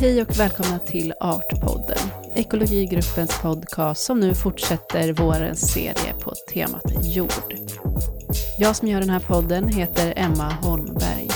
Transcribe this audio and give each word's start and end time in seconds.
Hej 0.00 0.22
och 0.22 0.38
välkomna 0.38 0.78
till 0.78 1.14
Artpodden, 1.20 2.10
ekologigruppens 2.34 3.40
podcast 3.42 4.04
som 4.04 4.20
nu 4.20 4.34
fortsätter 4.34 5.12
vårens 5.12 5.72
serie 5.72 6.14
på 6.20 6.32
temat 6.52 6.92
jord. 7.02 7.54
Jag 8.58 8.76
som 8.76 8.88
gör 8.88 9.00
den 9.00 9.10
här 9.10 9.20
podden 9.20 9.68
heter 9.68 10.12
Emma 10.16 10.52
Holmberg. 10.62 11.28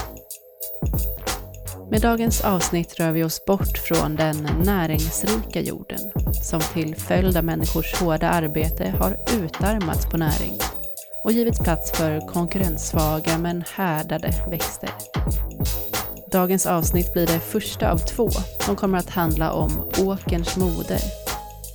Med 1.90 2.00
dagens 2.00 2.40
avsnitt 2.40 3.00
rör 3.00 3.12
vi 3.12 3.24
oss 3.24 3.44
bort 3.44 3.78
från 3.78 4.16
den 4.16 4.48
näringsrika 4.64 5.60
jorden 5.60 6.12
som 6.42 6.60
till 6.60 6.94
följd 6.94 7.36
av 7.36 7.44
människors 7.44 7.94
hårda 7.94 8.28
arbete 8.28 8.94
har 8.98 9.16
utarmats 9.42 10.10
på 10.10 10.16
näring 10.16 10.58
och 11.24 11.32
givits 11.32 11.60
plats 11.60 11.92
för 11.92 12.20
konkurrenssvaga 12.26 13.38
men 13.38 13.64
härdade 13.76 14.34
växter. 14.50 14.90
Dagens 16.32 16.66
avsnitt 16.66 17.12
blir 17.12 17.26
det 17.26 17.40
första 17.40 17.92
av 17.92 17.98
två 17.98 18.30
som 18.60 18.76
kommer 18.76 18.98
att 18.98 19.10
handla 19.10 19.52
om 19.52 19.90
åkerns 19.98 20.56
moder. 20.56 21.00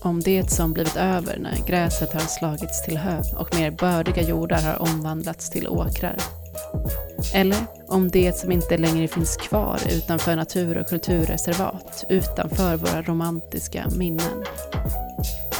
Om 0.01 0.19
det 0.19 0.51
som 0.51 0.73
blivit 0.73 0.95
över 0.95 1.37
när 1.39 1.67
gräset 1.67 2.13
har 2.13 2.19
slagits 2.19 2.85
till 2.85 2.97
hö 2.97 3.21
och 3.37 3.55
mer 3.55 3.71
bördiga 3.71 4.21
jordar 4.21 4.61
har 4.61 4.81
omvandlats 4.81 5.49
till 5.49 5.67
åkrar. 5.67 6.17
Eller 7.33 7.57
om 7.87 8.09
det 8.11 8.37
som 8.37 8.51
inte 8.51 8.77
längre 8.77 9.07
finns 9.07 9.37
kvar 9.37 9.79
utanför 9.91 10.35
natur 10.35 10.77
och 10.77 10.87
kulturreservat, 10.87 12.05
utanför 12.09 12.75
våra 12.77 13.01
romantiska 13.01 13.87
minnen. 13.97 14.43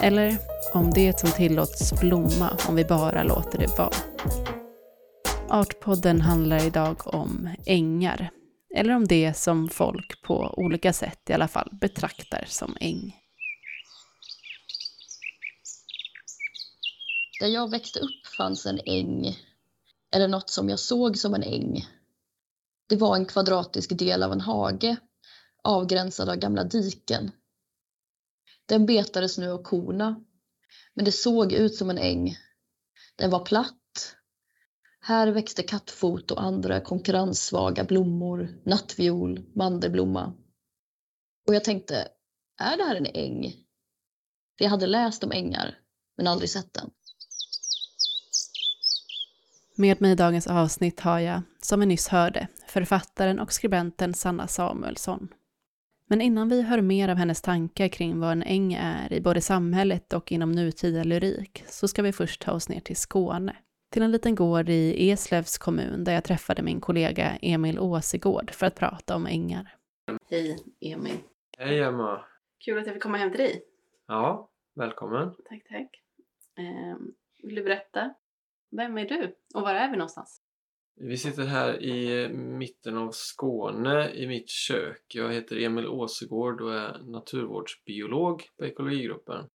Eller 0.02 0.38
om 0.74 0.92
det 0.92 1.20
som 1.20 1.30
tillåts 1.30 2.00
blomma 2.00 2.58
om 2.68 2.76
vi 2.76 2.86
bara 2.86 3.24
låter 3.24 3.58
det 3.58 3.78
vara. 3.78 3.90
Artpodden 5.50 6.22
handlar 6.22 6.66
idag 6.66 6.96
om 7.06 7.50
ängar, 7.66 8.30
eller 8.76 8.96
om 8.96 9.08
det 9.08 9.38
som 9.38 9.70
folk 9.70 10.22
på 10.22 10.54
olika 10.58 10.94
sätt 10.94 11.30
i 11.30 11.34
alla 11.34 11.48
fall 11.48 11.70
betraktar 11.72 12.46
som 12.48 12.78
äng. 12.80 13.16
Där 17.40 17.48
jag 17.48 17.72
växte 17.72 18.00
upp 18.00 18.28
fanns 18.38 18.66
en 18.66 18.80
äng, 18.86 19.38
eller 20.16 20.28
något 20.28 20.50
som 20.50 20.70
jag 20.70 20.80
såg 20.80 21.18
som 21.18 21.34
en 21.34 21.44
äng. 21.44 21.86
Det 22.88 22.96
var 22.96 23.16
en 23.16 23.26
kvadratisk 23.26 23.98
del 23.98 24.24
av 24.24 24.32
en 24.32 24.42
hage, 24.42 24.98
avgränsad 25.64 26.30
av 26.30 26.36
gamla 26.36 26.64
diken. 26.64 27.32
Den 28.66 28.86
betades 28.86 29.38
nu 29.38 29.52
av 29.52 29.64
korna, 29.64 30.24
men 30.94 31.06
det 31.06 31.12
såg 31.12 31.54
ut 31.54 31.76
som 31.76 31.90
en 31.90 31.98
äng. 31.98 32.38
Den 33.16 33.30
var 33.30 33.46
platt. 33.46 33.85
Här 35.08 35.28
växte 35.28 35.64
kattfot 35.64 36.32
och 36.32 36.44
andra 36.44 36.82
konkurrenssvaga 36.82 37.84
blommor, 37.84 38.62
nattviol, 38.64 39.46
mandelblomma. 39.56 40.34
Och 41.48 41.56
jag 41.56 41.64
tänkte, 41.64 42.08
är 42.62 42.78
det 42.78 42.84
här 42.84 42.96
en 42.96 43.06
äng? 43.06 43.54
För 44.58 44.66
jag 44.66 44.70
hade 44.70 44.88
läst 44.88 45.24
om 45.24 45.32
ängar, 45.32 45.78
men 46.18 46.28
aldrig 46.28 46.50
sett 46.50 46.74
den. 46.74 46.90
Med 49.76 50.02
mig 50.02 50.12
i 50.12 50.16
dagens 50.16 50.48
avsnitt 50.48 51.00
har 51.00 51.20
jag, 51.20 51.42
som 51.62 51.80
vi 51.80 51.86
nyss 51.86 52.08
hörde, 52.08 52.48
författaren 52.68 53.40
och 53.40 53.54
skribenten 53.54 54.14
Sanna 54.14 54.48
Samuelsson. 54.48 55.28
Men 56.08 56.22
innan 56.22 56.50
vi 56.50 56.62
hör 56.62 56.82
mer 56.82 57.10
av 57.10 57.18
hennes 57.18 57.42
tankar 57.42 57.88
kring 57.88 58.20
vad 58.20 58.32
en 58.32 58.44
äng 58.44 58.74
är 58.74 59.14
i 59.14 59.22
både 59.22 59.42
samhället 59.42 60.14
och 60.14 60.32
inom 60.32 60.52
nutida 60.52 61.04
lyrik 61.04 61.64
så 61.68 61.88
ska 61.88 62.02
vi 62.02 62.12
först 62.12 62.42
ta 62.42 62.52
oss 62.52 62.70
ner 62.70 62.80
till 62.80 62.98
Skåne. 62.98 63.56
Till 63.90 64.02
en 64.02 64.12
liten 64.12 64.36
gård 64.36 64.70
i 64.70 65.12
Eslövs 65.12 65.58
kommun 65.58 66.04
där 66.04 66.14
jag 66.14 66.24
träffade 66.24 66.62
min 66.62 66.82
kollega 66.82 67.38
Emil 67.42 67.80
Åsegård 67.80 68.52
för 68.52 68.66
att 68.66 68.76
prata 68.76 69.16
om 69.16 69.26
ängar. 69.26 69.76
Hej 70.30 70.58
Emil. 70.82 71.18
Hej 71.58 71.80
Emma. 71.80 72.26
Kul 72.66 72.78
att 72.80 72.86
jag 72.86 72.94
fick 72.94 73.04
komma 73.04 73.18
hem 73.18 73.32
till 73.32 73.40
dig. 73.40 73.64
Ja, 74.08 74.50
välkommen. 74.76 75.34
Tack, 75.50 75.64
tack. 75.70 76.02
Eh, 76.58 76.98
vill 77.44 77.56
du 77.56 77.64
berätta? 77.64 78.14
Vem 78.72 78.98
är 78.98 79.06
du 79.06 79.36
och 79.56 79.62
var 79.62 79.74
är 79.74 79.92
vi 79.92 79.98
någonstans? 79.98 80.42
Vi 80.96 81.18
sitter 81.18 81.44
här 81.44 81.84
i 81.84 82.30
mitten 82.34 82.98
av 82.98 83.12
Skåne 83.12 84.10
i 84.14 84.28
mitt 84.28 84.50
kök. 84.50 85.02
Jag 85.08 85.34
heter 85.34 85.64
Emil 85.64 85.88
Åsegård 85.88 86.62
och 86.62 86.74
är 86.74 86.98
naturvårdsbiolog 87.04 88.44
på 88.58 88.66
ekologigruppen. 88.66 89.50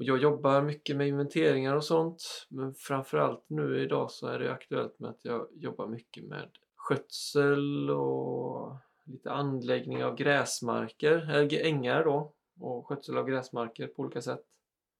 Och 0.00 0.06
jag 0.06 0.18
jobbar 0.18 0.62
mycket 0.62 0.96
med 0.96 1.08
inventeringar 1.08 1.76
och 1.76 1.84
sånt 1.84 2.46
men 2.48 2.74
framförallt 2.74 3.44
nu 3.46 3.82
idag 3.82 4.10
så 4.10 4.26
är 4.26 4.38
det 4.38 4.52
aktuellt 4.52 4.98
med 4.98 5.10
att 5.10 5.24
jag 5.24 5.48
jobbar 5.52 5.86
mycket 5.86 6.24
med 6.24 6.48
skötsel 6.76 7.90
och 7.90 8.76
lite 9.04 9.30
anläggning 9.30 10.04
av 10.04 10.16
gräsmarker, 10.16 11.30
eller 11.30 11.64
ängar 11.64 12.04
då 12.04 12.34
och 12.60 12.86
skötsel 12.86 13.18
av 13.18 13.26
gräsmarker 13.26 13.86
på 13.86 14.02
olika 14.02 14.20
sätt. 14.20 14.44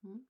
Mm. 0.05 0.27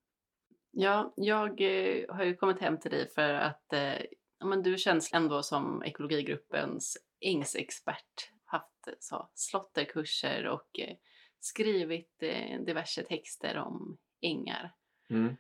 Ja, 0.71 1.13
jag 1.17 1.61
eh, 1.61 2.15
har 2.15 2.25
ju 2.25 2.37
kommit 2.37 2.61
hem 2.61 2.79
till 2.81 2.91
dig 2.91 3.09
för 3.09 3.35
att 3.35 3.73
eh, 3.73 4.03
men 4.45 4.63
du 4.63 4.79
känns 4.79 5.13
ändå 5.13 5.43
som 5.43 5.83
ekologigruppens 5.83 6.97
ängsexpert. 7.21 8.31
Haft 8.45 8.87
eh, 8.87 8.95
så, 8.99 9.31
slotterkurser 9.35 10.47
och 10.47 10.81
eh, 10.81 10.97
skrivit 11.41 12.23
eh, 12.23 12.61
diverse 12.61 13.03
texter 13.03 13.59
om 13.59 13.99
ängar. 14.21 14.73
Mm. 15.11 15.37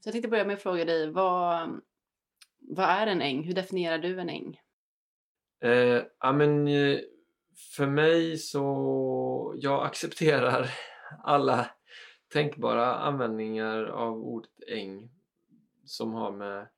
Så 0.00 0.08
jag 0.08 0.12
tänkte 0.12 0.28
börja 0.28 0.44
med 0.44 0.54
att 0.54 0.62
fråga 0.62 0.84
dig, 0.84 1.10
vad, 1.10 1.80
vad 2.58 2.86
är 2.88 3.06
en 3.06 3.22
äng? 3.22 3.44
Hur 3.44 3.54
definierar 3.54 3.98
du 3.98 4.20
en 4.20 4.28
äng? 4.28 4.60
Eh, 5.60 6.02
ja, 6.20 6.32
men, 6.32 6.68
eh, 6.68 6.98
för 7.76 7.86
mig 7.86 8.38
så, 8.38 9.54
jag 9.58 9.86
accepterar 9.86 10.70
alla 11.22 11.70
tänkbara 12.32 12.94
användningar 12.94 13.84
av 13.84 14.18
ordet 14.18 14.50
äng 14.68 15.10
som 15.84 16.14
har 16.14 16.32
med, 16.32 16.68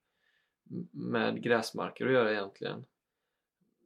med 0.91 1.43
gräsmarker 1.43 2.07
att 2.07 2.13
göra 2.13 2.33
egentligen. 2.33 2.85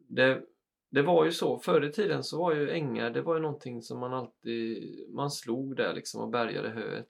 Det, 0.08 0.42
det 0.90 1.02
var 1.02 1.24
ju 1.24 1.32
så, 1.32 1.58
förr 1.58 1.84
i 1.84 1.92
tiden 1.92 2.24
så 2.24 2.38
var 2.38 2.54
ju 2.54 2.70
ängar, 2.70 3.10
det 3.10 3.22
var 3.22 3.34
ju 3.34 3.40
någonting 3.40 3.82
som 3.82 3.98
man 3.98 4.14
alltid, 4.14 5.10
man 5.10 5.30
slog 5.30 5.76
där 5.76 5.94
liksom 5.94 6.20
och 6.20 6.28
bärgade 6.28 6.68
höet. 6.68 7.08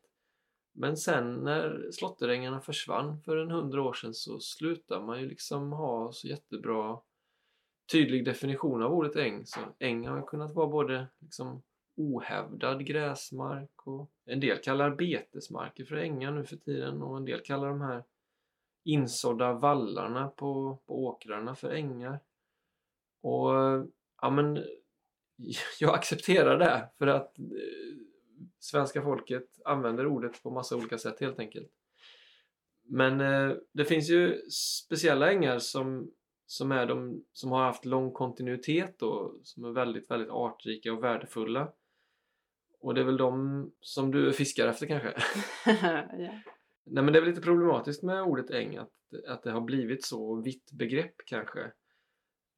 Men 0.80 0.96
sen 0.96 1.34
när 1.34 1.90
slåtterängarna 1.90 2.60
försvann 2.60 3.20
för 3.22 3.36
en 3.36 3.50
hundra 3.50 3.82
år 3.82 3.92
sedan 3.92 4.14
så 4.14 4.40
slutade 4.40 5.04
man 5.04 5.20
ju 5.20 5.28
liksom 5.28 5.72
ha 5.72 6.12
så 6.12 6.28
jättebra 6.28 7.00
tydlig 7.92 8.24
definition 8.24 8.82
av 8.82 8.92
ordet 8.92 9.16
äng. 9.16 9.46
Så 9.46 9.60
äng 9.78 10.06
har 10.06 10.22
kunnat 10.22 10.54
vara 10.54 10.66
både 10.66 11.06
liksom 11.18 11.62
ohävdad 11.96 12.86
gräsmark 12.86 13.86
och 13.86 14.10
en 14.24 14.40
del 14.40 14.58
kallar 14.58 14.90
betesmarker 14.90 15.84
för 15.84 15.96
ängar 15.96 16.30
nu 16.30 16.44
för 16.44 16.56
tiden 16.56 17.02
och 17.02 17.16
en 17.16 17.24
del 17.24 17.40
kallar 17.40 17.68
de 17.68 17.80
här 17.80 18.04
insådda 18.84 19.52
vallarna 19.52 20.28
på, 20.28 20.78
på 20.86 21.04
åkrarna 21.04 21.54
för 21.54 21.70
ängar. 21.70 22.20
Och 23.22 23.50
ja 24.22 24.30
men 24.30 24.64
jag 25.80 25.94
accepterar 25.94 26.58
det 26.58 26.90
för 26.98 27.06
att 27.06 27.38
eh, 27.38 27.89
svenska 28.60 29.02
folket 29.02 29.46
använder 29.64 30.06
ordet 30.06 30.42
på 30.42 30.50
massa 30.50 30.76
olika 30.76 30.98
sätt 30.98 31.20
helt 31.20 31.38
enkelt. 31.38 31.70
Men 32.84 33.20
eh, 33.20 33.56
det 33.72 33.84
finns 33.84 34.10
ju 34.10 34.40
speciella 34.88 35.32
ängar 35.32 35.58
som, 35.58 36.10
som, 36.46 36.72
är 36.72 36.86
de, 36.86 37.24
som 37.32 37.50
har 37.50 37.64
haft 37.64 37.84
lång 37.84 38.12
kontinuitet 38.12 39.02
och 39.02 39.40
som 39.42 39.64
är 39.64 39.70
väldigt, 39.70 40.10
väldigt 40.10 40.30
artrika 40.30 40.92
och 40.92 41.04
värdefulla. 41.04 41.72
Och 42.80 42.94
det 42.94 43.00
är 43.00 43.04
väl 43.04 43.16
de 43.16 43.72
som 43.80 44.10
du 44.10 44.32
fiskar 44.32 44.66
efter 44.66 44.86
kanske? 44.86 45.14
ja. 45.66 46.32
Nej 46.84 47.04
men 47.04 47.12
det 47.12 47.18
är 47.18 47.20
väl 47.20 47.30
lite 47.30 47.42
problematiskt 47.42 48.02
med 48.02 48.22
ordet 48.22 48.50
äng 48.50 48.76
att, 48.76 48.92
att 49.28 49.42
det 49.42 49.50
har 49.50 49.60
blivit 49.60 50.04
så 50.04 50.34
vitt 50.34 50.72
begrepp 50.72 51.14
kanske. 51.26 51.60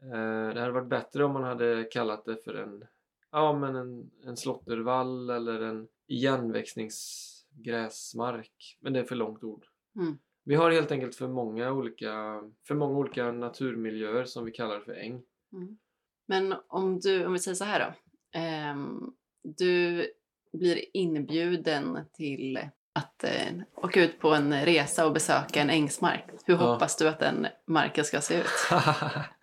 Eh, 0.02 0.54
det 0.54 0.60
hade 0.60 0.72
varit 0.72 0.88
bättre 0.88 1.24
om 1.24 1.32
man 1.32 1.42
hade 1.42 1.84
kallat 1.84 2.24
det 2.24 2.36
för 2.44 2.54
en, 2.54 2.84
ja, 3.30 3.58
men 3.58 3.76
en, 3.76 4.10
en 4.24 4.36
slåttervall 4.36 5.30
eller 5.30 5.60
en 5.60 5.88
igenväxningsgräsmark. 6.06 8.78
Men 8.80 8.92
det 8.92 9.00
är 9.00 9.04
för 9.04 9.14
långt 9.16 9.44
ord. 9.44 9.64
Mm. 9.96 10.18
Vi 10.44 10.54
har 10.54 10.70
helt 10.70 10.90
enkelt 10.92 11.14
för 11.14 11.28
många 11.28 11.72
olika, 11.72 12.42
för 12.68 12.74
många 12.74 12.98
olika 12.98 13.32
naturmiljöer 13.32 14.24
som 14.24 14.44
vi 14.44 14.50
kallar 14.52 14.80
för 14.80 14.94
äng. 14.94 15.22
Mm. 15.52 15.78
Men 16.26 16.54
om 16.68 17.00
du, 17.00 17.26
om 17.26 17.32
vi 17.32 17.38
säger 17.38 17.54
så 17.54 17.64
här 17.64 17.80
då. 17.80 17.92
Ehm, 18.38 19.12
du 19.42 20.06
blir 20.52 20.84
inbjuden 20.96 21.98
till 22.12 22.58
att 22.92 23.24
eh, 23.24 23.52
åka 23.74 24.04
ut 24.04 24.20
på 24.20 24.34
en 24.34 24.64
resa 24.64 25.06
och 25.06 25.12
besöka 25.12 25.60
en 25.60 25.70
ängsmark. 25.70 26.24
Hur 26.44 26.54
Ja. 26.54 26.72
hoppas 26.72 26.96
du 26.96 27.08
att 27.08 27.18
den 27.20 27.46
marken 27.66 28.04
ska 28.04 28.20
se 28.20 28.40
ut? 28.40 28.46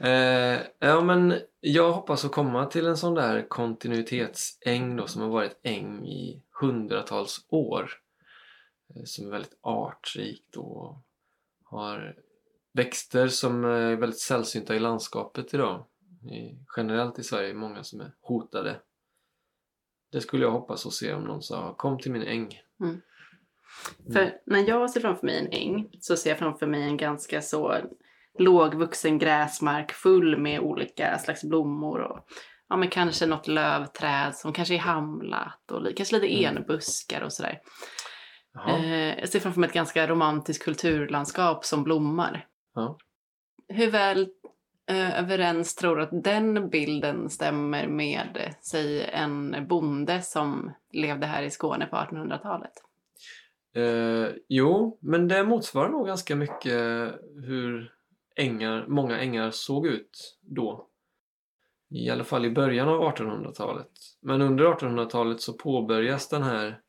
eh, 0.00 0.60
ja 0.78 1.00
men 1.00 1.40
jag 1.60 1.92
hoppas 1.92 2.24
att 2.24 2.32
komma 2.32 2.66
till 2.66 2.86
en 2.86 2.96
sån 2.96 3.14
där 3.14 3.48
kontinuitetsäng 3.48 4.96
då 4.96 5.06
som 5.06 5.22
har 5.22 5.28
varit 5.28 5.60
äng 5.62 6.06
i 6.06 6.42
hundratals 6.60 7.46
år. 7.48 7.90
Eh, 8.94 9.02
som 9.04 9.26
är 9.26 9.30
väldigt 9.30 9.58
artrikt 9.60 10.56
och 10.56 11.02
har 11.64 12.16
växter 12.72 13.28
som 13.28 13.64
är 13.64 13.96
väldigt 13.96 14.20
sällsynta 14.20 14.76
i 14.76 14.78
landskapet 14.78 15.54
idag. 15.54 15.84
i, 16.30 16.58
generellt 16.76 17.18
i 17.18 17.24
Sverige 17.24 17.54
många 17.54 17.84
som 17.84 18.00
är 18.00 18.12
hotade. 18.20 18.80
Det 20.12 20.20
skulle 20.20 20.44
jag 20.44 20.50
hoppas 20.50 20.86
att 20.86 20.92
se 20.92 21.14
om 21.14 21.24
någon 21.24 21.42
sa 21.42 21.74
kom 21.74 21.98
till 21.98 22.12
min 22.12 22.22
äng. 22.22 22.60
Mm. 22.80 23.00
För 24.12 24.40
när 24.44 24.68
jag 24.68 24.90
ser 24.90 25.00
framför 25.00 25.26
mig 25.26 25.38
en 25.38 25.52
äng 25.52 25.88
så 26.00 26.16
ser 26.16 26.30
jag 26.30 26.38
framför 26.38 26.66
mig 26.66 26.82
en 26.82 26.96
ganska 26.96 27.42
så 27.42 27.76
lågvuxen 28.40 29.18
gräsmark 29.18 29.92
full 29.92 30.38
med 30.38 30.60
olika 30.60 31.18
slags 31.18 31.44
blommor 31.44 32.00
och 32.00 32.26
ja, 32.68 32.76
men 32.76 32.88
kanske 32.88 33.26
något 33.26 33.48
lövträd 33.48 34.34
som 34.34 34.52
kanske 34.52 34.74
är 34.74 34.78
hamlat 34.78 35.70
och 35.72 35.96
kanske 35.96 36.18
lite 36.18 36.34
Mm. 36.44 36.56
enbuskar 36.56 37.20
och 37.20 37.32
sådär. 37.32 37.58
Jaha. 38.54 38.78
Eh, 38.78 39.18
jag 39.18 39.28
ser 39.28 39.40
framför 39.40 39.60
mig 39.60 39.68
ett 39.68 39.74
ganska 39.74 40.06
romantiskt 40.06 40.64
kulturlandskap 40.64 41.64
som 41.64 41.84
blommar. 41.84 42.46
Ja. 42.74 42.98
Hur 43.68 43.90
väl 43.90 44.28
eh, 44.90 45.20
överens 45.20 45.74
tror 45.74 45.96
du 45.96 46.02
att 46.02 46.24
den 46.24 46.70
bilden 46.70 47.30
stämmer 47.30 47.86
med, 47.86 48.54
säg 48.60 49.04
en 49.04 49.66
bonde 49.68 50.22
som 50.22 50.72
levde 50.92 51.26
här 51.26 51.42
i 51.42 51.50
Skåne 51.50 51.86
på 51.86 51.96
1800-talet? 51.96 52.72
Eh, 53.76 54.32
jo, 54.48 54.98
men 55.00 55.28
det 55.28 55.44
motsvarar 55.44 55.88
nog 55.88 56.06
ganska 56.06 56.36
mycket 56.36 56.80
hur 57.46 57.92
ängar, 58.38 58.86
många 58.88 59.18
ängar 59.18 59.50
såg 59.50 59.86
ut 59.86 60.38
då. 60.40 60.88
I 61.90 62.10
alla 62.10 62.24
fall 62.24 62.44
i 62.44 62.50
början 62.50 62.88
av 62.88 63.00
1800-talet. 63.00 63.90
Men 64.20 64.42
under 64.42 64.64
1800-talet 64.64 65.40
så 65.40 65.52
påbörjas 65.52 66.28
den 66.28 66.42
här 66.42 66.80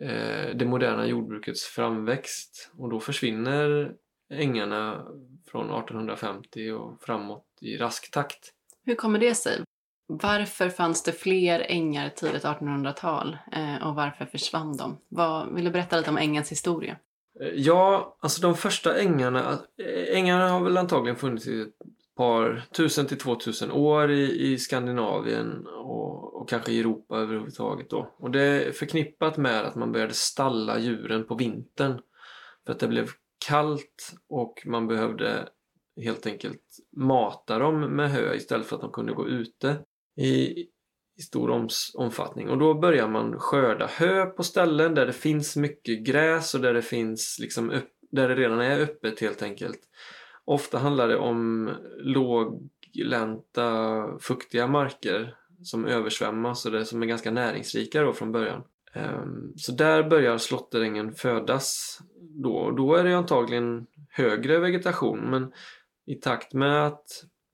eh, 0.00 0.56
det 0.56 0.64
moderna 0.66 1.06
jordbrukets 1.06 1.64
framväxt 1.64 2.70
och 2.78 2.90
då 2.90 3.00
försvinner 3.00 3.94
ängarna 4.30 5.06
från 5.46 5.64
1850 5.64 6.70
och 6.70 7.02
framåt 7.02 7.46
i 7.60 7.76
rask 7.76 8.10
takt. 8.10 8.52
Hur 8.84 8.94
kommer 8.94 9.18
det 9.18 9.34
sig? 9.34 9.62
Varför 10.06 10.68
fanns 10.68 11.02
det 11.02 11.12
fler 11.12 11.60
ängar 11.68 12.08
tidigt 12.08 12.44
1800-tal 12.44 13.38
eh, 13.52 13.86
och 13.86 13.94
varför 13.94 14.26
försvann 14.26 14.76
de? 14.76 14.98
Vad, 15.08 15.54
vill 15.54 15.64
du 15.64 15.70
berätta 15.70 15.96
lite 15.96 16.10
om 16.10 16.18
ängens 16.18 16.52
historia? 16.52 16.96
Eh, 17.40 17.48
ja, 17.54 18.16
alltså 18.20 18.42
de 18.42 18.54
första 18.54 18.98
ängarna, 18.98 19.58
eh, 19.78 20.16
ängarna 20.16 20.48
har 20.48 20.64
väl 20.64 20.76
antagligen 20.76 21.16
funnits 21.16 21.46
i 21.46 21.60
ett 21.60 21.74
par 22.16 22.64
tusen 22.76 23.06
till 23.06 23.18
två 23.18 23.34
tusen 23.34 23.70
år 23.70 24.10
i, 24.10 24.52
i 24.52 24.58
Skandinavien 24.58 25.66
och, 25.66 26.34
och 26.40 26.48
kanske 26.48 26.72
i 26.72 26.80
Europa 26.80 27.16
överhuvudtaget 27.16 27.90
då. 27.90 28.14
Och 28.18 28.30
det 28.30 28.42
är 28.42 28.72
förknippat 28.72 29.36
med 29.36 29.64
att 29.64 29.74
man 29.74 29.92
började 29.92 30.14
stalla 30.14 30.78
djuren 30.78 31.24
på 31.24 31.34
vintern 31.34 32.00
för 32.66 32.72
att 32.72 32.80
det 32.80 32.88
blev 32.88 33.08
kallt 33.46 34.14
och 34.28 34.62
man 34.66 34.86
behövde 34.86 35.48
helt 36.00 36.26
enkelt 36.26 36.62
mata 36.96 37.58
dem 37.58 37.80
med 37.80 38.10
hö 38.10 38.34
istället 38.34 38.66
för 38.66 38.76
att 38.76 38.82
de 38.82 38.92
kunde 38.92 39.12
gå 39.12 39.28
ute 39.28 39.76
i, 40.16 40.66
i 41.18 41.22
stor 41.22 41.50
oms, 41.50 41.92
omfattning. 41.94 42.48
Och 42.48 42.58
då 42.58 42.74
börjar 42.74 43.08
man 43.08 43.38
skörda 43.38 43.86
hö 43.86 44.26
på 44.26 44.42
ställen 44.42 44.94
där 44.94 45.06
det 45.06 45.12
finns 45.12 45.56
mycket 45.56 46.04
gräs 46.04 46.54
och 46.54 46.60
där 46.60 46.74
det 46.74 46.82
finns 46.82 47.38
liksom 47.40 47.70
upp, 47.70 47.90
där 48.10 48.28
det 48.28 48.34
redan 48.34 48.60
är 48.60 48.80
öppet 48.80 49.20
helt 49.20 49.42
enkelt. 49.42 49.80
Ofta 50.44 50.78
handlar 50.78 51.08
det 51.08 51.16
om 51.16 51.70
låglänta, 51.96 53.68
fuktiga 54.20 54.66
marker 54.66 55.36
som 55.62 55.86
översvämmas 55.86 56.66
och 56.66 56.72
det 56.72 56.84
som 56.84 57.02
är 57.02 57.06
ganska 57.06 57.30
näringsrika 57.30 58.02
då 58.02 58.12
från 58.12 58.32
början. 58.32 58.62
Ehm, 58.94 59.52
så 59.56 59.72
där 59.72 60.02
börjar 60.02 60.38
slåtterängen 60.38 61.12
födas 61.12 61.98
då. 62.20 62.70
Då 62.70 62.94
är 62.94 63.04
det 63.04 63.16
antagligen 63.16 63.86
högre 64.10 64.58
vegetation 64.58 65.30
men 65.30 65.52
i 66.06 66.14
takt 66.14 66.54
med 66.54 66.86
att 66.86 67.06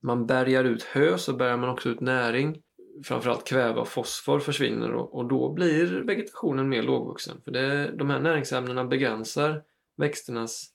man 0.03 0.25
bärgar 0.25 0.63
ut 0.63 0.83
hö 0.83 1.17
så 1.17 1.33
bärgar 1.33 1.57
man 1.57 1.69
också 1.69 1.89
ut 1.89 2.01
näring. 2.01 2.61
Framförallt 3.03 3.47
kväve 3.47 3.79
och 3.79 3.87
fosfor 3.87 4.39
försvinner 4.39 4.93
och, 4.93 5.15
och 5.15 5.25
då 5.25 5.53
blir 5.53 6.01
vegetationen 6.01 6.69
mer 6.69 6.83
lågvuxen. 6.83 7.41
För 7.43 7.51
det, 7.51 7.91
de 7.91 8.09
här 8.09 8.19
näringsämnena 8.19 8.85
begränsar 8.85 9.63
växternas 9.97 10.69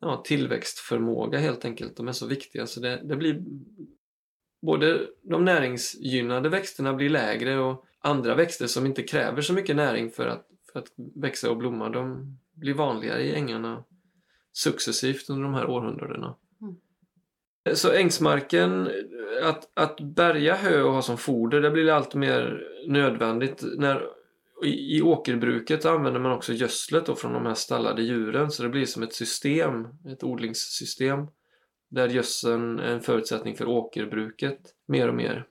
ja, 0.00 0.22
tillväxtförmåga 0.26 1.38
helt 1.38 1.64
enkelt. 1.64 1.96
De 1.96 2.08
är 2.08 2.12
så 2.12 2.26
viktiga 2.26 2.66
så 2.66 2.80
det, 2.80 3.02
det 3.04 3.16
blir 3.16 3.42
både 4.62 5.06
de 5.22 5.44
näringsgynnade 5.44 6.48
växterna 6.48 6.94
blir 6.94 7.10
lägre 7.10 7.58
och 7.58 7.84
andra 7.98 8.34
växter 8.34 8.66
som 8.66 8.86
inte 8.86 9.02
kräver 9.02 9.42
så 9.42 9.52
mycket 9.52 9.76
näring 9.76 10.10
för 10.10 10.26
att, 10.26 10.46
för 10.72 10.78
att 10.78 10.92
växa 10.96 11.50
och 11.50 11.56
blomma 11.56 11.88
de 11.88 12.38
blir 12.54 12.74
vanligare 12.74 13.22
i 13.22 13.34
ängarna 13.34 13.84
successivt 14.52 15.30
under 15.30 15.42
de 15.42 15.54
här 15.54 15.70
århundradena. 15.70 16.36
Så 17.74 17.92
ängsmarken, 17.92 18.90
att, 19.42 19.70
att 19.74 20.00
bärga 20.00 20.54
hö 20.54 20.82
och 20.82 20.92
ha 20.92 21.02
som 21.02 21.18
foder, 21.18 21.60
det 21.60 21.70
blir 21.70 21.90
allt 21.90 22.14
mer 22.14 22.62
nödvändigt. 22.86 23.64
När, 23.76 24.06
i, 24.64 24.96
I 24.96 25.02
åkerbruket 25.02 25.84
använder 25.84 26.20
man 26.20 26.32
också 26.32 26.52
gödslet 26.52 27.06
då 27.06 27.16
från 27.16 27.32
de 27.32 27.46
här 27.46 27.54
stallade 27.54 28.02
djuren 28.02 28.50
så 28.50 28.62
det 28.62 28.68
blir 28.68 28.86
som 28.86 29.02
ett 29.02 29.14
system, 29.14 29.86
ett 30.12 30.24
odlingssystem. 30.24 31.26
Där 31.90 32.08
gödseln 32.08 32.78
är 32.78 32.92
en 32.92 33.00
förutsättning 33.00 33.56
för 33.56 33.68
åkerbruket 33.68 34.58
mer 34.88 35.08
och 35.08 35.14
mer. 35.14 35.46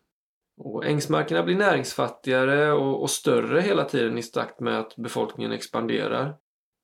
Och 0.58 0.86
ängsmarkerna 0.86 1.44
blir 1.44 1.56
näringsfattigare 1.56 2.72
och, 2.72 3.02
och 3.02 3.10
större 3.10 3.62
hela 3.62 3.84
tiden 3.84 4.18
i 4.18 4.24
takt 4.24 4.60
med 4.60 4.80
att 4.80 4.96
befolkningen 4.96 5.52
expanderar. 5.52 6.36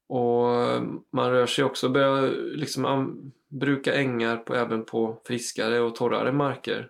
Och 0.07 0.45
man 1.11 1.31
rör 1.31 1.45
sig 1.45 1.63
också, 1.63 1.89
börjar 1.89 2.29
liksom 2.55 3.31
bruka 3.47 3.93
ängar 3.93 4.37
på, 4.37 4.55
även 4.55 4.85
på 4.85 5.21
friskare 5.25 5.79
och 5.79 5.95
torrare 5.95 6.31
marker. 6.31 6.89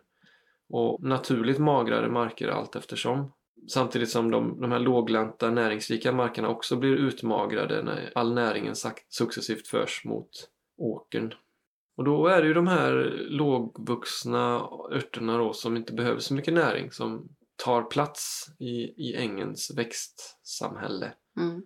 Och 0.69 1.04
naturligt 1.04 1.60
magrare 1.60 2.10
marker 2.10 2.48
allt 2.48 2.75
eftersom. 2.75 3.31
Samtidigt 3.69 4.10
som 4.10 4.31
de, 4.31 4.62
de 4.62 4.71
här 4.71 4.80
låglänta 4.80 5.51
näringsrika 5.51 6.12
markerna 6.12 6.50
också 6.50 6.75
blir 6.75 6.95
utmagrade 6.95 7.83
när 7.83 8.12
all 8.15 8.33
näringen 8.33 8.75
successivt 9.10 9.68
förs 9.68 10.06
mot 10.06 10.30
åkern. 10.77 11.33
Och 11.98 12.04
då 12.04 12.27
är 12.27 12.42
det 12.42 12.48
ju 12.48 12.54
de 12.54 12.68
här 12.68 13.18
lågvuxna 13.30 14.69
örterna 14.92 15.38
då 15.38 15.54
som 15.54 15.77
inte 15.77 15.94
behöver 15.94 16.19
så 16.19 16.33
mycket 16.33 16.54
näring 16.54 16.92
som 16.92 17.30
tar 17.65 17.81
plats 17.81 18.48
i, 18.60 18.74
i 19.10 19.15
ängens 19.15 19.71
växtsamhälle. 19.77 21.13
Mm. 21.39 21.63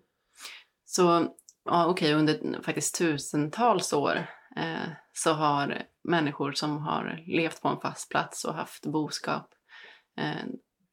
Så 0.97 1.27
ja, 1.65 1.87
okej, 1.87 2.13
under 2.13 2.61
faktiskt 2.61 2.97
tusentals 2.97 3.93
år 3.93 4.15
eh, 4.55 4.89
så 5.13 5.33
har 5.33 5.83
människor 6.03 6.51
som 6.51 6.77
har 6.77 7.23
levt 7.27 7.61
på 7.61 7.67
en 7.67 7.79
fast 7.79 8.09
plats 8.09 8.45
och 8.45 8.53
haft 8.53 8.85
boskap 8.85 9.49
eh, 10.19 10.45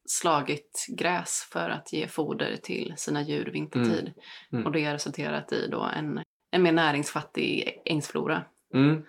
slagit 0.05 0.85
gräs 0.97 1.49
för 1.51 1.69
att 1.69 1.93
ge 1.93 2.07
foder 2.07 2.57
till 2.63 2.93
sina 2.97 3.21
djur 3.21 3.49
vintertid. 3.53 4.13
Mm. 4.51 4.65
Och 4.65 4.71
det 4.71 4.85
har 4.85 4.93
resulterat 4.93 5.51
i 5.51 5.67
då 5.67 5.81
en, 5.81 6.23
en 6.51 6.63
mer 6.63 6.71
näringsfattig 6.71 7.81
ängsflora. 7.85 8.43
Mm. 8.73 9.03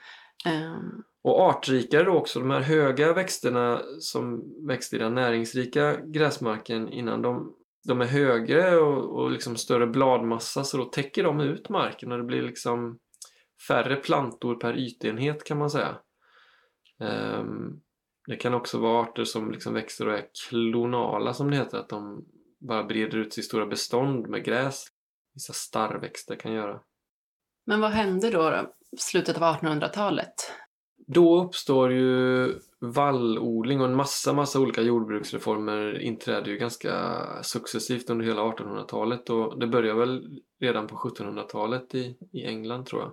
Ehm, 0.46 1.02
Och 1.22 1.40
artrikare 1.40 2.04
då 2.04 2.12
också, 2.12 2.40
de 2.40 2.50
här 2.50 2.60
höga 2.60 3.12
växterna 3.12 3.80
som 4.00 4.42
växte 4.66 4.96
i 4.96 4.98
den 4.98 5.14
näringsrika 5.14 5.96
gräsmarken 6.04 6.88
innan 6.92 7.22
de, 7.22 7.52
de 7.86 8.00
är 8.00 8.06
högre 8.06 8.76
och, 8.76 9.20
och 9.20 9.30
liksom 9.30 9.56
större 9.56 9.86
bladmassa 9.86 10.64
så 10.64 10.76
då 10.76 10.84
täcker 10.84 11.24
de 11.24 11.40
ut 11.40 11.68
marken 11.68 12.12
och 12.12 12.18
det 12.18 12.24
blir 12.24 12.42
liksom 12.42 12.98
färre 13.68 13.96
plantor 13.96 14.54
per 14.54 14.76
ytenhet 14.78 15.44
kan 15.44 15.58
man 15.58 15.70
säga. 15.70 15.98
Ehm, 17.00 17.80
det 18.26 18.36
kan 18.36 18.54
också 18.54 18.78
vara 18.78 19.02
arter 19.02 19.24
som 19.24 19.50
liksom 19.50 19.74
växer 19.74 20.08
och 20.08 20.14
är 20.14 20.26
klonala 20.48 21.34
som 21.34 21.50
det 21.50 21.56
heter, 21.56 21.78
att 21.78 21.88
de 21.88 22.24
bara 22.58 22.84
breder 22.84 23.18
ut 23.18 23.34
sig 23.34 23.40
i 23.40 23.44
stora 23.44 23.66
bestånd 23.66 24.28
med 24.28 24.44
gräs. 24.44 24.86
Vissa 25.34 25.52
starrväxter 25.52 26.36
kan 26.36 26.52
göra. 26.52 26.80
men 27.66 27.80
vad 27.80 27.90
hände 27.90 28.30
då, 28.30 28.50
då 28.50 28.72
slutet 28.98 29.36
av 29.36 29.42
1800-talet? 29.42 30.34
Då 31.06 31.44
uppstår 31.44 31.92
ju 31.92 32.46
vallodling 32.92 33.80
och 33.80 33.86
en 33.86 33.96
massa, 33.96 34.32
massa 34.32 34.60
olika 34.60 34.82
jordbruksreformer 34.82 35.98
inträder 35.98 36.50
ju 36.50 36.58
ganska 36.58 37.24
successivt 37.42 38.10
under 38.10 38.26
hela 38.26 38.42
1800-talet 38.42 39.30
och 39.30 39.58
det 39.58 39.66
börjar 39.66 39.94
väl 39.94 40.40
redan 40.60 40.86
på 40.86 40.96
1700-talet 40.96 41.94
i, 41.94 42.16
i 42.32 42.44
England 42.44 42.86
tror 42.86 43.02
jag. 43.02 43.12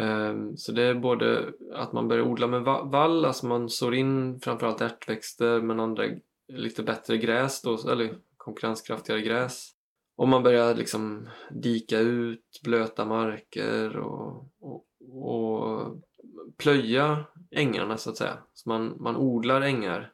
Ehm, 0.00 0.56
så 0.56 0.72
det 0.72 0.82
är 0.82 0.94
både 0.94 1.52
att 1.74 1.92
man 1.92 2.08
börjar 2.08 2.24
odla 2.24 2.46
med 2.46 2.62
vall, 2.64 3.24
alltså 3.24 3.46
man 3.46 3.68
sår 3.68 3.94
in 3.94 4.40
framförallt 4.40 4.80
ärtväxter 4.80 5.60
men 5.60 5.80
andra 5.80 6.04
lite 6.52 6.82
bättre 6.82 7.18
gräs 7.18 7.62
då, 7.62 7.78
eller 7.90 8.14
konkurrenskraftigare 8.36 9.20
gräs. 9.20 9.70
Och 10.16 10.28
man 10.28 10.42
börjar 10.42 10.74
liksom 10.74 11.28
dika 11.50 11.98
ut 11.98 12.60
blöta 12.64 13.04
marker 13.04 13.96
och, 13.96 14.48
och, 14.60 14.84
och 15.12 15.96
plöja 16.58 17.24
ängarna 17.50 17.98
så 17.98 18.10
att 18.10 18.16
säga. 18.16 18.38
Så 18.54 18.68
man, 18.68 18.96
man 19.00 19.16
odlar 19.16 19.60
ängar 19.60 20.12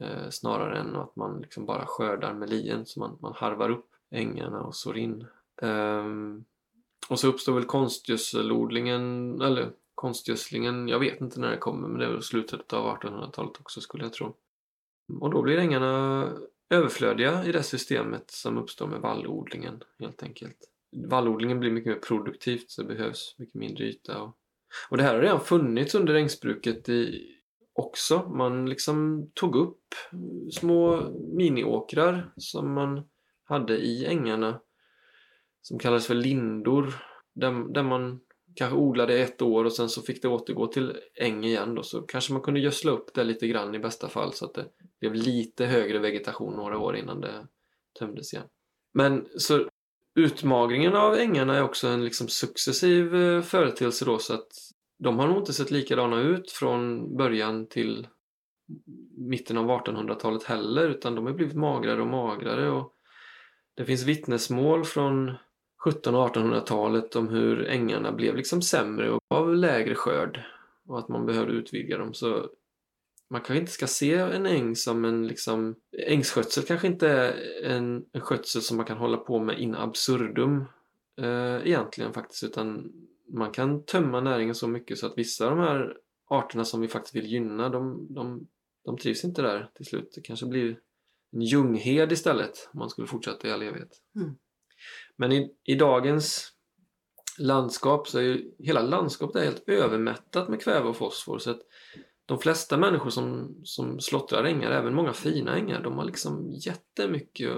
eh, 0.00 0.30
snarare 0.30 0.78
än 0.78 0.96
att 0.96 1.16
man 1.16 1.40
liksom 1.40 1.66
bara 1.66 1.86
skördar 1.86 2.34
med 2.34 2.50
lien. 2.50 2.86
Så 2.86 3.00
man, 3.00 3.18
man 3.20 3.32
harvar 3.36 3.70
upp 3.70 3.90
ängarna 4.10 4.60
och 4.60 4.74
sår 4.74 4.98
in. 4.98 5.26
Um, 5.62 6.44
och 7.08 7.20
så 7.20 7.28
uppstår 7.28 7.54
väl 7.54 7.64
konstgödselodlingen, 7.64 9.40
eller 9.40 9.72
konstgödslingen, 9.94 10.88
jag 10.88 10.98
vet 10.98 11.20
inte 11.20 11.40
när 11.40 11.50
det 11.50 11.56
kommer 11.56 11.88
men 11.88 11.98
det 11.98 12.06
är 12.06 12.10
väl 12.10 12.22
slutet 12.22 12.72
av 12.72 12.96
1800-talet 12.96 13.60
också 13.60 13.80
skulle 13.80 14.04
jag 14.04 14.12
tro. 14.12 14.36
Och 15.20 15.30
då 15.30 15.42
blir 15.42 15.58
ängarna 15.58 16.32
överflödiga 16.70 17.44
i 17.44 17.52
det 17.52 17.62
systemet 17.62 18.30
som 18.30 18.58
uppstår 18.58 18.86
med 18.86 19.00
vallodlingen 19.00 19.82
helt 19.98 20.22
enkelt. 20.22 20.56
Vallodlingen 21.06 21.60
blir 21.60 21.70
mycket 21.70 21.92
mer 21.92 22.00
produktivt 22.00 22.70
så 22.70 22.82
det 22.82 22.88
behövs 22.88 23.34
mycket 23.38 23.54
mindre 23.54 23.84
yta. 23.84 24.22
Och, 24.22 24.36
och 24.88 24.96
det 24.96 25.02
här 25.02 25.14
har 25.14 25.22
redan 25.22 25.40
funnits 25.40 25.94
under 25.94 26.14
ängsbruket 26.14 26.88
i, 26.88 27.22
också. 27.74 28.28
Man 28.28 28.68
liksom 28.68 29.30
tog 29.34 29.56
upp 29.56 29.84
små 30.52 31.10
miniåkrar 31.36 32.32
som 32.36 32.74
man 32.74 33.04
hade 33.44 33.76
i 33.76 34.06
ängarna 34.06 34.60
som 35.62 35.78
kallades 35.78 36.06
för 36.06 36.14
lindor 36.14 36.94
där, 37.34 37.72
där 37.72 37.82
man 37.82 38.20
kanske 38.54 38.78
odlade 38.78 39.18
ett 39.18 39.42
år 39.42 39.64
och 39.64 39.72
sen 39.72 39.88
så 39.88 40.02
fick 40.02 40.22
det 40.22 40.28
återgå 40.28 40.66
till 40.66 40.96
äng 41.14 41.44
igen 41.44 41.74
då 41.74 41.82
så 41.82 42.02
kanske 42.02 42.32
man 42.32 42.42
kunde 42.42 42.60
gödsla 42.60 42.92
upp 42.92 43.14
det 43.14 43.24
lite 43.24 43.48
grann 43.48 43.74
i 43.74 43.78
bästa 43.78 44.08
fall 44.08 44.32
så 44.32 44.44
att 44.44 44.54
det 44.54 44.68
blev 45.00 45.14
lite 45.14 45.66
högre 45.66 45.98
vegetation 45.98 46.56
några 46.56 46.78
år 46.78 46.96
innan 46.96 47.20
det 47.20 47.46
tömdes 47.98 48.32
igen. 48.32 48.46
Men 48.94 49.28
så 49.36 49.68
utmagringen 50.14 50.94
av 50.94 51.14
ängarna 51.14 51.56
är 51.56 51.62
också 51.62 51.88
en 51.88 52.04
liksom 52.04 52.28
successiv 52.28 53.14
eh, 53.14 53.42
företeelse 53.42 54.04
då 54.04 54.18
så 54.18 54.34
att 54.34 54.48
de 54.98 55.18
har 55.18 55.28
nog 55.28 55.38
inte 55.38 55.52
sett 55.52 55.70
likadana 55.70 56.20
ut 56.20 56.50
från 56.50 57.16
början 57.16 57.66
till 57.66 58.06
mitten 59.16 59.58
av 59.58 59.66
1800-talet 59.66 60.42
heller 60.42 60.88
utan 60.88 61.14
de 61.14 61.26
har 61.26 61.32
blivit 61.32 61.56
magrare 61.56 62.00
och 62.00 62.06
magrare 62.06 62.70
och 62.70 62.92
det 63.74 63.84
finns 63.84 64.02
vittnesmål 64.02 64.84
från 64.84 65.28
1700 65.88 66.20
och 66.20 66.36
1800-talet 66.36 67.16
om 67.16 67.28
hur 67.28 67.66
ängarna 67.66 68.12
blev 68.12 68.36
liksom 68.36 68.62
sämre 68.62 69.10
och 69.10 69.20
av 69.28 69.54
lägre 69.54 69.94
skörd 69.94 70.44
och 70.86 70.98
att 70.98 71.08
man 71.08 71.26
behövde 71.26 71.52
utvidga 71.52 71.98
dem. 71.98 72.14
Så 72.14 72.50
man 73.30 73.40
kanske 73.40 73.60
inte 73.60 73.72
ska 73.72 73.86
se 73.86 74.14
en 74.14 74.46
äng 74.46 74.76
som 74.76 75.04
en 75.04 75.26
liksom... 75.26 75.74
Ängsskötsel 76.06 76.64
kanske 76.64 76.86
inte 76.86 77.08
är 77.08 77.62
en, 77.64 78.04
en 78.12 78.20
skötsel 78.20 78.62
som 78.62 78.76
man 78.76 78.86
kan 78.86 78.98
hålla 78.98 79.16
på 79.16 79.38
med 79.38 79.58
in 79.58 79.74
absurdum 79.74 80.64
eh, 81.20 81.66
egentligen 81.66 82.12
faktiskt 82.12 82.44
utan 82.44 82.92
man 83.28 83.52
kan 83.52 83.84
tömma 83.84 84.20
näringen 84.20 84.54
så 84.54 84.68
mycket 84.68 84.98
så 84.98 85.06
att 85.06 85.18
vissa 85.18 85.46
av 85.46 85.56
de 85.56 85.60
här 85.60 85.96
arterna 86.30 86.64
som 86.64 86.80
vi 86.80 86.88
faktiskt 86.88 87.14
vill 87.14 87.26
gynna 87.26 87.68
de, 87.68 88.06
de, 88.14 88.48
de 88.84 88.98
trivs 88.98 89.24
inte 89.24 89.42
där 89.42 89.70
till 89.74 89.86
slut. 89.86 90.12
Det 90.14 90.20
kanske 90.20 90.46
blir 90.46 90.78
en 91.32 91.42
ljunghed 91.42 92.12
istället 92.12 92.68
om 92.72 92.78
man 92.78 92.90
skulle 92.90 93.06
fortsätta 93.06 93.48
i 93.48 93.52
all 93.52 93.62
evighet. 93.62 93.90
Mm. 94.16 94.36
Men 95.16 95.32
i, 95.32 95.54
i 95.64 95.74
dagens 95.74 96.52
landskap 97.38 98.08
så 98.08 98.18
är 98.18 98.22
ju 98.22 98.54
hela 98.58 98.82
landskapet 98.82 99.42
helt 99.42 99.68
övermättat 99.68 100.48
med 100.48 100.62
kväve 100.62 100.88
och 100.88 100.96
fosfor 100.96 101.38
så 101.38 101.50
att 101.50 101.60
de 102.26 102.38
flesta 102.38 102.76
människor 102.76 103.10
som, 103.10 103.56
som 103.64 104.00
slottrar 104.00 104.44
ängar, 104.44 104.70
även 104.70 104.94
många 104.94 105.12
fina 105.12 105.56
ängar, 105.56 105.82
de 105.82 105.98
har 105.98 106.04
liksom 106.04 106.52
jättemycket 106.52 107.50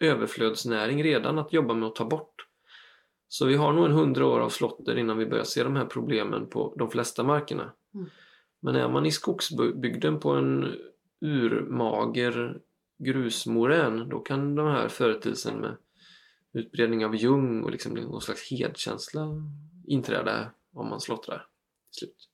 överflödsnäring 0.00 1.02
redan 1.02 1.38
att 1.38 1.52
jobba 1.52 1.74
med 1.74 1.88
att 1.88 1.94
ta 1.94 2.04
bort. 2.04 2.45
Så 3.28 3.46
vi 3.46 3.56
har 3.56 3.72
nog 3.72 3.84
en 3.84 3.92
hundra 3.92 4.26
år 4.26 4.40
av 4.40 4.48
slotter 4.48 4.98
innan 4.98 5.18
vi 5.18 5.26
börjar 5.26 5.44
se 5.44 5.62
de 5.62 5.76
här 5.76 5.84
problemen 5.84 6.46
på 6.46 6.74
de 6.78 6.90
flesta 6.90 7.22
markerna. 7.22 7.72
Mm. 7.94 8.06
Men 8.60 8.76
är 8.76 8.88
man 8.88 9.06
i 9.06 9.10
skogsbygden 9.10 10.20
på 10.20 10.30
en 10.30 10.74
urmager 11.20 12.60
grusmorän 12.98 14.08
då 14.08 14.18
kan 14.18 14.54
de 14.54 14.66
här 14.66 14.88
företeelsen 14.88 15.60
med 15.60 15.76
utbredning 16.52 17.04
av 17.04 17.16
ljung 17.16 17.62
och 17.62 17.70
liksom 17.70 17.94
någon 17.94 18.20
slags 18.20 18.50
hedkänsla 18.50 19.28
inträda 19.86 20.50
om 20.72 20.88
man 20.88 21.00
slottrar 21.00 21.46
till 21.84 21.94
slut. 21.98 22.28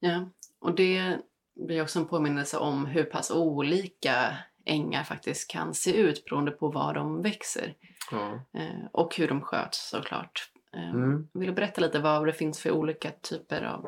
Ja, 0.00 0.30
och 0.58 0.74
det 0.74 1.20
blir 1.54 1.82
också 1.82 1.98
en 1.98 2.06
påminnelse 2.06 2.58
om 2.58 2.86
hur 2.86 3.04
pass 3.04 3.30
olika 3.30 4.38
ängar 4.66 5.04
faktiskt 5.04 5.50
kan 5.50 5.74
se 5.74 5.96
ut 5.96 6.24
beroende 6.24 6.50
på 6.50 6.68
var 6.68 6.94
de 6.94 7.22
växer. 7.22 7.74
Ja. 8.10 8.40
Eh, 8.60 8.86
och 8.92 9.16
hur 9.16 9.28
de 9.28 9.40
sköts 9.40 9.90
såklart. 9.90 10.50
Eh, 10.74 10.90
mm. 10.90 11.28
Vill 11.32 11.48
du 11.48 11.54
berätta 11.54 11.80
lite 11.80 11.98
vad 11.98 12.26
det 12.26 12.32
finns 12.32 12.60
för 12.60 12.70
olika 12.70 13.10
typer 13.10 13.62
av 13.62 13.86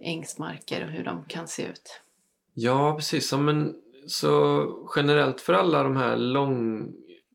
ängsmarker 0.00 0.84
och 0.84 0.90
hur 0.90 1.04
de 1.04 1.24
kan 1.24 1.48
se 1.48 1.62
ut? 1.62 2.02
Ja, 2.54 2.94
precis. 2.96 3.28
Som 3.28 3.48
en, 3.48 3.74
så 4.06 4.66
generellt 4.96 5.40
för 5.40 5.52
alla 5.52 5.82
de 5.82 5.96
här 5.96 6.16
lång, 6.16 6.88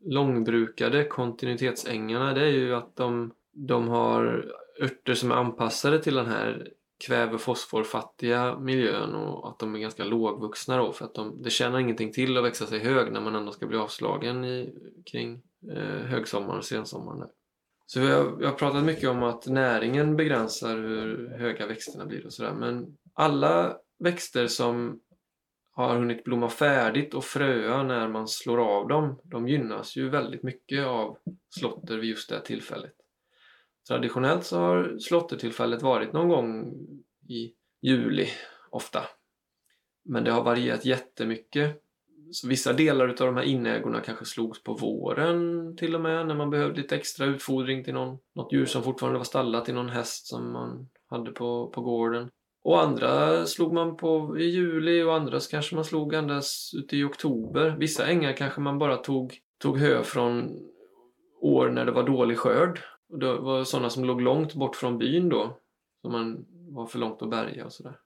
långbrukade 0.06 1.04
kontinuitetsängarna 1.04 2.34
det 2.34 2.42
är 2.42 2.52
ju 2.52 2.76
att 2.76 2.96
de, 2.96 3.34
de 3.54 3.88
har 3.88 4.46
örter 4.82 5.14
som 5.14 5.32
är 5.32 5.36
anpassade 5.36 6.00
till 6.00 6.16
den 6.16 6.26
här 6.26 6.68
kväve 6.98 7.34
och 7.34 7.42
fosforfattiga 7.42 8.60
miljön 8.60 9.16
och 9.16 9.50
att 9.50 9.60
de 9.60 9.75
är 9.75 9.80
ganska 9.80 10.04
lågvuxna 10.04 10.77
då 10.77 10.92
för 10.92 11.06
att 11.06 11.13
de, 11.13 11.42
det 11.42 11.50
tjänar 11.50 11.80
ingenting 11.80 12.12
till 12.12 12.38
att 12.38 12.44
växa 12.44 12.66
sig 12.66 12.80
hög 12.80 13.12
när 13.12 13.22
man 13.22 13.36
ändå 13.36 13.51
ska 13.51 13.68
bli 13.68 13.77
avslagen 13.77 14.46
i, 14.46 14.74
kring 15.12 15.42
eh, 15.72 16.06
högsommaren 16.06 16.58
och 16.58 16.66
sensommaren. 16.66 17.30
Så 17.86 18.00
vi 18.00 18.12
har, 18.12 18.36
vi 18.36 18.46
har 18.46 18.54
pratat 18.54 18.84
mycket 18.84 19.10
om 19.10 19.24
att 19.24 19.48
näringen 19.48 20.16
begränsar 20.16 20.75
hur 20.75 21.38
höga 21.39 21.68
växterna 21.68 22.06
blir 22.06 22.25
och 22.25 22.34
sådär 22.34 22.54
men 22.54 22.98
alla 23.13 23.77
växter 24.00 24.48
som 24.48 25.00
har 25.72 25.96
hunnit 25.96 26.24
blomma 26.24 26.50
färdigt 26.50 27.13
och 27.13 27.24
fröa 27.24 27.84
när 27.84 28.08
man 28.08 28.27
slår 28.27 28.58
av 28.58 28.88
dem, 28.88 29.20
de 29.24 29.48
gynnas 29.48 29.96
ju 29.96 30.10
väldigt 30.10 30.44
mycket 30.44 30.86
av 30.86 31.18
slotter 31.50 31.98
vid 31.98 32.10
just 32.10 32.30
det 32.30 32.42
tillfället. 32.42 32.94
Traditionellt 33.88 34.46
så 34.46 34.58
har 34.58 35.00
slottertillfället 35.00 35.82
varit 35.82 36.13
någon 36.13 36.29
gång 36.29 36.74
i 37.29 37.53
juli 37.82 38.27
ofta. 38.70 39.01
Men 40.06 40.24
det 40.24 40.32
har 40.32 40.44
varierat 40.44 40.86
jättemycket. 40.86 41.84
Så 42.32 42.48
vissa 42.48 42.74
delar 42.74 43.08
av 43.08 43.15
de 43.15 43.36
här 43.36 43.44
inägorna 43.44 44.01
kanske 44.01 44.25
slogs 44.25 44.63
på 44.63 44.74
våren 44.74 45.75
till 45.77 45.96
och 45.96 46.01
med 46.01 46.27
när 46.27 46.36
man 46.36 46.50
behövde 46.50 46.82
lite 46.82 46.96
extra 46.96 47.25
utfodring 47.25 47.84
till 47.84 47.94
någon, 47.94 48.17
något 48.36 48.53
djur 48.53 48.65
som 48.65 48.84
fortfarande 48.84 49.17
var 49.17 49.25
stallat 49.25 49.65
till 49.65 49.74
någon 49.74 49.89
häst 49.89 50.27
som 50.27 50.51
man 50.51 50.89
hade 51.10 51.32
på, 51.32 51.67
på 51.67 51.82
gården. 51.82 52.29
Och 52.63 52.82
andra 52.82 53.46
slog 53.46 53.74
man 53.74 53.98
på 53.98 54.38
i 54.39 54.46
juli 54.46 55.03
och 55.03 55.15
andra 55.15 55.39
kanske 55.51 55.75
man 55.75 55.86
slog 55.86 56.13
endast 56.13 56.75
ute 56.75 56.98
i 56.98 57.03
oktober. 57.03 57.75
Vissa 57.79 58.08
ängar 58.08 58.34
kanske 58.34 58.62
man 58.62 58.79
bara 58.79 58.98
tog, 58.98 59.38
tog 59.58 59.77
hö 59.77 60.03
från 60.03 60.60
år 61.41 61.70
när 61.70 61.86
det 61.86 61.91
var 61.91 62.03
dålig 62.03 62.38
skörd. 62.38 62.79
Och 63.10 63.20
det 63.20 63.38
var 63.38 63.64
sådana 63.64 63.90
som 63.90 64.06
låg 64.06 64.22
långt 64.22 64.54
bort 64.54 64.76
från 64.76 64.98
byn 64.98 65.30
då. 65.30 65.60
Som 66.02 66.12
man 66.12 66.46
var 66.50 66.88
för 66.88 67.00
långt 67.00 67.22
att 67.22 67.30
bärga 67.30 67.66
och 67.66 67.74
sådär. 67.74 68.00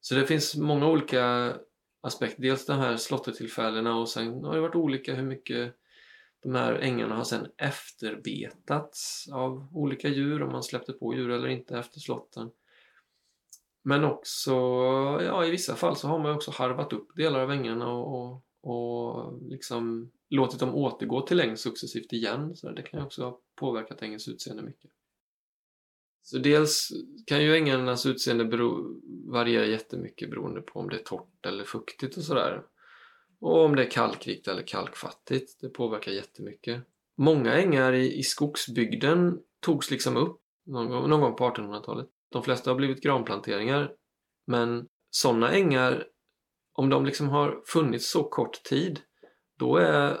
Så 0.00 0.14
det 0.14 0.26
finns 0.26 0.56
många 0.56 0.88
olika 0.88 1.54
aspekter. 2.00 2.42
Dels 2.42 2.66
de 2.66 2.78
här 2.78 2.96
slottetillfällena 2.96 3.96
och 3.96 4.08
sen 4.08 4.44
har 4.44 4.54
det 4.54 4.60
varit 4.60 4.74
olika 4.74 5.14
hur 5.14 5.26
mycket 5.26 5.74
de 6.42 6.54
här 6.54 6.74
ängarna 6.74 7.16
har 7.16 7.24
sen 7.24 7.46
efterbetats 7.56 9.28
av 9.32 9.68
olika 9.72 10.08
djur, 10.08 10.42
om 10.42 10.52
man 10.52 10.62
släppte 10.62 10.92
på 10.92 11.14
djur 11.14 11.30
eller 11.30 11.48
inte 11.48 11.78
efter 11.78 12.00
slotten. 12.00 12.50
Men 13.82 14.04
också, 14.04 14.52
ja 15.22 15.44
i 15.44 15.50
vissa 15.50 15.74
fall 15.74 15.96
så 15.96 16.08
har 16.08 16.18
man 16.18 16.34
också 16.34 16.50
harvat 16.50 16.92
upp 16.92 17.16
delar 17.16 17.40
av 17.40 17.50
ängarna 17.50 17.92
och, 17.92 18.14
och, 18.14 18.42
och 18.62 19.42
liksom 19.42 20.10
låtit 20.30 20.60
dem 20.60 20.74
återgå 20.74 21.20
till 21.20 21.40
äng 21.40 21.56
successivt 21.56 22.12
igen. 22.12 22.56
Så 22.56 22.70
det 22.70 22.82
kan 22.82 23.00
ju 23.00 23.06
också 23.06 23.24
ha 23.24 23.40
påverkat 23.54 24.02
ängens 24.02 24.28
utseende 24.28 24.62
mycket. 24.62 24.90
Så 26.22 26.38
dels 26.38 26.88
kan 27.26 27.42
ju 27.42 27.56
ängarnas 27.56 28.06
utseende 28.06 28.44
bero, 28.44 29.00
variera 29.32 29.66
jättemycket 29.66 30.30
beroende 30.30 30.60
på 30.60 30.80
om 30.80 30.88
det 30.88 30.96
är 30.96 31.02
torrt 31.02 31.46
eller 31.46 31.64
fuktigt 31.64 32.16
och 32.16 32.22
sådär. 32.22 32.62
Och 33.40 33.64
om 33.64 33.76
det 33.76 33.84
är 33.84 33.90
kalkrikt 33.90 34.48
eller 34.48 34.62
kalkfattigt. 34.62 35.60
Det 35.60 35.68
påverkar 35.68 36.12
jättemycket. 36.12 36.82
Många 37.16 37.54
ängar 37.54 37.92
i, 37.92 38.18
i 38.18 38.22
skogsbygden 38.22 39.38
togs 39.60 39.90
liksom 39.90 40.16
upp 40.16 40.40
någon 40.66 40.88
gång, 40.88 41.10
någon 41.10 41.20
gång 41.20 41.36
på 41.36 41.44
1800-talet. 41.44 42.08
De 42.32 42.42
flesta 42.42 42.70
har 42.70 42.76
blivit 42.76 43.02
granplanteringar. 43.02 43.92
Men 44.46 44.88
sådana 45.10 45.52
ängar, 45.52 46.06
om 46.72 46.88
de 46.88 47.06
liksom 47.06 47.28
har 47.28 47.62
funnits 47.66 48.10
så 48.10 48.24
kort 48.24 48.62
tid, 48.62 49.00
då 49.58 49.76
är 49.76 50.18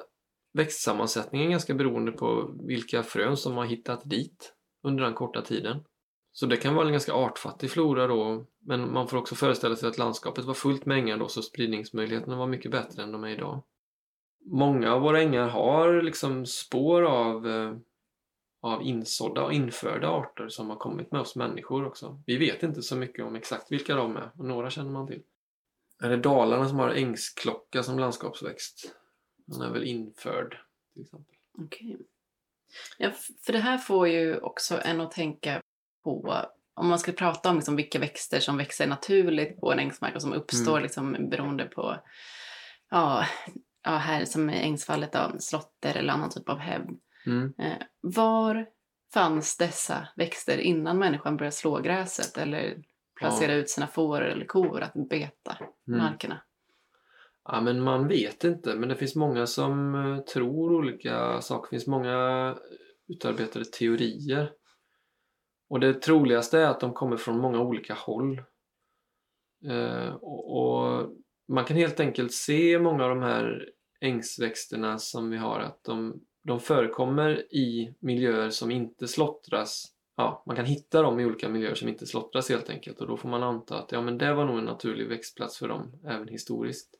växtsammansättningen 0.52 1.50
ganska 1.50 1.74
beroende 1.74 2.12
på 2.12 2.54
vilka 2.66 3.02
frön 3.02 3.36
som 3.36 3.56
har 3.56 3.64
hittat 3.64 4.00
dit 4.04 4.52
under 4.82 5.04
den 5.04 5.14
korta 5.14 5.42
tiden. 5.42 5.84
Så 6.32 6.46
det 6.46 6.56
kan 6.56 6.74
vara 6.74 6.86
en 6.86 6.92
ganska 6.92 7.12
artfattig 7.12 7.70
flora 7.70 8.06
då, 8.06 8.46
men 8.58 8.92
man 8.92 9.08
får 9.08 9.16
också 9.16 9.34
föreställa 9.34 9.76
sig 9.76 9.88
att 9.88 9.98
landskapet 9.98 10.44
var 10.44 10.54
fullt 10.54 10.86
med 10.86 10.98
ängar 10.98 11.16
då, 11.16 11.28
så 11.28 11.42
spridningsmöjligheterna 11.42 12.36
var 12.36 12.46
mycket 12.46 12.70
bättre 12.70 13.02
än 13.02 13.12
de 13.12 13.24
är 13.24 13.28
idag. 13.28 13.62
Många 14.44 14.94
av 14.94 15.00
våra 15.00 15.22
ängar 15.22 15.48
har 15.48 16.02
liksom 16.02 16.46
spår 16.46 17.02
av, 17.02 17.46
eh, 17.46 17.76
av 18.62 18.82
insådda 18.82 19.44
och 19.44 19.52
införda 19.52 20.08
arter 20.08 20.48
som 20.48 20.70
har 20.70 20.76
kommit 20.76 21.12
med 21.12 21.20
oss 21.20 21.36
människor 21.36 21.86
också. 21.86 22.22
Vi 22.26 22.36
vet 22.36 22.62
inte 22.62 22.82
så 22.82 22.96
mycket 22.96 23.24
om 23.24 23.36
exakt 23.36 23.72
vilka 23.72 23.94
de 23.94 24.16
är, 24.16 24.30
och 24.38 24.44
några 24.44 24.70
känner 24.70 24.90
man 24.90 25.06
till. 25.06 25.22
Är 26.02 26.10
det 26.10 26.16
Dalarna 26.16 26.68
som 26.68 26.78
har 26.78 26.90
ängsklocka 26.90 27.82
som 27.82 27.98
landskapsväxt? 27.98 28.96
Den 29.46 29.62
är 29.62 29.70
väl 29.70 29.84
införd 29.84 30.58
till 30.92 31.02
exempel. 31.02 31.34
Okej. 31.58 31.94
Okay. 31.94 32.06
Ja, 32.98 33.10
för 33.42 33.52
det 33.52 33.58
här 33.58 33.78
får 33.78 34.08
ju 34.08 34.38
också 34.38 34.80
en 34.84 35.00
att 35.00 35.10
tänka 35.10 35.60
på, 36.04 36.44
om 36.74 36.88
man 36.88 36.98
ska 36.98 37.12
prata 37.12 37.50
om 37.50 37.56
liksom 37.56 37.76
vilka 37.76 37.98
växter 37.98 38.40
som 38.40 38.56
växer 38.56 38.86
naturligt 38.86 39.60
på 39.60 39.72
en 39.72 39.78
ängsmark 39.78 40.14
och 40.14 40.22
som 40.22 40.32
uppstår 40.32 40.72
Mm. 40.72 40.82
liksom 40.82 41.28
beroende 41.30 41.64
på, 41.64 41.96
ja, 42.90 43.26
ja 43.84 43.90
här 43.96 44.24
som 44.24 44.50
i 44.50 44.62
ängsfallet 44.62 45.14
av 45.14 45.38
slotter 45.38 45.96
eller 45.96 46.12
annan 46.12 46.30
typ 46.30 46.48
av 46.48 46.58
hävd. 46.58 46.90
Mm. 47.26 47.54
Eh, 47.58 47.82
var 48.00 48.66
fanns 49.14 49.56
dessa 49.56 50.08
växter 50.16 50.58
innan 50.58 50.98
människan 50.98 51.36
började 51.36 51.56
slå 51.56 51.80
gräset 51.80 52.36
eller 52.38 52.82
placera 53.18 53.52
ut 53.54 53.70
sina 53.70 53.86
får 53.86 54.20
eller 54.20 54.46
kor 54.46 54.80
att 54.80 55.08
beta 55.08 55.56
Mm. 55.88 56.00
markerna? 56.00 56.42
Ja, 57.48 57.60
men 57.60 57.82
man 57.82 58.08
vet 58.08 58.44
inte, 58.44 58.74
men 58.74 58.88
det 58.88 58.96
finns 58.96 59.16
många 59.16 59.46
som 59.46 59.94
eh, 59.94 60.18
tror 60.18 60.72
olika 60.72 61.40
saker. 61.40 61.66
Det 61.66 61.70
finns 61.70 61.86
många 61.86 62.48
eh, 62.48 62.56
utarbetade 63.08 63.64
teorier. 63.64 64.52
Och 65.68 65.80
det 65.80 65.94
troligaste 65.94 66.58
är 66.58 66.66
att 66.66 66.80
de 66.80 66.92
kommer 66.92 67.16
från 67.16 67.38
många 67.38 67.60
olika 67.60 67.94
håll. 67.94 68.42
Eh, 69.68 70.14
och, 70.14 70.56
och 70.56 71.10
man 71.48 71.64
kan 71.64 71.76
helt 71.76 72.00
enkelt 72.00 72.32
se 72.32 72.78
många 72.78 73.04
av 73.04 73.10
de 73.10 73.22
här 73.22 73.68
ängsväxterna 74.00 74.98
som 74.98 75.30
vi 75.30 75.36
har 75.36 75.60
att 75.60 75.84
de, 75.84 76.20
de 76.44 76.60
förekommer 76.60 77.54
i 77.54 77.94
miljöer 78.00 78.50
som 78.50 78.70
inte 78.70 79.08
slottras. 79.08 79.92
Ja, 80.16 80.42
man 80.46 80.56
kan 80.56 80.64
hitta 80.64 81.02
dem 81.02 81.20
i 81.20 81.24
olika 81.24 81.48
miljöer 81.48 81.74
som 81.74 81.88
inte 81.88 82.06
slottras 82.06 82.48
helt 82.48 82.70
enkelt 82.70 83.00
och 83.00 83.06
då 83.06 83.16
får 83.16 83.28
man 83.28 83.42
anta 83.42 83.78
att 83.78 83.92
ja, 83.92 84.00
men 84.00 84.18
det 84.18 84.34
var 84.34 84.44
nog 84.44 84.58
en 84.58 84.64
naturlig 84.64 85.08
växtplats 85.08 85.58
för 85.58 85.68
dem 85.68 85.92
även 86.04 86.28
historiskt. 86.28 86.94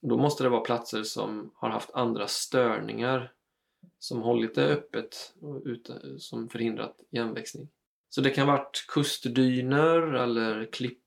Då 0.00 0.16
måste 0.16 0.42
det 0.42 0.48
vara 0.48 0.60
platser 0.60 1.02
som 1.02 1.52
har 1.54 1.70
haft 1.70 1.90
andra 1.90 2.26
störningar 2.26 3.32
som 3.98 4.22
hållit 4.22 4.54
det 4.54 4.66
öppet 4.66 5.34
och 5.40 5.62
ute, 5.64 6.18
som 6.18 6.48
förhindrat 6.48 6.96
igenväxning. 7.10 7.68
Så 8.08 8.20
det 8.20 8.30
kan 8.30 8.48
ha 8.48 8.56
varit 8.56 8.84
kustdyner 8.88 10.14
eller 10.14 10.72
klipp, 10.72 11.04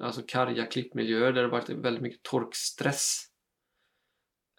alltså 0.00 0.22
karga 0.26 0.66
klippmiljöer 0.66 1.32
där 1.32 1.42
det 1.42 1.48
varit 1.48 1.70
väldigt 1.70 2.02
mycket 2.02 2.22
torkstress. 2.22 3.28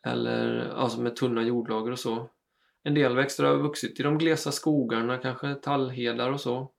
Eller 0.04 0.70
alltså 0.70 1.02
med 1.02 1.16
tunna 1.16 1.44
jordlager 1.44 1.92
och 1.92 2.00
så. 2.00 2.30
En 2.84 2.94
del 2.94 3.16
växter 3.16 3.44
har 3.44 3.56
vuxit 3.56 4.00
i 4.00 4.04
de 4.04 4.18
glesa 4.18 4.52
skogarna, 4.52 5.18
kanske 5.18 5.56
tallhedar 5.56 6.32
och 6.32 6.42
så. 6.42 6.72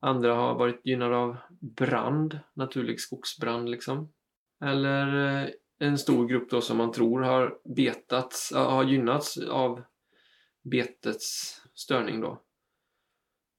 Andra 0.00 0.34
har 0.34 0.54
varit 0.54 0.80
gynnade 0.84 1.16
av 1.16 1.36
brand, 1.60 2.38
naturlig 2.54 3.00
skogsbrand 3.00 3.68
liksom. 3.68 4.12
Eller 4.64 5.36
eh, 5.44 5.48
en 5.78 5.98
stor 5.98 6.26
grupp 6.28 6.50
då 6.50 6.60
som 6.60 6.76
man 6.76 6.92
tror 6.92 7.20
har 7.20 7.58
betats, 7.74 8.52
har 8.54 8.84
gynnats 8.84 9.38
av 9.38 9.82
betets 10.64 11.56
störning 11.74 12.20
då. 12.20 12.42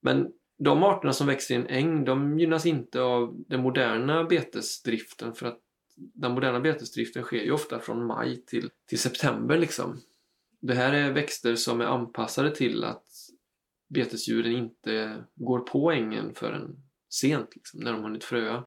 Men 0.01 0.31
de 0.57 0.83
arterna 0.83 1.13
som 1.13 1.27
växer 1.27 1.55
i 1.55 1.57
en 1.57 1.67
äng, 1.67 2.05
de 2.05 2.39
gynnas 2.39 2.65
inte 2.65 3.01
av 3.01 3.43
den 3.47 3.61
moderna 3.61 4.23
betesdriften 4.23 5.33
för 5.33 5.45
att 5.45 5.59
den 5.95 6.31
moderna 6.31 6.59
betesdriften 6.59 7.23
sker 7.23 7.43
ju 7.43 7.51
ofta 7.51 7.79
från 7.79 8.05
maj 8.05 8.45
till, 8.45 8.69
till 8.87 8.99
september 8.99 9.57
liksom. 9.57 9.99
Det 10.61 10.73
här 10.73 10.93
är 10.93 11.11
växter 11.11 11.55
som 11.55 11.81
är 11.81 11.85
anpassade 11.85 12.55
till 12.55 12.83
att 12.83 13.05
betesdjuren 13.89 14.51
inte 14.51 15.23
går 15.35 15.59
på 15.59 15.91
ängen 15.91 16.35
förrän 16.35 16.75
sent, 17.09 17.55
liksom, 17.55 17.79
när 17.79 17.93
de 17.93 18.03
hunnit 18.03 18.23
fröa. 18.23 18.63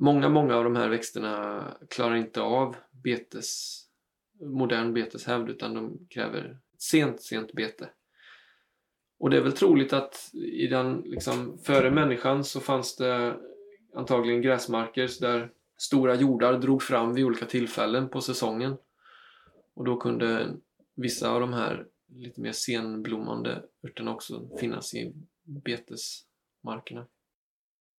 Många, 0.00 0.28
många 0.28 0.56
av 0.56 0.64
de 0.64 0.76
här 0.76 0.88
växterna 0.88 1.64
klarar 1.90 2.16
inte 2.16 2.40
av 2.40 2.76
betes, 2.90 3.82
modern 4.40 4.94
beteshävd 4.94 5.50
utan 5.50 5.74
de 5.74 6.06
kräver 6.10 6.58
sent, 6.78 7.22
sent 7.22 7.52
bete. 7.52 7.90
Och 9.18 9.30
det 9.30 9.36
är 9.36 9.40
väl 9.40 9.52
troligt 9.52 9.92
att 9.92 10.30
i 10.34 10.66
den, 10.66 11.00
liksom, 11.00 11.58
före 11.58 11.90
människan 11.90 12.44
så 12.44 12.60
fanns 12.60 12.96
det 12.96 13.36
antagligen 13.94 14.42
gräsmarker 14.42 15.10
där 15.20 15.52
stora 15.76 16.14
jordar 16.14 16.58
drog 16.58 16.82
fram 16.82 17.14
vid 17.14 17.24
olika 17.24 17.46
tillfällen 17.46 18.08
på 18.08 18.20
säsongen. 18.20 18.76
Och 19.74 19.84
då 19.84 19.96
kunde 19.96 20.56
vissa 20.94 21.30
av 21.30 21.40
de 21.40 21.52
här 21.52 21.86
lite 22.06 22.40
mer 22.40 22.52
senblommande 22.52 23.62
örterna 23.84 24.14
också 24.14 24.48
finnas 24.60 24.94
i 24.94 25.14
betesmarkerna. 25.44 27.06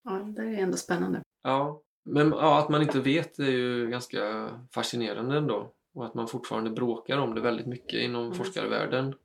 Ja, 0.04 0.12
det 0.12 0.42
är 0.42 0.64
ändå 0.64 0.78
spännande. 0.78 1.22
Ja, 1.44 1.82
men 2.14 2.30
ja, 2.30 2.60
att 2.60 2.70
man 2.70 2.82
inte 2.82 3.00
vet 3.00 3.40
är 3.40 3.52
ju 3.52 3.88
ganska 3.90 4.50
fascinerande 4.74 5.38
ändå. 5.38 5.74
Och 5.94 6.06
att 6.06 6.14
man 6.14 6.28
fortfarande 6.28 6.70
bråkar 6.70 7.18
om 7.18 7.36
det 7.36 7.42
väldigt 7.42 7.68
mycket 7.68 8.02
inom 8.02 8.24
Mm. 8.24 8.38
forskarvärlden. 8.38 9.16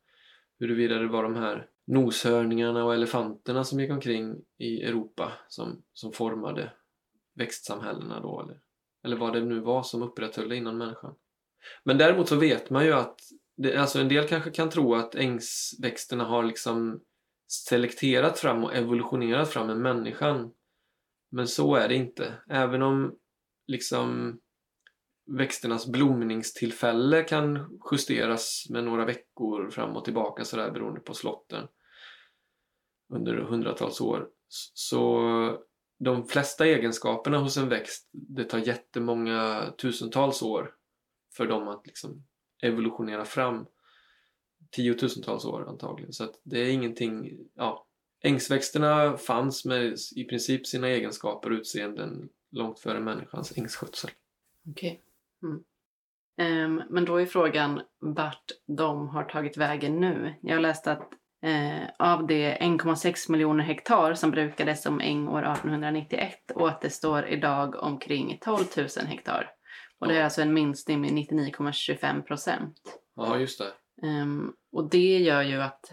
Huruvida 0.58 0.98
det 0.98 1.08
var 1.08 1.22
de 1.22 1.36
här 1.36 1.66
noshörningarna 1.86 2.84
och 2.84 2.94
elefanterna 2.94 3.64
som 3.64 3.80
gick 3.80 3.90
omkring 3.90 4.36
i 4.58 4.82
Europa 4.82 5.32
som, 5.48 5.82
som 5.92 6.12
formade 6.12 6.72
växtsamhällena 7.34 8.20
då 8.20 8.40
eller, 8.40 8.60
eller 9.04 9.16
vad 9.16 9.32
det 9.32 9.40
nu 9.40 9.60
var 9.60 9.82
som 9.82 10.02
upprätthöll 10.02 10.48
det 10.48 10.56
innan 10.56 10.78
människan. 10.78 11.14
Men 11.84 11.98
däremot 11.98 12.28
så 12.28 12.36
vet 12.36 12.70
man 12.70 12.84
ju 12.84 12.92
att 12.92 13.20
det, 13.56 13.76
alltså 13.76 14.00
en 14.00 14.08
del 14.08 14.28
kanske 14.28 14.50
kan 14.50 14.70
tro 14.70 14.94
att 14.94 15.14
ängsväxterna 15.14 16.24
har 16.24 16.42
liksom 16.42 17.00
selekterat 17.46 18.38
fram 18.38 18.64
och 18.64 18.74
evolutionerat 18.74 19.48
fram 19.48 19.66
med 19.66 19.76
människan. 19.76 20.52
Men 21.34 21.48
så 21.48 21.74
är 21.74 21.88
det 21.88 21.94
inte. 21.94 22.34
Även 22.48 22.82
om 22.82 23.18
liksom 23.66 24.38
växternas 25.26 25.86
blomningstillfälle 25.86 27.22
kan 27.22 27.78
justeras 27.90 28.66
med 28.70 28.84
några 28.84 29.04
veckor 29.04 29.70
fram 29.70 29.96
och 29.96 30.04
tillbaka 30.04 30.44
sådär 30.44 30.70
beroende 30.70 31.00
på 31.00 31.14
slotten 31.14 31.66
under 33.14 33.36
hundratals 33.36 34.00
år. 34.00 34.28
Så 34.74 35.20
de 35.98 36.24
flesta 36.24 36.66
egenskaperna 36.66 37.38
hos 37.38 37.56
en 37.56 37.68
växt, 37.68 38.08
det 38.12 38.44
tar 38.44 38.58
jättemånga 38.58 39.72
tusentals 39.78 40.42
år 40.42 40.74
för 41.36 41.46
dem 41.46 41.68
att 41.68 41.86
liksom 41.86 42.26
evolutionera 42.62 43.24
fram. 43.24 43.66
Tiotusentals 44.70 45.44
år 45.44 45.68
antagligen. 45.68 46.12
Så 46.12 46.24
att 46.24 46.40
det 46.44 46.58
är 46.58 46.70
ingenting, 46.70 47.38
ja. 47.54 47.86
Ängsväxterna 48.24 49.16
fanns 49.16 49.64
med 49.64 49.96
i 50.16 50.24
princip 50.24 50.66
sina 50.66 50.88
egenskaper 50.88 51.50
och 51.50 51.56
utseenden 51.56 52.28
långt 52.50 52.80
före 52.80 53.00
människans 53.00 53.58
ängsskötsel. 53.58 54.10
Okej. 54.70 55.00
Mm. 55.42 55.64
Ehm, 56.36 56.82
men 56.90 57.04
då 57.04 57.16
är 57.20 57.26
frågan 57.26 57.82
vart 57.98 58.52
de 58.66 59.08
har 59.08 59.24
tagit 59.24 59.56
vägen 59.56 60.00
nu. 60.00 60.34
Jag 60.40 60.60
läste 60.60 60.92
att 60.92 61.12
eh, 61.42 61.88
av 61.98 62.26
de 62.26 62.52
1,6 62.54 63.30
miljoner 63.30 63.64
hektar 63.64 64.14
som 64.14 64.30
brukades 64.30 64.82
som 64.82 65.00
äng 65.00 65.28
år 65.28 65.42
1891 65.42 66.52
återstår 66.54 67.26
idag 67.26 67.74
omkring 67.82 68.38
12 68.40 68.64
000 68.76 68.88
hektar. 69.06 69.50
Och 69.98 70.08
det 70.08 70.18
är 70.18 70.24
alltså 70.24 70.42
en 70.42 70.54
minskning 70.54 71.00
med 71.00 71.10
99,25 71.10 72.22
procent. 72.22 72.80
Ja, 73.16 73.38
just 73.38 73.58
det. 73.58 73.72
Ehm, 74.06 74.52
och 74.74 74.90
det 74.90 75.18
gör 75.18 75.42
ju 75.42 75.62
att 75.62 75.92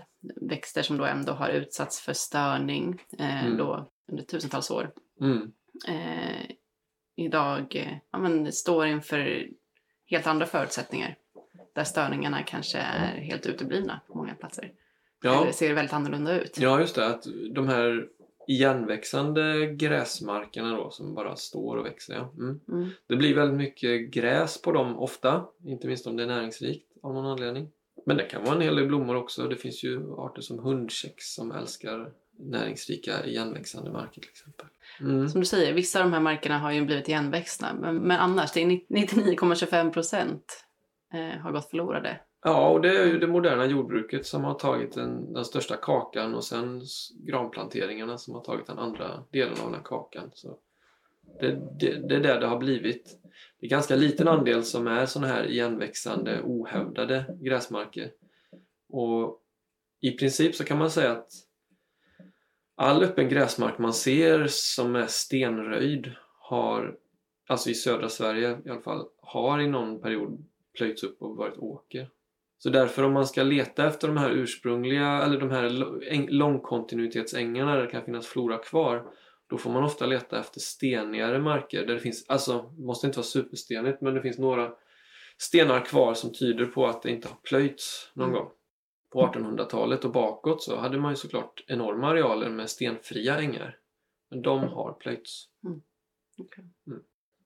växter 0.50 0.82
som 0.82 0.98
då 0.98 1.06
ändå 1.06 1.32
har 1.34 1.50
utsatts 1.50 2.00
för 2.02 2.14
störning 2.14 3.02
eh, 3.20 3.46
Mm. 3.46 3.58
då 3.58 3.90
under 4.12 4.24
tusentals 4.24 4.72
år 4.72 4.92
Mm. 5.22 5.52
eh, 5.88 6.52
idag 7.16 7.76
eh, 7.76 7.94
ja, 8.12 8.20
men 8.20 8.52
står 8.52 8.88
inför 8.88 9.48
helt 10.06 10.28
andra 10.28 10.46
förutsättningar. 10.46 11.16
Där 11.76 11.84
störningarna 11.84 12.44
kanske 12.44 12.78
är 12.78 13.22
helt 13.22 13.46
uteblivna 13.46 14.02
på 14.08 14.18
många 14.18 14.36
platser. 14.36 14.72
Ja. 15.24 15.44
Det 15.48 15.54
ser 15.54 15.74
väldigt 15.74 15.94
annorlunda 15.94 16.42
ut. 16.42 16.58
ja, 16.60 16.80
just 16.80 16.96
det. 16.96 17.08
Att 17.08 17.26
de 17.52 17.68
här 17.68 18.08
igenväxande 18.48 19.66
gräsmarkerna 19.68 20.76
då 20.78 20.90
som 20.90 21.14
bara 21.16 21.36
står 21.36 21.78
och 21.78 21.86
växer. 21.86 22.14
Ja. 22.14 22.32
Mm. 22.38 22.60
Mm. 22.68 22.90
Det 23.08 23.16
blir 23.16 23.36
väldigt 23.36 23.58
mycket 23.58 24.10
gräs 24.12 24.62
på 24.62 24.72
dem 24.72 25.00
ofta, 25.00 25.46
inte 25.66 25.88
minst 25.88 26.08
om 26.08 26.18
det 26.18 26.24
är 26.24 26.28
näringsrikt 26.28 26.92
av 27.04 27.14
någon 27.14 27.26
anledning. 27.26 27.70
Men 28.06 28.18
det 28.18 28.24
kan 28.24 28.44
vara 28.44 28.56
en 28.56 28.62
hel 28.62 28.76
del 28.76 28.88
blommor 28.88 29.16
också. 29.16 29.48
Det 29.48 29.56
finns 29.56 29.84
ju 29.84 30.14
arter 30.18 30.42
som 30.42 30.60
hundkex 30.60 31.34
som 31.34 31.52
älskar 31.52 32.12
näringsrika 32.40 33.26
igenväxande 33.26 33.92
marker 33.92 34.22
till 34.22 34.30
exempel. 34.30 34.66
Mm. 35.00 35.30
Som 35.30 35.40
du 35.42 35.46
säger, 35.46 35.74
vissa 35.74 36.00
av 36.00 36.06
de 36.06 36.14
här 36.14 36.20
markerna 36.20 36.60
har 36.60 36.72
ju 36.72 36.86
blivit 36.86 37.08
igenväxta. 37.08 37.74
Men, 37.74 37.96
men 37.96 38.20
annars, 38.20 38.52
det 38.52 38.62
är 38.62 38.66
99,25 38.66 39.94
procent 39.94 40.66
eh, 41.14 41.42
har 41.42 41.52
gått 41.52 41.70
förlorade. 41.70 42.20
Ja, 42.44 42.70
och 42.70 42.82
det 42.82 42.98
är 42.98 43.06
ju 43.06 43.20
det 43.20 43.28
moderna 43.28 43.66
jordbruket 43.66 44.26
som 44.26 44.44
har 44.44 44.54
tagit 44.54 44.94
den, 44.94 45.34
den 45.34 45.46
största 45.46 45.76
kakan 45.76 46.36
och 46.36 46.44
sen 46.44 46.82
granplanteringarna 47.28 48.18
som 48.18 48.34
har 48.34 48.42
tagit 48.42 48.68
den 48.68 48.80
andra 48.80 49.24
delen 49.32 49.56
av 49.66 49.72
den 49.72 49.84
kakan. 49.84 50.32
Så 50.34 50.58
det, 51.40 51.60
det, 51.80 52.08
det 52.08 52.16
är 52.16 52.20
där 52.20 52.40
det 52.40 52.48
har 52.48 52.58
blivit. 52.58 53.21
Det 53.62 53.68
är 53.68 53.70
ganska 53.70 53.96
liten 53.96 54.28
andel 54.28 54.64
som 54.64 54.88
är 54.88 55.06
sådana 55.06 55.34
här 55.34 55.46
igenväxande, 55.48 56.42
ohävdade 56.44 57.26
gräsmarker. 57.42 58.12
Och 58.90 59.42
i 60.02 60.12
princip 60.12 60.56
så 60.56 60.64
kan 60.64 60.78
man 60.78 60.92
säga 60.92 61.12
att 61.12 61.32
all 62.76 63.04
öppen 63.04 63.30
gräsmark 63.30 63.78
man 63.78 63.94
ser 63.94 64.48
som 64.48 64.96
är 64.96 65.08
stenröjd 65.08 66.12
har, 66.40 66.98
alltså 67.48 67.70
i 67.70 67.74
södra 67.74 68.10
Sverige 68.10 68.60
i 68.66 68.70
alla 68.70 68.82
fall, 68.82 69.06
har 69.22 69.60
i 69.60 69.68
någon 69.68 70.02
period 70.02 70.46
plöjts 70.78 71.04
upp 71.04 71.22
och 71.22 71.36
varit 71.36 71.58
åker. 71.58 72.10
Så 72.58 72.70
därför 72.70 73.04
om 73.04 73.14
man 73.14 73.28
ska 73.28 73.44
leta 73.44 73.88
efter 73.88 74.08
de 74.08 74.18
här 74.18 74.30
ursprungliga 74.30 75.24
eller 75.24 75.40
de 75.40 75.52
här 75.52 75.70
långkontinuitetsängarna 76.30 77.76
där 77.76 77.82
det 77.82 77.92
kan 77.92 78.06
finnas 78.06 78.28
flora 78.28 78.58
kvar 78.58 79.12
då 79.52 79.58
får 79.58 79.72
man 79.72 79.84
ofta 79.84 80.06
leta 80.06 80.40
efter 80.40 80.60
stenigare 80.60 81.40
marker 81.40 81.86
där 81.86 81.94
det 81.94 82.00
finns, 82.00 82.26
alltså 82.30 82.74
måste 82.78 83.08
inte 83.08 83.20
vara 83.20 83.26
superstenigt 83.26 84.02
men 84.02 84.14
det 84.14 84.22
finns 84.22 84.38
några 84.38 84.72
stenar 85.38 85.86
kvar 85.86 86.14
som 86.14 86.34
tyder 86.34 86.66
på 86.66 86.88
att 86.88 87.02
det 87.02 87.12
inte 87.12 87.28
har 87.28 87.36
plöjts 87.36 88.12
någon 88.14 88.30
mm. 88.30 88.40
gång. 88.40 88.52
På 89.12 89.28
1800-talet 89.28 90.06
och 90.06 90.12
bakåt 90.12 90.64
så 90.64 90.78
hade 90.78 90.98
man 90.98 91.12
ju 91.12 91.16
såklart 91.16 91.64
enorma 91.68 92.08
arealer 92.08 92.50
med 92.50 92.70
stenfria 92.70 93.40
ängar. 93.40 93.78
Men 94.30 94.42
de 94.42 94.64
har 94.64 94.94
plöjts. 94.94 95.46
Mm. 95.66 95.82
Okay. 96.38 96.64
Mm. 96.88 97.02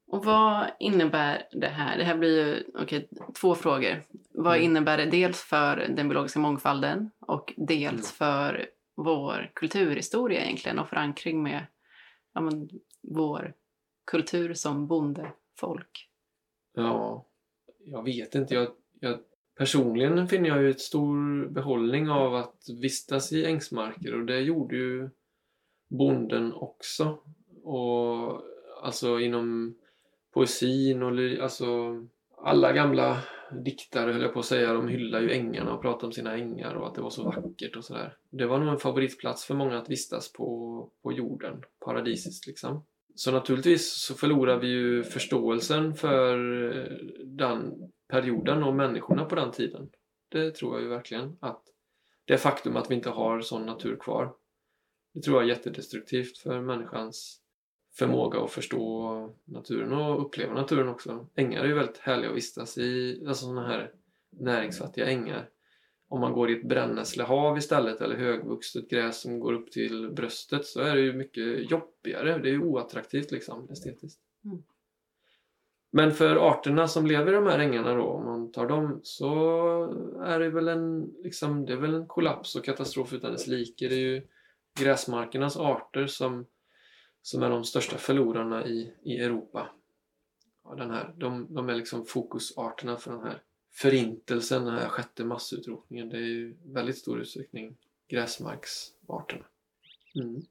Och 0.07 0.25
vad 0.25 0.71
innebär 0.79 1.47
det 1.51 1.67
här? 1.67 1.97
Det 1.97 2.03
här 2.03 2.17
blir 2.17 2.47
ju 2.47 2.81
okay, 2.81 3.07
två 3.41 3.55
frågor. 3.55 4.03
Vad 4.33 4.55
mm. 4.55 4.65
innebär 4.65 4.97
det 4.97 5.05
dels 5.05 5.41
för 5.41 5.75
den 5.95 6.07
biologiska 6.09 6.39
mångfalden 6.39 7.11
och 7.19 7.53
dels 7.57 7.91
mm. 7.91 8.01
för 8.01 8.69
vår 8.95 9.51
kulturhistoria 9.55 10.43
egentligen 10.43 10.79
och 10.79 10.89
förankring 10.89 11.43
med 11.43 11.65
ja, 12.35 12.41
men, 12.41 12.69
vår 13.01 13.53
kultur 14.11 14.53
som 14.53 14.87
bondefolk? 14.87 16.09
Ja, 16.73 17.25
jag 17.85 18.03
vet 18.03 18.35
inte. 18.35 18.53
Jag, 18.53 18.67
jag, 18.99 19.19
personligen 19.57 20.27
finner 20.27 20.49
jag 20.49 20.61
ju 20.61 20.69
ett 20.69 20.81
stor 20.81 21.45
behållning 21.47 22.09
av 22.09 22.35
att 22.35 22.65
vistas 22.81 23.31
i 23.31 23.45
ängsmarker 23.45 24.19
och 24.19 24.25
det 24.25 24.39
gjorde 24.39 24.75
ju 24.75 25.09
bonden 25.89 26.53
också. 26.53 27.17
Och 27.63 28.41
alltså 28.81 29.19
inom 29.19 29.75
poesin 30.33 31.03
och 31.03 31.43
alltså 31.43 31.65
alla 32.37 32.73
gamla 32.73 33.17
diktare 33.51 34.11
höll 34.11 34.21
jag 34.21 34.33
på 34.33 34.39
att 34.39 34.45
säga, 34.45 34.73
de 34.73 34.87
hyllar 34.87 35.21
ju 35.21 35.31
ängarna 35.31 35.73
och 35.73 35.81
pratar 35.81 36.07
om 36.07 36.13
sina 36.13 36.37
ängar 36.37 36.75
och 36.75 36.87
att 36.87 36.95
det 36.95 37.01
var 37.01 37.09
så 37.09 37.23
vackert 37.23 37.75
och 37.75 37.85
sådär. 37.85 38.17
Det 38.29 38.45
var 38.45 38.59
nog 38.59 38.67
en 38.67 38.79
favoritplats 38.79 39.45
för 39.45 39.55
många 39.55 39.77
att 39.77 39.89
vistas 39.89 40.33
på, 40.33 40.91
på 41.03 41.11
jorden, 41.11 41.63
paradisiskt 41.85 42.47
liksom. 42.47 42.85
Så 43.15 43.31
naturligtvis 43.31 43.93
så 43.93 44.13
förlorar 44.13 44.59
vi 44.59 44.67
ju 44.67 45.03
förståelsen 45.03 45.93
för 45.93 46.63
eh, 46.63 46.97
den 47.25 47.73
perioden 48.07 48.63
och 48.63 48.75
människorna 48.75 49.25
på 49.25 49.35
den 49.35 49.51
tiden. 49.51 49.89
Det 50.29 50.51
tror 50.51 50.75
jag 50.75 50.83
ju 50.83 50.89
verkligen. 50.89 51.37
Att 51.39 51.63
det 52.25 52.37
faktum 52.37 52.75
att 52.75 52.91
vi 52.91 52.95
inte 52.95 53.09
har 53.09 53.41
sån 53.41 53.65
natur 53.65 53.97
kvar. 53.99 54.33
Det 55.13 55.21
tror 55.21 55.37
jag 55.37 55.43
är 55.43 55.55
jättedestruktivt 55.55 56.37
för 56.37 56.61
människans 56.61 57.41
förmåga 57.97 58.39
att 58.39 58.51
förstå 58.51 59.35
naturen 59.45 59.93
och 59.93 60.25
uppleva 60.25 60.53
naturen 60.53 60.87
också. 60.87 61.27
Ängar 61.35 61.63
är 61.63 61.67
ju 61.67 61.73
väldigt 61.73 61.97
härliga 61.97 62.29
att 62.29 62.35
vistas 62.35 62.77
i, 62.77 63.23
alltså 63.27 63.45
sådana 63.45 63.67
här 63.67 63.91
näringsfattiga 64.29 65.05
ängar. 65.05 65.49
Om 66.07 66.21
man 66.21 66.33
går 66.33 66.49
i 66.49 66.59
ett 66.59 66.69
brännässlehav 66.69 67.57
istället 67.57 68.01
eller 68.01 68.15
högvuxet 68.15 68.89
gräs 68.89 69.21
som 69.21 69.39
går 69.39 69.53
upp 69.53 69.71
till 69.71 70.11
bröstet 70.11 70.65
så 70.65 70.81
är 70.81 70.95
det 70.95 71.01
ju 71.01 71.13
mycket 71.13 71.71
jobbigare. 71.71 72.37
Det 72.37 72.49
är 72.49 72.53
ju 72.53 72.63
oattraktivt 72.63 73.31
liksom 73.31 73.69
estetiskt. 73.69 74.21
Mm. 74.45 74.63
Men 75.91 76.11
för 76.11 76.35
arterna 76.35 76.87
som 76.87 77.05
lever 77.05 77.31
i 77.31 77.35
de 77.35 77.45
här 77.45 77.59
ängarna 77.59 77.93
då, 77.93 78.03
om 78.03 78.25
man 78.25 78.51
tar 78.51 78.67
dem, 78.67 78.99
så 79.03 79.29
är 80.23 80.39
det 80.39 80.49
väl 80.49 80.67
en, 80.67 81.01
liksom, 81.23 81.65
det 81.65 81.73
är 81.73 81.77
väl 81.77 81.93
en 81.93 82.07
kollaps 82.07 82.55
och 82.55 82.65
katastrof 82.65 83.13
utan 83.13 83.31
dess 83.31 83.47
like. 83.47 83.87
Det 83.87 83.95
är 83.95 83.99
ju 83.99 84.27
gräsmarkernas 84.79 85.57
arter 85.57 86.07
som 86.07 86.45
som 87.25 87.43
är 87.43 87.49
de 87.49 87.63
största 87.63 87.97
förlorarna 87.97 88.65
i, 88.65 88.93
i 89.03 89.17
Europa. 89.17 89.69
Ja, 90.63 90.75
den 90.75 90.91
här, 90.91 91.13
de, 91.17 91.53
de 91.53 91.69
är 91.69 91.75
liksom 91.75 92.05
fokusarterna 92.05 92.97
för 92.97 93.11
den 93.11 93.23
här 93.23 93.41
förintelsen, 93.73 94.65
den 94.65 94.73
här 94.73 94.87
sjätte 94.87 95.25
massutrotningen. 95.25 96.09
Det 96.09 96.17
är 96.17 96.21
ju 96.21 96.57
väldigt 96.65 96.97
stor 96.97 97.21
utsträckning 97.21 97.77
gräsmarksarterna. 98.07 99.45
Mm. 100.15 100.41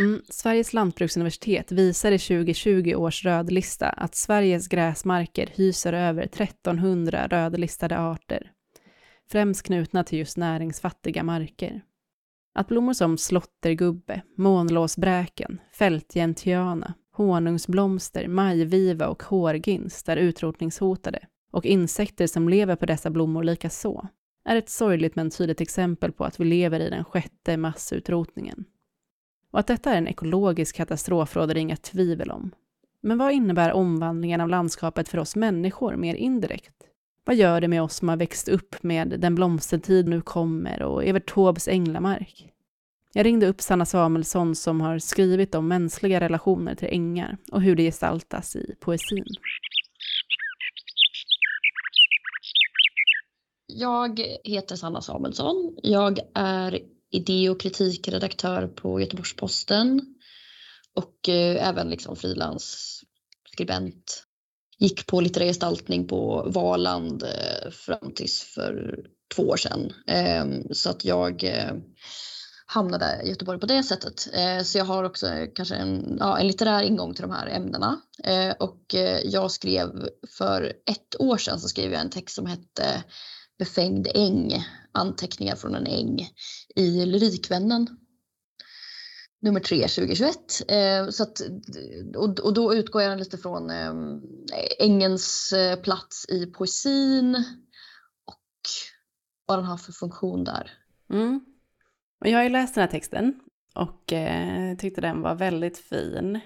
Mm, 0.00 0.22
Sveriges 0.28 0.72
lantbruksuniversitet 0.72 1.72
visar 1.72 2.12
i 2.12 2.18
2020 2.18 2.94
års 2.94 3.24
rödlista 3.24 3.88
att 3.88 4.14
Sveriges 4.14 4.68
gräsmarker 4.68 5.46
hyser 5.54 5.92
över 5.92 6.22
1300 6.22 7.26
rödlistade 7.28 7.98
arter, 7.98 8.52
främst 9.30 9.62
knutna 9.62 10.04
till 10.04 10.18
just 10.18 10.36
näringsfattiga 10.36 11.22
marker. 11.22 11.82
Att 12.54 12.68
blommor 12.68 12.92
som 12.92 13.18
slottergubbe, 13.18 14.22
månlåsbräken, 14.36 15.60
fältgentiana, 15.72 16.94
honungsblomster, 17.12 18.28
majviva 18.28 19.08
och 19.08 19.22
hårginst 19.22 20.08
är 20.08 20.16
utrotningshotade 20.16 21.18
och 21.52 21.66
insekter 21.66 22.26
som 22.26 22.48
lever 22.48 22.76
på 22.76 22.86
dessa 22.86 23.10
blommor 23.10 23.42
likaså 23.42 24.08
är 24.44 24.56
ett 24.56 24.68
sorgligt 24.68 25.16
men 25.16 25.30
tydligt 25.30 25.60
exempel 25.60 26.12
på 26.12 26.24
att 26.24 26.40
vi 26.40 26.44
lever 26.44 26.80
i 26.80 26.90
den 26.90 27.04
sjätte 27.04 27.56
massutrotningen. 27.56 28.64
Och 29.50 29.58
att 29.60 29.66
detta 29.66 29.92
är 29.92 29.98
en 29.98 30.08
ekologisk 30.08 30.76
katastrof 30.76 31.36
råder 31.36 31.54
det 31.54 31.60
inga 31.60 31.76
tvivel 31.76 32.30
om. 32.30 32.50
Men 33.00 33.18
vad 33.18 33.32
innebär 33.32 33.72
omvandlingen 33.72 34.40
av 34.40 34.48
landskapet 34.48 35.08
för 35.08 35.18
oss 35.18 35.36
människor 35.36 35.96
mer 35.96 36.14
indirekt? 36.14 36.74
Vad 37.26 37.36
gör 37.36 37.60
det 37.60 37.68
med 37.68 37.82
oss 37.82 37.96
som 37.96 38.08
har 38.08 38.16
växt 38.16 38.48
upp 38.48 38.82
med 38.82 39.20
Den 39.20 39.34
blomstertid 39.34 40.08
nu 40.08 40.20
kommer 40.20 40.82
och 40.82 41.04
Evert 41.04 41.34
Taubes 41.34 41.68
Änglamark? 41.68 42.50
Jag 43.12 43.26
ringde 43.26 43.46
upp 43.46 43.60
Sanna 43.60 43.84
Samuelsson 43.84 44.54
som 44.54 44.80
har 44.80 44.98
skrivit 44.98 45.54
om 45.54 45.68
mänskliga 45.68 46.20
relationer 46.20 46.74
till 46.74 46.88
ängar 46.88 47.36
och 47.52 47.62
hur 47.62 47.76
det 47.76 47.82
gestaltas 47.82 48.56
i 48.56 48.74
poesin. 48.80 49.24
Jag 53.66 54.20
heter 54.44 54.76
Sanna 54.76 55.00
Samuelsson. 55.00 55.76
Jag 55.82 56.18
är 56.34 56.80
idé 57.10 57.50
och 57.50 57.60
kritikredaktör 57.60 58.66
på 58.66 59.00
Göteborgs-Posten 59.00 60.14
och 60.94 61.28
eh, 61.28 61.68
även 61.68 61.90
liksom 61.90 62.16
frilansskribent 62.16 64.26
gick 64.78 65.06
på 65.06 65.20
litterär 65.20 65.46
gestaltning 65.46 66.08
på 66.08 66.50
Valand 66.54 67.22
eh, 67.22 67.70
fram 67.70 68.14
tills 68.14 68.42
för 68.42 68.98
två 69.34 69.42
år 69.42 69.56
sedan. 69.56 69.92
Ehm, 70.06 70.62
så 70.74 70.90
att 70.90 71.04
jag 71.04 71.44
eh, 71.44 71.72
hamnade 72.66 73.20
i 73.24 73.28
Göteborg 73.28 73.60
på 73.60 73.66
det 73.66 73.82
sättet. 73.82 74.28
Eh, 74.34 74.62
så 74.62 74.78
jag 74.78 74.84
har 74.84 75.04
också 75.04 75.26
kanske 75.54 75.74
en, 75.74 76.16
ja, 76.20 76.38
en 76.38 76.46
litterär 76.46 76.82
ingång 76.82 77.14
till 77.14 77.22
de 77.22 77.30
här 77.30 77.46
ämnena. 77.46 78.00
Och 78.58 78.94
jag 79.24 79.50
skrev 79.50 80.08
för 80.38 80.62
ett 80.90 81.20
år 81.20 81.36
sedan 81.36 81.60
så 81.60 81.68
skrev 81.68 81.92
jag 81.92 82.00
en 82.00 82.10
text 82.10 82.34
som 82.34 82.46
hette 82.46 83.04
Befängd 83.58 84.08
äng, 84.14 84.64
anteckningar 84.92 85.56
från 85.56 85.74
en 85.74 85.86
äng 85.86 86.28
i 86.76 87.06
Lyrikvännen 87.06 87.88
nummer 89.44 89.60
tre 89.60 89.88
2021. 89.88 90.36
Eh, 90.68 91.08
så 91.10 91.22
att, 91.22 91.40
och, 92.16 92.40
och 92.40 92.54
då 92.54 92.74
utgår 92.74 93.02
jag 93.02 93.18
lite 93.18 93.38
från 93.38 93.70
ehm, 93.70 94.14
eh, 94.52 94.86
ängens 94.86 95.54
plats 95.82 96.28
i 96.28 96.46
poesin 96.46 97.34
och 98.24 98.40
vad 99.46 99.58
den 99.58 99.64
har 99.64 99.76
för 99.76 99.92
funktion 99.92 100.44
där. 100.44 100.70
Mm. 101.10 101.40
Och 102.20 102.26
jag 102.26 102.38
har 102.38 102.42
ju 102.42 102.48
läst 102.48 102.74
den 102.74 102.82
här 102.82 102.90
texten 102.90 103.40
och 103.74 104.12
eh, 104.12 104.76
tyckte 104.76 105.00
den 105.00 105.22
var 105.22 105.34
väldigt 105.34 105.78
fin. 105.78 106.40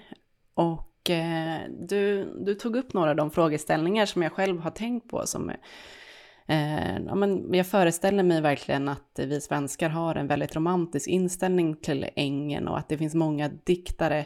Och 0.53 1.09
eh, 1.09 1.61
du, 1.79 2.33
du 2.45 2.55
tog 2.55 2.75
upp 2.75 2.93
några 2.93 3.09
av 3.09 3.15
de 3.15 3.31
frågeställningar 3.31 4.05
som 4.05 4.23
jag 4.23 4.31
själv 4.31 4.59
har 4.59 4.71
tänkt 4.71 5.09
på 5.09 5.27
som 5.27 5.51
Eh, 6.49 6.99
ja, 7.05 7.15
men 7.15 7.53
jag 7.53 7.67
föreställer 7.67 8.23
mig 8.23 8.41
verkligen 8.41 8.89
att 8.89 9.19
vi 9.19 9.41
svenskar 9.41 9.89
har 9.89 10.15
en 10.15 10.27
väldigt 10.27 10.55
romantisk 10.55 11.07
inställning 11.07 11.75
till 11.75 12.09
ängen 12.15 12.67
och 12.67 12.77
att 12.77 12.89
det 12.89 12.97
finns 12.97 13.15
många 13.15 13.49
diktare 13.63 14.25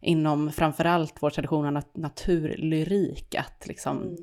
inom 0.00 0.52
framförallt 0.52 1.14
vår 1.20 1.30
tradition 1.30 1.76
av 1.76 1.82
naturlyrik 1.94 3.34
att 3.34 3.66
liksom 3.66 4.02
mm. 4.02 4.16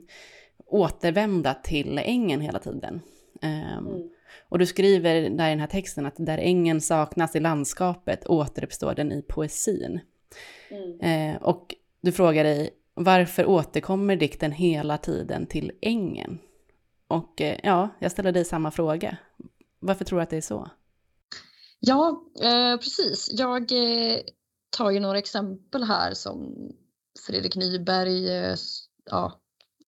återvända 0.66 1.54
till 1.54 1.98
ängen 2.04 2.42
hela 2.42 2.60
tiden. 2.60 3.02
Eh, 3.42 3.78
mm. 3.78 4.10
Och 4.50 4.60
du 4.60 4.66
skriver 4.66 5.30
där 5.30 5.48
i 5.48 5.50
den 5.50 5.60
här 5.60 5.68
texten 5.68 6.06
att 6.06 6.16
där 6.18 6.38
ängen 6.38 6.82
saknas 6.82 7.36
i 7.36 7.40
landskapet 7.40 8.28
återuppstår 8.28 8.96
den 8.96 9.12
i 9.12 9.22
poesin. 9.22 10.00
Mm. 10.70 11.00
Eh, 11.36 11.42
och 11.42 11.76
du 12.02 12.12
frågar 12.12 12.44
dig 12.44 12.70
varför 12.94 13.46
återkommer 13.46 14.16
dikten 14.16 14.52
hela 14.52 14.98
tiden 14.98 15.46
till 15.46 15.72
ängen? 15.82 16.40
Och 17.10 17.42
eh, 17.42 17.60
ja, 17.64 17.90
jag 18.00 18.12
ställer 18.12 18.32
dig 18.32 18.46
samma 18.46 18.72
fråga. 18.72 19.18
Varför 19.80 20.06
tror 20.06 20.20
du 20.20 20.24
att 20.24 20.30
det 20.30 20.38
är 20.38 20.42
så? 20.42 20.70
Ja, 21.80 22.24
eh, 22.42 22.78
precis. 22.78 23.30
Jag 23.32 23.72
eh, 23.72 24.20
tar 24.70 24.92
ju 24.92 25.00
några 25.00 25.18
exempel 25.18 25.84
här 25.84 26.14
som 26.14 26.56
Fredrik 27.28 27.56
Nyberg, 27.56 28.30
eh, 28.30 28.56
ja, 29.06 29.40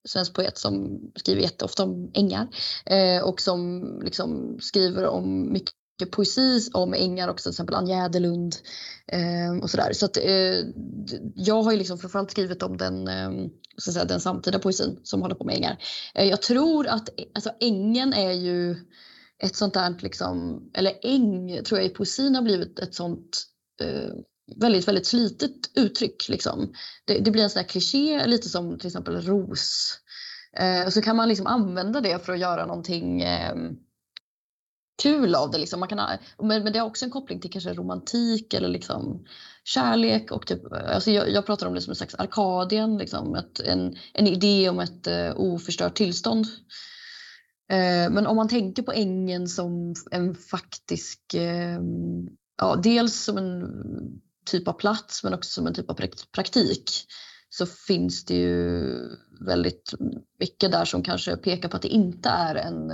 svensk 0.05 0.35
poet 0.35 0.57
som 0.57 0.99
skriver 1.15 1.41
jätteofta 1.41 1.83
om 1.83 2.11
ängar 2.13 2.47
eh, 2.85 3.23
och 3.23 3.41
som 3.41 3.83
liksom 4.03 4.57
skriver 4.59 5.05
om 5.05 5.53
mycket 5.53 5.75
poesi 6.05 6.69
om 6.73 6.93
ängar 6.93 7.27
också, 7.27 7.43
till 7.43 7.53
exempel 7.53 7.75
Ann 7.75 7.87
Jäderlund 7.87 8.55
eh, 9.07 9.63
och 9.63 9.69
sådär. 9.69 9.93
Så 9.93 10.05
att 10.05 10.17
eh, 10.17 10.65
jag 11.35 11.63
har 11.63 11.71
ju 11.71 11.77
liksom 11.77 11.97
framförallt 11.97 12.31
skrivit 12.31 12.63
om 12.63 12.77
den, 12.77 13.07
eh, 13.07 13.31
så 13.77 13.89
att 13.89 13.93
säga, 13.93 14.05
den 14.05 14.21
samtida 14.21 14.59
poesin 14.59 14.99
som 15.03 15.21
håller 15.21 15.35
på 15.35 15.43
med 15.43 15.55
ängar. 15.55 15.77
Eh, 16.15 16.25
jag 16.25 16.41
tror 16.41 16.87
att 16.87 17.09
alltså, 17.35 17.51
ängen 17.59 18.13
är 18.13 18.31
ju 18.31 18.75
ett 19.43 19.55
sånt 19.55 19.73
där 19.73 19.95
liksom, 19.99 20.61
eller 20.73 20.93
äng 21.03 21.63
tror 21.63 21.79
jag 21.79 21.89
i 21.89 21.93
poesin 21.93 22.35
har 22.35 22.41
blivit 22.41 22.79
ett 22.79 22.95
sånt 22.95 23.43
eh, 23.81 24.13
väldigt, 24.55 24.87
väldigt 24.87 25.07
slitet 25.07 25.51
uttryck. 25.75 26.29
Liksom. 26.29 26.73
Det, 27.05 27.19
det, 27.19 27.31
blir 27.31 27.43
en 27.43 27.49
sån 27.49 27.59
här 27.59 27.67
kliché, 27.67 28.27
lite 28.27 28.49
som 28.49 28.79
till 28.79 28.87
exempel 28.87 29.21
ros. 29.21 29.97
Eh, 30.57 30.89
så 30.89 31.01
kan 31.01 31.15
man 31.15 31.29
liksom 31.29 31.47
använda 31.47 32.01
det 32.01 32.25
för 32.25 32.33
att 32.33 32.39
göra 32.39 32.65
någonting 32.65 33.21
eh, 33.21 33.55
kul 35.01 35.35
av 35.35 35.51
det. 35.51 35.57
Liksom. 35.57 35.79
Man 35.79 35.89
kan 35.89 35.99
ha, 35.99 36.17
men, 36.37 36.63
men 36.63 36.73
det 36.73 36.79
har 36.79 36.87
också 36.87 37.05
en 37.05 37.11
koppling 37.11 37.39
till 37.39 37.51
kanske 37.51 37.73
romantik 37.73 38.53
eller 38.53 38.69
liksom 38.69 39.25
kärlek. 39.63 40.31
Och 40.31 40.47
typ, 40.47 40.61
alltså 40.71 41.11
jag, 41.11 41.29
jag 41.29 41.45
pratar 41.45 41.67
om 41.67 41.73
det 41.73 41.81
som 41.81 41.91
en 41.91 41.95
slags 41.95 42.15
Arkadien, 42.15 42.97
liksom, 42.97 43.35
ett, 43.35 43.59
en, 43.59 43.95
en 44.13 44.27
idé 44.27 44.69
om 44.69 44.79
ett 44.79 45.07
uh, 45.07 45.31
oförstört 45.35 45.95
tillstånd. 45.95 46.45
Uh, 47.73 48.11
men 48.11 48.27
om 48.27 48.35
man 48.35 48.47
tänker 48.47 48.83
på 48.83 48.91
ängen 48.91 49.47
som 49.47 49.93
en 50.11 50.35
faktisk, 50.35 51.19
uh, 51.35 51.79
ja, 52.57 52.75
dels 52.83 53.23
som 53.23 53.37
en 53.37 53.65
typ 54.45 54.67
av 54.67 54.73
plats 54.73 55.23
men 55.23 55.33
också 55.33 55.51
som 55.51 55.67
en 55.67 55.73
typ 55.73 55.89
av 55.89 55.99
praktik 56.35 56.91
så 57.49 57.65
finns 57.65 58.25
det 58.25 58.35
ju 58.35 58.85
väldigt 59.45 59.93
mycket 60.39 60.71
där 60.71 60.85
som 60.85 61.03
kanske 61.03 61.37
pekar 61.37 61.69
på 61.69 61.75
att 61.75 61.81
det 61.81 61.87
inte 61.87 62.29
är 62.29 62.55
en 62.55 62.91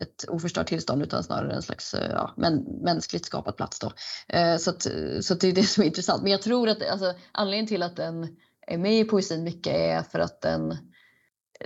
ett 0.00 0.28
oförstört 0.28 0.66
tillstånd 0.66 1.02
utan 1.02 1.24
snarare 1.24 1.54
en 1.54 1.62
slags 1.62 1.94
eh, 1.94 2.10
ja, 2.10 2.34
men, 2.36 2.54
mänskligt 2.82 3.26
skapad 3.26 3.56
plats. 3.56 3.78
Då. 3.78 3.92
Eh, 4.28 4.56
så, 4.56 4.70
att, 4.70 4.86
så 5.20 5.34
att 5.34 5.40
det 5.40 5.48
är 5.48 5.52
det 5.52 5.62
som 5.62 5.82
är 5.82 5.86
intressant. 5.86 6.22
Men 6.22 6.32
jag 6.32 6.42
tror 6.42 6.68
att 6.68 6.90
alltså, 6.90 7.14
anledningen 7.32 7.66
till 7.66 7.82
att 7.82 7.96
den 7.96 8.36
är 8.66 8.78
med 8.78 9.00
i 9.00 9.04
poesin 9.04 9.44
mycket 9.44 9.74
är 9.74 10.02
för 10.02 10.18
att 10.18 10.40
den 10.40 10.76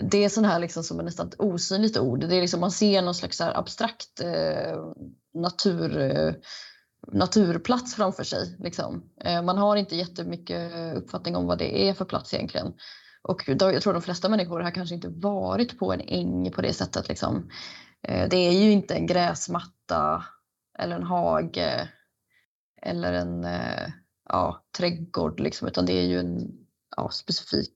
det 0.00 0.24
är 0.24 0.28
sån 0.28 0.44
här 0.44 0.58
liksom 0.58 0.82
som 0.82 0.98
är 0.98 1.02
nästan 1.02 1.28
ett 1.28 1.40
osynligt 1.40 1.98
ord. 1.98 2.20
Det 2.20 2.36
är 2.36 2.40
liksom, 2.40 2.60
man 2.60 2.70
ser 2.70 3.02
någon 3.02 3.14
slags 3.14 3.40
abstrakt 3.40 4.20
eh, 4.20 4.76
natur, 5.34 6.00
eh, 6.00 6.34
naturplats 7.12 7.94
framför 7.94 8.24
sig. 8.24 8.56
Liksom. 8.58 9.02
Eh, 9.24 9.42
man 9.42 9.58
har 9.58 9.76
inte 9.76 9.96
jättemycket 9.96 10.72
uppfattning 10.96 11.36
om 11.36 11.46
vad 11.46 11.58
det 11.58 11.88
är 11.88 11.94
för 11.94 12.04
plats 12.04 12.34
egentligen. 12.34 12.72
Och 13.22 13.50
då, 13.56 13.72
jag 13.72 13.82
tror 13.82 13.92
de 13.92 14.02
flesta 14.02 14.28
människor 14.28 14.60
har 14.60 14.70
kanske 14.70 14.94
inte 14.94 15.08
varit 15.08 15.78
på 15.78 15.92
en 15.92 16.00
äng 16.00 16.50
på 16.50 16.62
det 16.62 16.72
sättet. 16.72 17.08
Liksom. 17.08 17.50
Eh, 18.08 18.28
det 18.28 18.36
är 18.36 18.52
ju 18.52 18.70
inte 18.70 18.94
en 18.94 19.06
gräsmatta 19.06 20.24
eller 20.78 20.96
en 20.96 21.02
hage 21.02 21.88
eller 22.82 23.12
en 23.12 23.44
eh, 23.44 23.88
ja, 24.28 24.64
trädgård 24.76 25.40
liksom, 25.40 25.68
utan 25.68 25.86
det 25.86 25.92
är 25.92 26.06
ju 26.06 26.18
en 26.18 26.52
ja, 26.96 27.10
specifik 27.10 27.74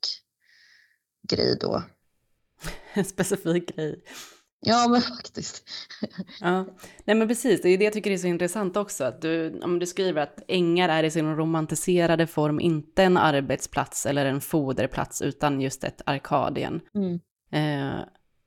grej 1.28 1.56
då. 1.60 1.82
En 2.94 3.04
specifik 3.04 3.76
grej. 3.76 4.02
Ja, 4.60 4.88
men 4.88 5.00
faktiskt. 5.00 5.68
ja, 6.40 6.66
nej 7.04 7.16
men 7.16 7.28
precis, 7.28 7.62
det 7.62 7.68
är 7.68 7.78
det 7.78 7.84
jag 7.84 7.92
tycker 7.92 8.10
är 8.10 8.18
så 8.18 8.26
intressant 8.26 8.76
också, 8.76 9.04
att 9.04 9.22
du, 9.22 9.60
om 9.60 9.78
du 9.78 9.86
skriver 9.86 10.22
att 10.22 10.42
ängar 10.48 10.88
är 10.88 11.02
i 11.02 11.10
sin 11.10 11.36
romantiserade 11.36 12.26
form 12.26 12.60
inte 12.60 13.02
en 13.02 13.16
arbetsplats 13.16 14.06
eller 14.06 14.26
en 14.26 14.40
foderplats, 14.40 15.22
utan 15.22 15.60
just 15.60 15.84
ett 15.84 16.02
Arkadien. 16.06 16.80
Mm. 16.94 17.20
Eh, 17.50 18.04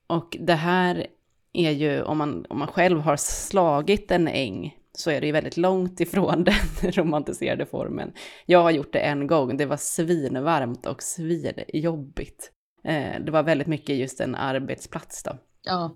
och 0.07 0.37
det 0.39 0.55
här 0.55 1.07
är 1.53 1.71
ju, 1.71 2.01
om 2.01 2.17
man, 2.17 2.45
om 2.49 2.59
man 2.59 2.67
själv 2.67 2.99
har 2.99 3.17
slagit 3.17 4.11
en 4.11 4.27
äng, 4.27 4.75
så 4.97 5.11
är 5.11 5.21
det 5.21 5.27
ju 5.27 5.33
väldigt 5.33 5.57
långt 5.57 5.99
ifrån 5.99 6.43
den 6.81 6.91
romantiserade 6.91 7.65
formen. 7.65 8.13
Jag 8.45 8.63
har 8.63 8.71
gjort 8.71 8.93
det 8.93 8.99
en 8.99 9.27
gång, 9.27 9.57
det 9.57 9.65
var 9.65 9.77
svinvarmt 9.77 10.85
och 10.85 11.03
svinjobbigt. 11.03 12.51
Eh, 12.83 13.21
det 13.25 13.31
var 13.31 13.43
väldigt 13.43 13.67
mycket 13.67 13.95
just 13.95 14.19
en 14.19 14.35
arbetsplats 14.35 15.23
då. 15.23 15.37
Ja. 15.63 15.95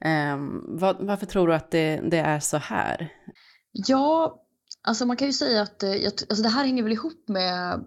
eh, 0.00 0.36
var, 0.68 0.96
varför 1.00 1.26
tror 1.26 1.48
du 1.48 1.54
att 1.54 1.70
det, 1.70 2.00
det, 2.10 2.18
är 2.18 2.40
så 2.40 2.56
här? 2.56 3.12
Ja, 3.72 4.42
alltså 4.82 5.06
man 5.06 5.16
kan 5.16 5.28
ju 5.28 5.32
säga 5.32 5.62
att 5.62 5.82
eh, 5.82 5.90
alltså 5.90 6.42
det 6.42 6.48
här 6.48 6.64
hänger 6.64 6.82
väl 6.82 6.92
ihop 6.92 7.28
med 7.28 7.84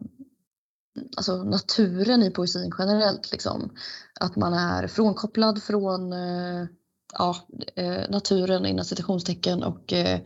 alltså 1.17 1.43
naturen 1.43 2.23
i 2.23 2.31
poesin 2.31 2.71
generellt. 2.79 3.31
Liksom. 3.31 3.75
Att 4.19 4.35
man 4.35 4.53
är 4.53 4.87
frånkopplad 4.87 5.63
från 5.63 6.13
eh, 6.13 6.65
ja, 7.13 7.35
eh, 7.75 8.09
naturen 8.09 8.65
inom 8.65 8.85
citationstecken 8.85 9.63
och 9.63 9.93
eh, 9.93 10.19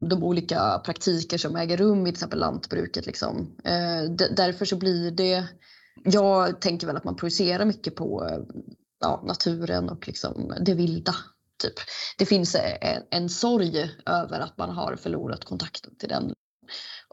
de 0.00 0.24
olika 0.24 0.80
praktiker 0.84 1.38
som 1.38 1.56
äger 1.56 1.76
rum 1.76 2.00
i 2.00 2.04
till 2.04 2.14
exempel 2.14 2.38
lantbruket. 2.38 3.06
Liksom. 3.06 3.56
Eh, 3.64 4.10
därför 4.36 4.64
så 4.64 4.76
blir 4.76 5.10
det, 5.10 5.44
jag 6.04 6.60
tänker 6.60 6.86
väl 6.86 6.96
att 6.96 7.04
man 7.04 7.16
projicerar 7.16 7.64
mycket 7.64 7.96
på 7.96 8.28
ja, 9.00 9.22
naturen 9.26 9.88
och 9.88 10.08
liksom 10.08 10.54
det 10.60 10.74
vilda. 10.74 11.14
Typ. 11.62 11.74
Det 12.18 12.26
finns 12.26 12.54
en, 12.54 13.02
en 13.10 13.28
sorg 13.28 13.90
över 14.06 14.40
att 14.40 14.58
man 14.58 14.70
har 14.70 14.96
förlorat 14.96 15.44
kontakten 15.44 15.94
till 15.96 16.08
den 16.08 16.34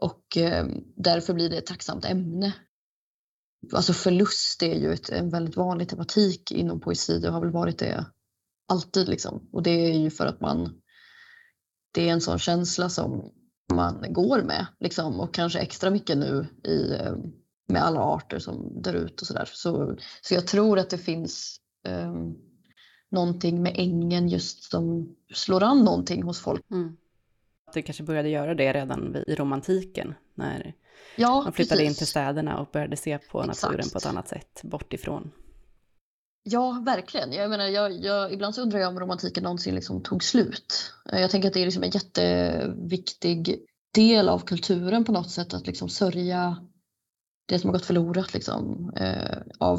och 0.00 0.36
eh, 0.36 0.66
därför 0.96 1.34
blir 1.34 1.50
det 1.50 1.56
ett 1.56 1.66
tacksamt 1.66 2.04
ämne. 2.04 2.54
Alltså 3.72 3.92
förlust 3.92 4.62
är 4.62 4.74
ju 4.74 4.92
ett, 4.92 5.10
en 5.10 5.30
väldigt 5.30 5.56
vanlig 5.56 5.88
tematik 5.88 6.52
inom 6.52 6.80
poesi 6.80 7.26
och 7.26 7.32
har 7.32 7.40
väl 7.40 7.50
varit 7.50 7.78
det 7.78 8.06
alltid. 8.68 9.08
Liksom. 9.08 9.48
Och 9.52 9.62
det 9.62 9.70
är 9.70 9.98
ju 9.98 10.10
för 10.10 10.26
att 10.26 10.40
man, 10.40 10.80
det 11.92 12.08
är 12.08 12.12
en 12.12 12.20
sån 12.20 12.38
känsla 12.38 12.88
som 12.88 13.32
man 13.72 14.12
går 14.12 14.42
med 14.42 14.66
liksom, 14.80 15.20
och 15.20 15.34
kanske 15.34 15.58
extra 15.58 15.90
mycket 15.90 16.18
nu 16.18 16.46
i, 16.64 16.92
eh, 16.92 17.14
med 17.68 17.82
alla 17.82 18.00
arter 18.00 18.38
som 18.38 18.82
dör 18.82 18.94
ut 18.94 19.20
och 19.20 19.26
sådär. 19.26 19.48
Så, 19.52 19.96
så 20.22 20.34
jag 20.34 20.46
tror 20.46 20.78
att 20.78 20.90
det 20.90 20.98
finns 20.98 21.56
um, 21.88 22.36
någonting 23.10 23.62
med 23.62 23.72
ängen 23.76 24.28
just 24.28 24.70
som 24.70 25.16
slår 25.34 25.62
an 25.62 25.84
någonting 25.84 26.22
hos 26.22 26.40
folk. 26.40 26.70
Mm 26.70 26.96
det 27.72 27.82
kanske 27.82 28.02
började 28.02 28.28
göra 28.28 28.54
det 28.54 28.72
redan 28.72 29.16
i 29.26 29.34
romantiken, 29.34 30.14
när 30.34 30.74
ja, 31.16 31.42
man 31.42 31.52
flyttade 31.52 31.78
precis. 31.78 31.90
in 31.90 31.98
till 31.98 32.06
städerna 32.06 32.58
och 32.58 32.68
började 32.72 32.96
se 32.96 33.18
på 33.18 33.40
Exakt. 33.42 33.62
naturen 33.62 33.90
på 33.92 33.98
ett 33.98 34.06
annat 34.06 34.28
sätt, 34.28 34.60
bort 34.62 34.92
ifrån. 34.92 35.30
Ja, 36.42 36.82
verkligen. 36.86 37.32
Jag 37.32 37.50
menar, 37.50 37.64
jag, 37.64 37.92
jag, 38.04 38.32
ibland 38.32 38.54
så 38.54 38.62
undrar 38.62 38.78
jag 38.78 38.88
om 38.88 39.00
romantiken 39.00 39.42
någonsin 39.42 39.74
liksom 39.74 40.02
tog 40.02 40.24
slut. 40.24 40.92
Jag 41.04 41.30
tänker 41.30 41.48
att 41.48 41.54
det 41.54 41.60
är 41.60 41.64
liksom 41.64 41.82
en 41.82 41.90
jätteviktig 41.90 43.66
del 43.94 44.28
av 44.28 44.38
kulturen 44.38 45.04
på 45.04 45.12
något 45.12 45.30
sätt 45.30 45.54
att 45.54 45.66
liksom 45.66 45.88
sörja 45.88 46.56
det 47.50 47.58
som 47.58 47.70
har 47.70 47.72
gått 47.72 47.86
förlorat 47.86 48.34
liksom, 48.34 48.92
eh, 48.96 49.38
av 49.58 49.78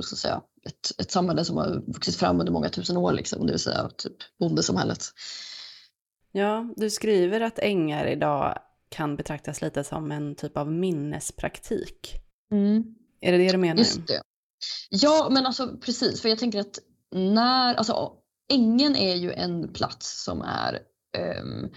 så 0.00 0.14
att 0.14 0.18
säga, 0.18 0.42
ett, 0.66 1.00
ett 1.00 1.10
samhälle 1.10 1.44
som 1.44 1.56
har 1.56 1.82
vuxit 1.86 2.16
fram 2.16 2.40
under 2.40 2.52
många 2.52 2.68
tusen 2.68 2.96
år, 2.96 3.12
liksom, 3.12 3.46
det 3.46 3.52
vill 3.52 3.60
säga 3.60 3.90
typ 3.96 4.16
bondesamhället. 4.38 5.04
Ja, 6.32 6.72
du 6.76 6.90
skriver 6.90 7.40
att 7.40 7.58
ängar 7.58 8.06
idag 8.06 8.58
kan 8.88 9.16
betraktas 9.16 9.62
lite 9.62 9.84
som 9.84 10.12
en 10.12 10.34
typ 10.34 10.56
av 10.56 10.72
minnespraktik. 10.72 12.14
Mm. 12.52 12.94
Är 13.20 13.32
det 13.32 13.38
det 13.38 13.52
du 13.52 13.58
menar? 13.58 13.78
Just 13.78 14.06
det. 14.06 14.22
Ja, 14.90 15.28
men 15.30 15.46
alltså 15.46 15.76
precis, 15.76 16.22
för 16.22 16.28
jag 16.28 16.38
tänker 16.38 16.60
att 16.60 16.78
när, 17.10 17.74
alltså 17.74 18.12
ängen 18.52 18.96
är 18.96 19.14
ju 19.14 19.32
en 19.32 19.72
plats 19.72 20.24
som 20.24 20.42
är, 20.42 20.78
um, 21.42 21.72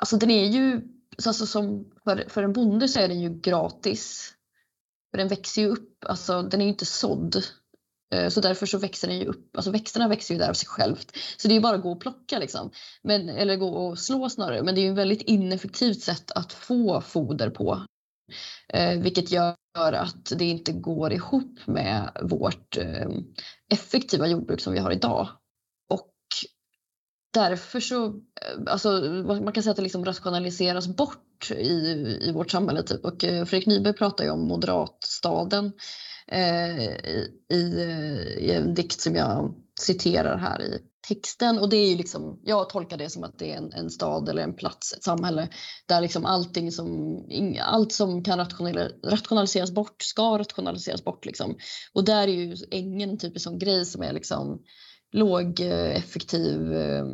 alltså 0.00 0.16
den 0.16 0.30
är 0.30 0.44
ju, 0.44 0.82
alltså 1.26 1.46
som 1.46 1.92
för, 2.04 2.24
för 2.28 2.42
en 2.42 2.52
bonde 2.52 2.88
så 2.88 3.00
är 3.00 3.08
den 3.08 3.20
ju 3.20 3.40
gratis. 3.40 4.32
För 5.10 5.18
den 5.18 5.28
växer 5.28 5.62
ju 5.62 5.68
upp, 5.68 6.04
alltså 6.04 6.42
den 6.42 6.60
är 6.60 6.64
ju 6.64 6.70
inte 6.70 6.86
sådd. 6.86 7.36
Eh, 8.14 8.28
så 8.28 8.40
därför 8.40 8.66
så 8.66 8.78
växer 8.78 9.08
den 9.08 9.18
ju 9.18 9.26
upp, 9.26 9.56
alltså 9.56 9.70
växterna 9.70 10.08
växer 10.08 10.34
ju 10.34 10.40
där 10.40 10.48
av 10.48 10.54
sig 10.54 10.68
självt. 10.68 11.16
Så 11.36 11.48
det 11.48 11.52
är 11.52 11.56
ju 11.56 11.62
bara 11.62 11.76
att 11.76 11.82
gå 11.82 11.92
och 11.92 12.00
plocka 12.00 12.38
liksom. 12.38 12.70
Men, 13.02 13.28
eller 13.28 13.56
gå 13.56 13.68
och 13.68 13.98
slå 13.98 14.28
snarare. 14.28 14.62
Men 14.62 14.74
det 14.74 14.80
är 14.80 14.82
ju 14.82 14.90
ett 14.90 14.98
väldigt 14.98 15.22
ineffektivt 15.22 16.00
sätt 16.00 16.30
att 16.30 16.52
få 16.52 17.00
foder 17.00 17.50
på. 17.50 17.86
Eh, 18.68 18.98
vilket 18.98 19.30
gör 19.30 19.56
att 19.92 20.32
det 20.38 20.44
inte 20.44 20.72
går 20.72 21.12
ihop 21.12 21.60
med 21.66 22.10
vårt 22.22 22.76
eh, 22.76 23.08
effektiva 23.72 24.26
jordbruk 24.26 24.60
som 24.60 24.72
vi 24.72 24.78
har 24.78 24.90
idag. 24.90 25.28
Och 25.88 26.14
därför 27.34 27.80
så, 27.80 28.06
eh, 28.06 28.12
alltså 28.66 28.90
man 29.24 29.52
kan 29.52 29.62
säga 29.62 29.70
att 29.70 29.76
det 29.76 29.82
liksom 29.82 30.04
rationaliseras 30.04 30.88
bort 30.96 31.50
i, 31.50 32.18
i 32.22 32.32
vårt 32.32 32.50
samhälle. 32.50 32.82
Typ. 32.82 33.04
Och 33.04 33.24
eh, 33.24 33.44
Fredrik 33.44 33.66
Nyberg 33.66 33.94
pratar 33.94 34.24
ju 34.24 34.30
om 34.30 34.48
moderatstaden 34.48 35.66
eh, 35.66 35.72
Eh, 36.32 36.78
i, 37.50 37.82
eh, 37.82 38.44
i 38.44 38.50
en 38.50 38.74
dikt 38.74 39.00
som 39.00 39.14
jag 39.14 39.54
citerar 39.80 40.36
här 40.36 40.62
i 40.62 40.78
texten. 41.08 41.58
Och 41.58 41.68
det 41.68 41.76
är 41.76 41.90
ju 41.90 41.96
liksom, 41.96 42.40
jag 42.44 42.68
tolkar 42.68 42.96
det 42.96 43.10
som 43.10 43.24
att 43.24 43.38
det 43.38 43.52
är 43.52 43.56
en, 43.56 43.72
en 43.72 43.90
stad 43.90 44.28
eller 44.28 44.42
en 44.42 44.56
plats, 44.56 44.92
ett 44.92 45.02
samhälle 45.02 45.48
där 45.86 46.00
liksom 46.00 46.26
allting 46.26 46.72
som, 46.72 47.18
allt 47.60 47.92
som 47.92 48.24
kan 48.24 48.38
rationaliseras 49.04 49.70
bort 49.70 50.02
ska 50.02 50.38
rationaliseras 50.38 51.04
bort. 51.04 51.26
Liksom. 51.26 51.56
Och 51.92 52.04
där 52.04 52.28
är 52.28 52.32
ju 52.32 52.56
ängen 52.70 53.10
typ 53.10 53.12
en 53.12 53.18
typisk 53.18 53.44
sån 53.44 53.58
grej 53.58 53.84
som 53.84 54.02
är 54.02 54.12
liksom 54.12 54.62
lågeffektiv, 55.12 56.72
eh, 56.72 57.06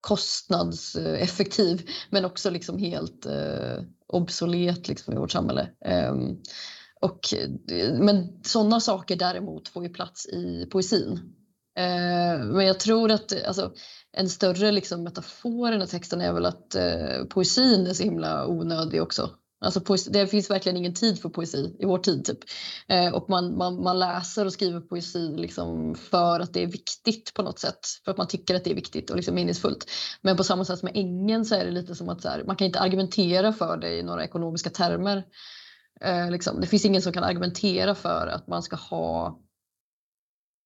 kostnadseffektiv 0.00 1.88
men 2.10 2.24
också 2.24 2.50
liksom 2.50 2.78
helt 2.78 3.26
obsolet 4.06 4.88
liksom 4.88 5.14
i 5.14 5.16
vårt 5.16 5.30
samhälle. 5.30 5.68
Ehm, 5.84 6.36
och, 7.06 7.34
eh, 7.72 7.94
men 7.94 8.42
sådana 8.44 8.80
saker 8.80 9.16
däremot 9.16 9.68
får 9.68 9.82
ju 9.82 9.88
plats 9.88 10.26
i 10.26 10.66
poesin. 10.70 11.12
Eh, 11.78 12.44
men 12.44 12.66
jag 12.66 12.80
tror 12.80 13.10
att 13.10 13.44
alltså, 13.46 13.72
en 14.16 14.28
större 14.28 14.72
liksom, 14.72 15.02
metafor 15.02 15.68
i 15.68 15.70
den 15.70 15.80
här 15.80 15.88
texten 15.88 16.20
är 16.20 16.32
väl 16.32 16.46
att 16.46 16.74
eh, 16.74 17.24
poesin 17.30 17.86
är 17.86 17.94
så 17.94 18.02
himla 18.02 18.46
onödig 18.46 19.02
också. 19.02 19.30
Alltså 19.60 19.80
poesi, 19.80 20.10
det 20.10 20.26
finns 20.26 20.50
verkligen 20.50 20.76
ingen 20.76 20.94
tid 20.94 21.20
för 21.22 21.28
poesi 21.28 21.76
i 21.78 21.84
vår 21.84 21.98
tid. 21.98 22.24
Typ. 22.24 22.38
Eh, 22.88 23.14
och 23.14 23.30
man, 23.30 23.56
man, 23.56 23.82
man 23.82 23.98
läser 23.98 24.46
och 24.46 24.52
skriver 24.52 24.80
poesi 24.80 25.34
liksom 25.36 25.94
för 25.94 26.40
att 26.40 26.52
det 26.52 26.62
är 26.62 26.66
viktigt 26.66 27.34
på 27.34 27.42
något 27.42 27.58
sätt. 27.58 27.78
För 28.04 28.10
att 28.10 28.18
man 28.18 28.28
tycker 28.28 28.54
att 28.54 28.64
det 28.64 28.70
är 28.70 28.74
viktigt 28.74 29.10
och 29.10 29.16
liksom 29.16 29.34
meningsfullt. 29.34 29.90
Men 30.22 30.36
på 30.36 30.44
samma 30.44 30.64
sätt 30.64 30.82
med 30.82 30.92
ängen 30.96 31.44
så 31.44 31.54
är 31.54 31.64
det 31.64 31.70
lite 31.70 31.94
som 31.94 32.08
att 32.08 32.24
här, 32.24 32.44
man 32.46 32.56
kan 32.56 32.66
inte 32.66 32.80
argumentera 32.80 33.52
för 33.52 33.76
det 33.76 33.98
i 33.98 34.02
några 34.02 34.24
ekonomiska 34.24 34.70
termer. 34.70 35.24
Eh, 36.00 36.30
liksom. 36.30 36.60
Det 36.60 36.66
finns 36.66 36.84
ingen 36.84 37.02
som 37.02 37.12
kan 37.12 37.24
argumentera 37.24 37.94
för 37.94 38.26
att 38.26 38.46
man 38.46 38.62
ska 38.62 38.76
ha 38.76 39.40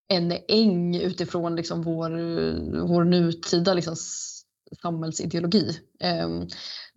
en 0.08 0.32
äng 0.48 0.96
utifrån 0.96 1.56
liksom 1.56 1.82
vår, 1.82 2.10
vår 2.86 3.04
nutida 3.04 3.74
liksom, 3.74 3.96
samhällsideologi. 4.82 5.80
Eh, 6.00 6.28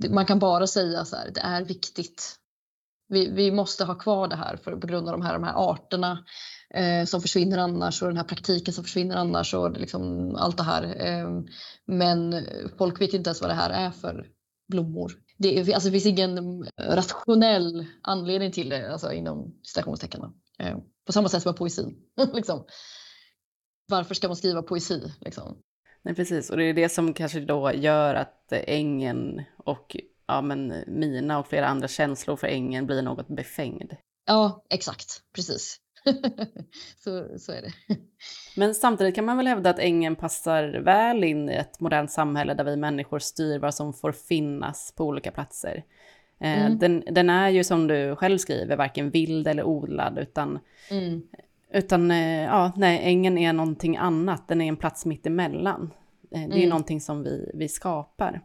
man 0.10 0.26
kan 0.26 0.40
bara 0.40 0.68
säga 0.68 1.06
så 1.06 1.16
här, 1.16 1.32
det 1.34 1.42
är 1.42 1.64
viktigt. 1.64 2.36
Vi, 3.08 3.32
vi 3.32 3.52
måste 3.52 3.86
ha 3.86 3.96
kvar 3.96 4.28
det 4.28 4.36
här 4.36 4.58
för, 4.58 4.76
på 4.76 4.88
grund 4.88 5.08
av 5.08 5.12
de 5.12 5.22
här, 5.26 5.34
de 5.34 5.44
här 5.44 5.72
arterna 5.72 6.26
eh, 6.74 7.06
som 7.06 7.22
försvinner 7.22 7.58
annars 7.58 8.02
och 8.02 8.08
den 8.08 8.18
här 8.18 8.24
praktiken 8.24 8.74
som 8.74 8.84
försvinner 8.84 9.16
annars 9.16 9.54
och 9.54 9.72
liksom 9.72 10.36
allt 10.36 10.58
det 10.58 10.64
här. 10.64 10.84
Eh, 10.84 11.30
men 11.86 12.46
folk 12.78 13.02
vet 13.02 13.14
inte 13.14 13.30
ens 13.30 13.42
vad 13.42 13.50
det 13.50 13.56
här 13.56 13.70
är 13.70 13.92
för 13.92 14.28
blommor. 14.68 15.14
Det, 15.44 15.74
alltså, 15.74 15.90
det 15.90 15.92
finns 15.92 16.06
ingen 16.06 16.66
rationell 16.80 17.86
anledning 18.02 18.52
till 18.52 18.70
det 18.70 18.92
alltså, 18.92 19.14
inom 19.14 19.60
citationstecken. 19.64 20.22
Eh, 20.60 20.78
på 21.06 21.12
samma 21.12 21.30
sätt 21.30 21.44
som 21.44 21.50
med 21.50 21.58
poesin. 21.58 21.98
liksom. 22.34 22.66
Varför 23.88 24.16
ska 24.16 24.28
man 24.28 24.36
skriva 24.38 24.62
poesi? 24.62 25.14
Liksom? 25.22 25.62
Nej, 26.02 26.16
precis. 26.16 26.50
Och 26.50 26.58
det 26.58 26.64
är 26.64 26.74
det 26.74 26.90
som 26.90 27.14
kanske 27.14 27.40
då 27.40 27.74
gör 27.74 28.16
att 28.16 28.52
ängen 28.52 29.42
och 29.58 29.98
ja, 30.28 30.42
men 30.42 30.84
mina 30.88 31.40
och 31.40 31.48
flera 31.48 31.68
andra 31.68 31.88
känslor 31.88 32.36
för 32.36 32.48
ängen 32.48 32.86
blir 32.86 33.02
något 33.02 33.28
befängd. 33.28 33.94
Ja, 34.26 34.66
exakt. 34.70 35.22
Precis. 35.36 35.78
så, 37.04 37.40
så 37.40 37.52
är 37.52 37.62
det. 37.62 37.98
Men 38.56 38.76
samtidigt 38.76 39.16
kan 39.16 39.26
man 39.26 39.38
väl 39.38 39.48
hävda 39.48 39.70
att 39.70 39.80
ängen 39.80 40.16
passar 40.16 40.64
väl 40.64 41.24
in 41.24 41.50
i 41.50 41.54
ett 41.54 41.80
modernt 41.80 42.12
samhälle 42.12 42.54
där 42.54 42.64
vi 42.64 42.76
människor 42.76 43.20
styr 43.20 43.60
vad 43.60 43.76
som 43.76 43.94
får 43.94 44.12
finnas 44.12 44.94
på 44.96 45.06
olika 45.06 45.32
platser. 45.32 45.84
Eh, 46.40 46.66
mm. 46.66 46.80
Den, 46.80 47.04
den, 47.12 47.30
är 47.30 47.50
ju 47.50 47.64
som 47.64 47.88
du 47.88 48.16
själv 48.16 48.38
skriver 48.38 48.78
varken 48.78 49.10
vild 49.10 49.48
eller 49.48 49.64
odlad 49.64 50.18
utan 50.20 50.60
mm. 50.90 51.22
Utan 51.74 52.12
eh, 52.12 52.44
ja, 52.44 52.72
nej, 52.76 53.00
ängen 53.04 53.38
är 53.38 53.54
någonting 53.54 53.98
annat, 53.98 54.48
den 54.48 54.62
är 54.62 54.68
en 54.68 54.78
plats 54.78 55.06
mitt 55.06 55.26
emellan. 55.26 55.94
Eh, 56.32 56.42
det 56.42 56.54
är 56.54 56.58
mm. 56.58 56.70
någonting 56.70 57.02
som 57.02 57.24
vi, 57.24 57.52
vi 57.54 57.68
skapar. 57.68 58.42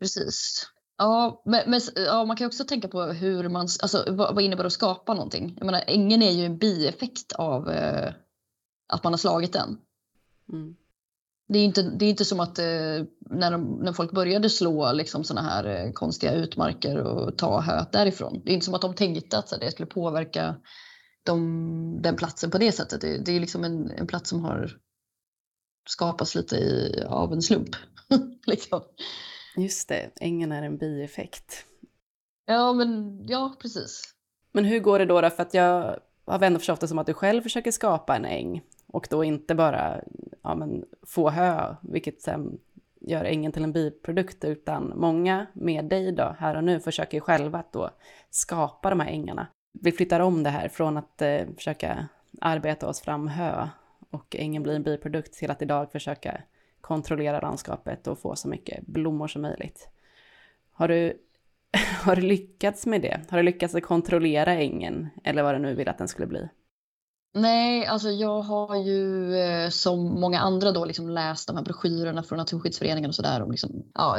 Precis. 0.00 0.66
Ja, 1.00 1.42
men, 1.44 1.70
men 1.70 1.80
ja, 1.96 2.24
man 2.24 2.36
kan 2.36 2.46
också 2.46 2.64
tänka 2.64 2.88
på 2.88 3.02
hur 3.02 3.48
man, 3.48 3.68
alltså, 3.82 4.04
vad, 4.08 4.34
vad 4.34 4.44
innebär 4.44 4.62
det 4.62 4.66
att 4.66 4.72
skapa 4.72 5.14
någonting? 5.14 5.54
Jag 5.58 5.66
menar, 5.66 5.84
ängen 5.86 6.22
är 6.22 6.30
ju 6.30 6.44
en 6.44 6.58
bieffekt 6.58 7.32
av 7.32 7.70
eh, 7.70 8.12
att 8.92 9.04
man 9.04 9.12
har 9.12 9.18
slagit 9.18 9.52
den. 9.52 9.78
Mm. 10.52 10.76
Det 11.48 11.58
är 11.58 11.64
inte, 11.64 11.82
det 11.82 12.04
är 12.04 12.10
inte 12.10 12.24
som 12.24 12.40
att 12.40 12.58
eh, 12.58 12.64
när, 13.20 13.50
de, 13.50 13.78
när 13.82 13.92
folk 13.92 14.12
började 14.12 14.50
slå 14.50 14.92
liksom, 14.92 15.24
såna 15.24 15.42
här 15.42 15.64
eh, 15.64 15.92
konstiga 15.92 16.34
utmarker 16.34 16.96
och 16.96 17.38
ta 17.38 17.60
höet 17.60 17.92
därifrån. 17.92 18.42
Det 18.44 18.50
är 18.50 18.54
inte 18.54 18.66
som 18.66 18.74
att 18.74 18.82
de 18.82 18.94
tänkte 18.94 19.38
att 19.38 19.48
så, 19.48 19.56
det 19.56 19.70
skulle 19.70 19.86
påverka 19.86 20.56
de, 21.22 22.02
den 22.02 22.16
platsen 22.16 22.50
på 22.50 22.58
det 22.58 22.72
sättet. 22.72 23.00
Det, 23.00 23.18
det 23.18 23.32
är 23.32 23.40
liksom 23.40 23.64
en, 23.64 23.90
en 23.90 24.06
plats 24.06 24.30
som 24.30 24.44
har 24.44 24.76
skapats 25.88 26.34
lite 26.34 26.56
i, 26.56 27.04
av 27.08 27.32
en 27.32 27.42
slump. 27.42 27.76
liksom. 28.46 28.80
Just 29.56 29.88
det, 29.88 30.10
ängen 30.20 30.52
är 30.52 30.62
en 30.62 30.76
bieffekt. 30.78 31.64
Ja, 32.46 32.72
men 32.72 33.20
ja, 33.26 33.54
precis. 33.62 34.02
Men 34.52 34.64
hur 34.64 34.80
går 34.80 34.98
det 34.98 35.04
då? 35.04 35.20
då? 35.20 35.30
För 35.30 35.42
att 35.42 35.54
jag 35.54 35.98
har 36.24 36.42
ändå 36.42 36.58
förstått 36.58 36.80
det 36.80 36.88
som 36.88 36.98
att 36.98 37.06
du 37.06 37.14
själv 37.14 37.42
försöker 37.42 37.70
skapa 37.70 38.16
en 38.16 38.24
äng 38.24 38.62
och 38.86 39.06
då 39.10 39.24
inte 39.24 39.54
bara 39.54 40.00
ja, 40.42 40.54
men, 40.54 40.84
få 41.02 41.30
hö, 41.30 41.76
vilket 41.82 42.22
sen 42.22 42.58
gör 43.00 43.24
ängen 43.24 43.52
till 43.52 43.64
en 43.64 43.72
biprodukt, 43.72 44.44
utan 44.44 44.92
många 44.96 45.46
med 45.52 45.84
dig 45.84 46.12
då, 46.12 46.36
här 46.38 46.56
och 46.56 46.64
nu, 46.64 46.80
försöker 46.80 47.20
själva 47.20 47.58
att 47.58 47.72
då 47.72 47.90
skapa 48.30 48.90
de 48.90 49.00
här 49.00 49.10
ängarna 49.10 49.46
vi 49.72 49.92
flyttar 49.92 50.20
om 50.20 50.42
det 50.42 50.50
här 50.50 50.68
från 50.68 50.96
att 50.96 51.22
eh, 51.22 51.46
försöka 51.56 52.08
arbeta 52.40 52.88
oss 52.88 53.00
fram 53.00 53.28
hö 53.28 53.68
och 54.10 54.36
ängen 54.38 54.62
blir 54.62 54.74
en 54.74 54.82
biprodukt 54.82 55.34
till 55.34 55.50
att 55.50 55.62
idag 55.62 55.92
försöka 55.92 56.42
kontrollera 56.90 57.40
landskapet 57.40 58.06
och 58.06 58.18
få 58.18 58.36
så 58.36 58.48
mycket 58.48 58.86
blommor 58.86 59.28
som 59.28 59.42
möjligt. 59.42 59.88
Har 60.72 60.88
du, 60.88 61.16
har 62.04 62.16
du 62.16 62.22
lyckats 62.22 62.86
med 62.86 63.02
det? 63.02 63.20
Har 63.30 63.38
du 63.38 63.42
lyckats 63.42 63.74
att 63.74 63.82
kontrollera 63.82 64.54
ängen 64.54 65.08
eller 65.24 65.42
vad 65.42 65.54
du 65.54 65.58
nu 65.58 65.74
vill 65.74 65.88
att 65.88 65.98
den 65.98 66.08
skulle 66.08 66.26
bli? 66.26 66.48
Nej, 67.34 67.86
alltså 67.86 68.10
jag 68.10 68.42
har 68.42 68.76
ju 68.76 69.34
eh, 69.36 69.68
som 69.68 70.20
många 70.20 70.40
andra 70.40 70.72
då 70.72 70.84
liksom 70.84 71.10
läst 71.10 71.46
de 71.46 71.56
här 71.56 71.64
broschyrerna 71.64 72.22
från 72.22 72.38
Naturskyddsföreningen 72.38 73.08
och 73.08 73.14
sådär. 73.14 73.46
Liksom, 73.50 73.70
ja, 73.94 74.18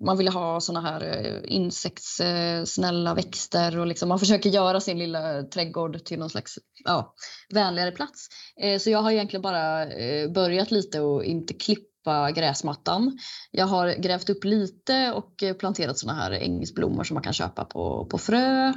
man 0.00 0.18
vill 0.18 0.28
ha 0.28 0.60
såna 0.60 0.80
här 0.80 1.02
eh, 1.02 1.54
insektssnälla 1.56 3.14
växter 3.14 3.78
och 3.78 3.86
liksom, 3.86 4.08
man 4.08 4.18
försöker 4.18 4.50
göra 4.50 4.80
sin 4.80 4.98
lilla 4.98 5.42
trädgård 5.42 6.04
till 6.04 6.18
någon 6.18 6.30
slags 6.30 6.58
ja, 6.84 7.14
vänligare 7.54 7.90
plats. 7.90 8.28
Eh, 8.62 8.78
så 8.78 8.90
jag 8.90 8.98
har 8.98 9.10
egentligen 9.10 9.42
bara 9.42 9.86
börjat 10.34 10.70
lite 10.70 11.00
och 11.00 11.24
inte 11.24 11.54
klippa 11.54 11.91
gräsmattan. 12.34 13.18
Jag 13.50 13.66
har 13.66 13.94
grävt 13.94 14.30
upp 14.30 14.44
lite 14.44 15.12
och 15.12 15.58
planterat 15.58 15.98
såna 15.98 16.14
här 16.14 16.30
ängsblommor 16.30 17.04
som 17.04 17.14
man 17.14 17.22
kan 17.22 17.32
köpa 17.32 17.64
på, 17.64 18.06
på 18.10 18.18
frö. 18.18 18.72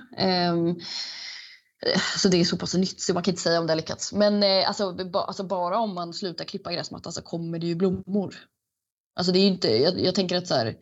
Um, 0.52 0.80
så 2.18 2.30
det 2.30 2.38
är 2.38 2.46
så 2.46 2.58
pass 2.58 2.74
nytt 2.74 3.02
så 3.02 3.14
man 3.14 3.24
kan 3.24 3.32
inte 3.32 3.42
säga 3.42 3.60
om 3.60 3.68
det 3.68 3.74
har 3.74 3.78
lyckats. 3.78 4.14
Men 4.14 4.44
eh, 4.44 4.68
alltså, 4.68 4.94
ba, 4.94 5.20
alltså, 5.20 5.44
bara 5.44 5.80
om 5.80 5.96
man 5.96 6.14
slutar 6.14 6.46
klippa 6.46 6.74
gräsmattan 6.74 7.14
så 7.14 7.22
kommer 7.22 7.60
det 7.60 7.68
ju 7.68 7.76
blommor. 7.76 8.36
Alltså 9.16 9.32
det 9.32 9.40
är 9.40 9.48
inte, 9.48 9.68
jag, 9.68 10.00
jag 10.00 10.16
tänker 10.16 10.38
att 10.38 10.48
så 10.48 10.54
här, 10.54 10.76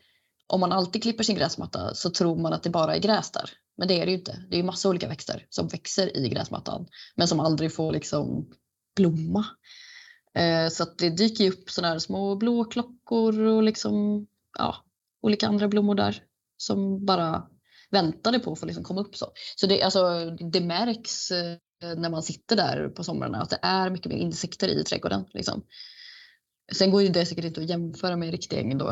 om 0.48 0.60
man 0.60 0.72
alltid 0.72 1.04
klipper 1.04 1.24
sin 1.24 1.36
gräsmatta 1.36 1.96
så 1.96 2.10
tror 2.10 2.38
man 2.38 2.54
att 2.54 2.64
det 2.64 2.70
bara 2.70 2.96
är 2.96 3.00
gräs 3.00 3.32
där. 3.32 3.50
Men 3.78 3.88
det 3.88 4.02
är 4.02 4.06
det 4.06 4.12
ju 4.12 4.18
inte. 4.18 4.44
Det 4.50 4.56
är 4.56 4.58
ju 4.58 4.64
massa 4.64 4.90
olika 4.90 5.08
växter 5.08 5.46
som 5.50 5.68
växer 5.68 6.18
i 6.18 6.30
gräsmattan 6.30 6.88
men 7.16 7.28
som 7.28 7.40
aldrig 7.40 7.76
får 7.76 7.92
liksom 7.92 8.50
blomma. 8.96 9.46
Eh, 10.36 10.70
så 10.70 10.84
att 10.84 10.98
det 10.98 11.10
dyker 11.10 11.44
ju 11.44 11.50
upp 11.50 11.70
sådana 11.70 11.92
här 11.94 12.00
små 12.00 12.36
blåklockor 12.36 13.40
och 13.40 13.64
liksom 13.64 14.28
ja, 14.58 14.76
olika 15.22 15.48
andra 15.48 15.68
blommor 15.68 15.96
där 15.96 16.24
som 16.58 17.06
bara 17.06 17.48
väntade 17.92 18.40
på 18.40 18.52
att 18.52 18.60
få 18.60 18.66
liksom 18.66 18.84
komma 18.84 19.02
upp. 19.02 19.16
Så, 19.16 19.32
så 19.56 19.68
det, 19.68 19.82
alltså, 19.82 20.30
det 20.30 20.62
märks 20.62 21.32
eh, 21.32 21.58
när 21.98 22.10
man 22.10 22.24
sitter 22.24 22.56
där 22.56 22.90
på 22.90 23.04
somrarna 23.04 23.42
att 23.42 23.50
det 23.50 23.60
är 23.62 23.90
mycket 23.90 24.12
mer 24.12 24.18
insekter 24.18 24.68
i 24.68 24.84
trädgården. 24.84 25.26
Liksom. 25.34 25.64
Sen 26.72 26.92
går 26.92 27.02
ju 27.02 27.10
det 27.10 27.26
säkert 27.26 27.46
inte 27.46 27.62
att 27.62 27.70
jämföra 27.70 28.16
med 28.18 28.32
riktig 28.32 28.58
äng 28.60 28.78
då. 28.78 28.90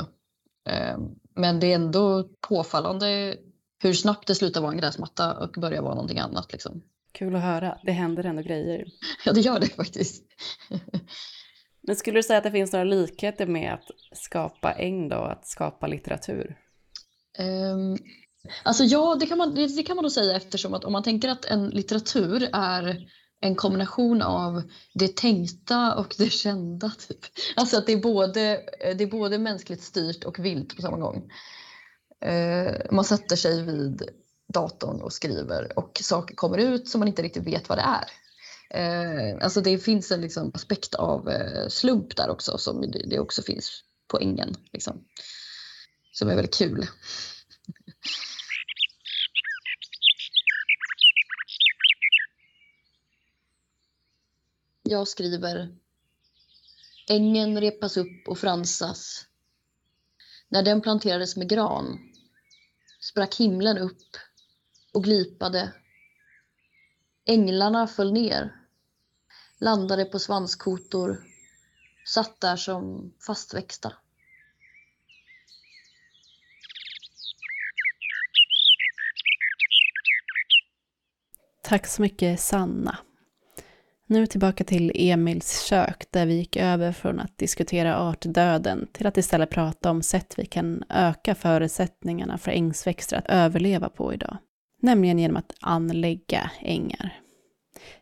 Eh, 0.69 0.97
men 1.35 1.59
det 1.59 1.71
är 1.71 1.75
ändå 1.75 2.29
påfallande 2.47 3.37
hur 3.79 3.93
snabbt 3.93 4.27
det 4.27 4.35
slutar 4.35 4.61
vara 4.61 4.71
en 4.71 4.77
gräsmatta 4.77 5.37
och 5.37 5.51
börjar 5.51 5.81
vara 5.81 5.95
någonting 5.95 6.19
annat. 6.19 6.51
Liksom. 6.51 6.81
Kul 7.11 7.35
att 7.35 7.41
höra. 7.41 7.77
Det 7.83 7.91
händer 7.91 8.23
ändå 8.23 8.41
grejer. 8.41 8.85
Ja, 9.25 9.33
det 9.33 9.41
gör 9.41 9.59
det 9.59 9.67
faktiskt. 9.67 10.23
Men 11.87 11.95
skulle 11.95 12.19
du 12.19 12.23
säga 12.23 12.37
att 12.37 12.43
det 12.43 12.51
finns 12.51 12.73
några 12.73 12.85
likheter 12.85 13.45
med 13.45 13.73
att 13.73 14.17
skapa 14.17 14.71
äng 14.71 15.09
då, 15.09 15.15
att 15.15 15.47
skapa 15.47 15.87
litteratur? 15.87 16.57
Um, 17.39 17.97
Alltså 18.63 18.83
ja, 18.83 19.17
det 19.19 19.25
kan, 19.25 19.37
man, 19.37 19.55
det, 19.55 19.67
det 19.67 19.83
kan 19.83 19.95
man 19.95 20.03
nog 20.03 20.11
säga 20.11 20.35
eftersom 20.35 20.73
att 20.73 20.83
om 20.83 20.93
man 20.93 21.03
tänker 21.03 21.29
att 21.29 21.45
en 21.45 21.69
litteratur 21.69 22.49
är 22.53 23.07
en 23.41 23.55
kombination 23.55 24.21
av 24.21 24.63
det 24.93 25.15
tänkta 25.15 25.95
och 25.95 26.15
det 26.17 26.31
kända. 26.31 26.91
Typ. 27.07 27.19
Alltså 27.55 27.77
att 27.77 27.85
det 27.85 27.93
är, 27.93 28.01
både, 28.01 28.59
det 28.97 29.03
är 29.03 29.11
både 29.11 29.37
mänskligt 29.37 29.83
styrt 29.83 30.23
och 30.23 30.45
vilt 30.45 30.75
på 30.75 30.81
samma 30.81 30.97
gång. 30.97 31.31
Eh, 32.25 32.73
man 32.91 33.05
sätter 33.05 33.35
sig 33.35 33.63
vid 33.63 34.01
datorn 34.51 35.01
och 35.01 35.13
skriver 35.13 35.79
och 35.79 35.99
saker 36.03 36.35
kommer 36.35 36.57
ut 36.57 36.89
som 36.89 36.99
man 36.99 37.07
inte 37.07 37.21
riktigt 37.21 37.47
vet 37.47 37.69
vad 37.69 37.77
det 37.77 37.81
är. 37.81 38.07
Eh, 38.73 39.43
alltså 39.43 39.61
det 39.61 39.77
finns 39.77 40.11
en 40.11 40.21
liksom, 40.21 40.51
aspekt 40.53 40.95
av 40.95 41.29
eh, 41.29 41.67
slump 41.67 42.15
där 42.15 42.29
också 42.29 42.57
som 42.57 42.81
det, 42.81 43.05
det 43.09 43.19
också 43.19 43.41
finns 43.41 43.83
poängen. 44.07 44.55
Liksom, 44.73 45.03
som 46.11 46.29
är 46.29 46.35
väldigt 46.35 46.57
kul. 46.57 46.87
Jag 54.83 55.07
skriver 55.07 55.77
Ängen 57.09 57.61
repas 57.61 57.97
upp 57.97 58.27
och 58.27 58.37
fransas. 58.37 59.25
När 60.49 60.63
den 60.63 60.81
planterades 60.81 61.37
med 61.37 61.49
gran 61.49 61.99
sprack 63.01 63.35
himlen 63.35 63.77
upp 63.77 64.17
och 64.93 65.03
glipade. 65.03 65.73
Änglarna 67.25 67.87
föll 67.87 68.13
ner, 68.13 68.55
landade 69.57 70.05
på 70.05 70.19
svanskotor, 70.19 71.23
satt 72.05 72.41
där 72.41 72.55
som 72.55 73.13
fastväxta. 73.27 73.93
Tack 81.63 81.87
så 81.87 82.01
mycket 82.01 82.39
Sanna. 82.39 82.97
Nu 84.05 84.27
tillbaka 84.27 84.63
till 84.63 84.91
Emils 84.95 85.61
kök 85.61 86.11
där 86.11 86.25
vi 86.25 86.33
gick 86.33 86.55
över 86.57 86.91
från 86.91 87.19
att 87.19 87.37
diskutera 87.37 87.97
artdöden 87.97 88.87
till 88.91 89.07
att 89.07 89.17
istället 89.17 89.49
prata 89.49 89.91
om 89.91 90.01
sätt 90.01 90.33
vi 90.37 90.45
kan 90.45 90.83
öka 90.89 91.35
förutsättningarna 91.35 92.37
för 92.37 92.51
ängsväxter 92.51 93.17
att 93.17 93.29
överleva 93.29 93.89
på 93.89 94.13
idag. 94.13 94.37
Nämligen 94.81 95.19
genom 95.19 95.37
att 95.37 95.55
anlägga 95.61 96.51
ängar. 96.59 97.21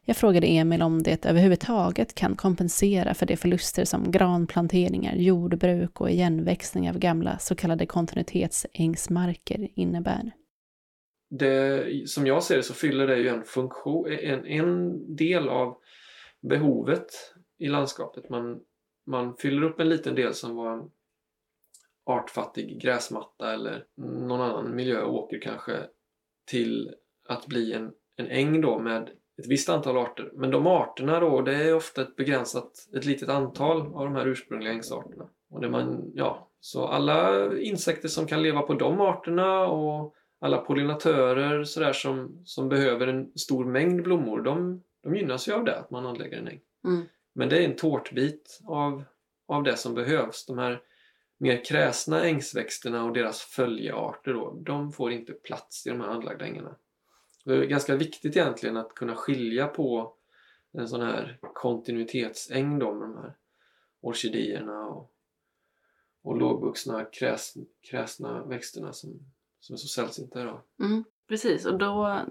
Jag 0.05 0.17
frågade 0.17 0.47
Emil 0.47 0.81
om 0.81 1.03
det 1.03 1.25
överhuvudtaget 1.25 2.15
kan 2.15 2.35
kompensera 2.35 3.13
för 3.13 3.25
de 3.25 3.37
förluster 3.37 3.85
som 3.85 4.11
granplanteringar, 4.11 5.15
jordbruk 5.15 6.01
och 6.01 6.09
igenväxning 6.09 6.89
av 6.89 6.99
gamla 6.99 7.39
så 7.39 7.55
kallade 7.55 7.85
kontinuitetsängsmarker 7.85 9.67
innebär 9.75 10.31
det, 11.29 12.09
som 12.09 12.27
jag 12.27 12.43
ser 12.43 12.57
det 12.57 12.63
så 12.63 12.73
fyller 12.73 13.07
det 13.07 13.17
ju 13.17 13.27
en 13.27 13.43
funktion, 13.43 14.11
en, 14.11 14.45
en 14.45 15.15
del 15.15 15.49
av 15.49 15.77
behovet 16.41 17.07
i 17.57 17.67
landskapet. 17.67 18.29
Man, 18.29 18.59
man 19.05 19.35
fyller 19.37 19.63
upp 19.63 19.79
en 19.79 19.89
liten 19.89 20.15
del 20.15 20.33
som 20.33 20.55
var 20.55 20.73
en 20.73 20.89
artfattig 22.05 22.81
gräsmatta 22.81 23.53
eller 23.53 23.85
någon 23.97 24.41
annan 24.41 24.75
miljö, 24.75 25.03
åker 25.03 25.41
kanske, 25.41 25.87
till 26.49 26.91
att 27.27 27.47
bli 27.47 27.73
en, 27.73 27.91
en 28.15 28.27
äng 28.27 28.61
då 28.61 28.79
med 28.79 29.09
ett 29.39 29.47
visst 29.47 29.69
antal 29.69 29.97
arter. 29.97 30.31
Men 30.33 30.51
de 30.51 30.67
arterna 30.67 31.19
då, 31.19 31.41
det 31.41 31.55
är 31.55 31.75
ofta 31.75 32.01
ett 32.01 32.15
begränsat, 32.15 32.71
ett 32.97 33.05
litet 33.05 33.29
antal 33.29 33.81
av 33.81 34.05
de 34.05 34.15
här 34.15 34.27
ursprungliga 34.27 34.73
ängsarterna. 34.73 35.29
Och 35.49 35.61
det 35.61 35.69
man, 35.69 36.11
ja, 36.13 36.49
så 36.59 36.87
alla 36.87 37.57
insekter 37.57 38.07
som 38.07 38.27
kan 38.27 38.43
leva 38.43 38.61
på 38.61 38.73
de 38.73 39.01
arterna 39.01 39.67
och 39.67 40.13
alla 40.41 40.57
pollinatörer 40.57 41.63
sådär 41.63 41.93
som, 41.93 42.41
som 42.45 42.69
behöver 42.69 43.07
en 43.07 43.31
stor 43.35 43.65
mängd 43.65 44.03
blommor, 44.03 44.41
de, 44.41 44.83
de 45.03 45.15
gynnas 45.15 45.47
ju 45.47 45.53
av 45.53 45.65
det, 45.65 45.79
att 45.79 45.91
man 45.91 46.05
anlägger 46.05 46.37
en 46.37 46.47
äng. 46.47 46.59
Mm. 46.87 47.05
Men 47.35 47.49
det 47.49 47.57
är 47.57 47.69
en 47.69 47.75
tårtbit 47.75 48.59
av, 48.67 49.03
av 49.47 49.63
det 49.63 49.77
som 49.77 49.93
behövs. 49.93 50.45
De 50.45 50.57
här 50.57 50.81
mer 51.41 51.65
kräsna 51.65 52.25
ängsväxterna 52.25 53.03
och 53.03 53.13
deras 53.13 53.41
följearter 53.41 54.33
då, 54.33 54.53
de 54.65 54.91
får 54.91 55.11
inte 55.11 55.33
plats 55.33 55.87
i 55.87 55.89
de 55.89 56.01
här 56.01 56.07
anlagda 56.07 56.45
ängarna. 56.45 56.75
Det 57.45 57.53
är 57.53 57.65
ganska 57.65 57.95
viktigt 57.95 58.35
egentligen 58.37 58.77
att 58.77 58.95
kunna 58.95 59.15
skilja 59.15 59.67
på 59.67 60.13
en 60.71 60.87
sån 60.87 61.01
här 61.01 61.39
kontinuitetsäng 61.41 62.79
då 62.79 62.93
med 62.93 63.09
de 63.09 63.17
här 63.17 63.33
orkidéerna 64.01 64.87
och, 64.87 65.11
och 66.21 66.37
lågvuxna 66.37 67.05
kräs, 67.05 67.53
kräsna 67.81 68.45
växterna 68.45 68.93
som, 68.93 69.19
som 69.59 69.73
är 69.73 69.77
så 69.77 69.87
sällsynta 69.87 70.41
idag. 70.41 70.61
Mm, 70.79 71.03
precis, 71.27 71.65
och 71.65 71.77
då, 71.77 72.25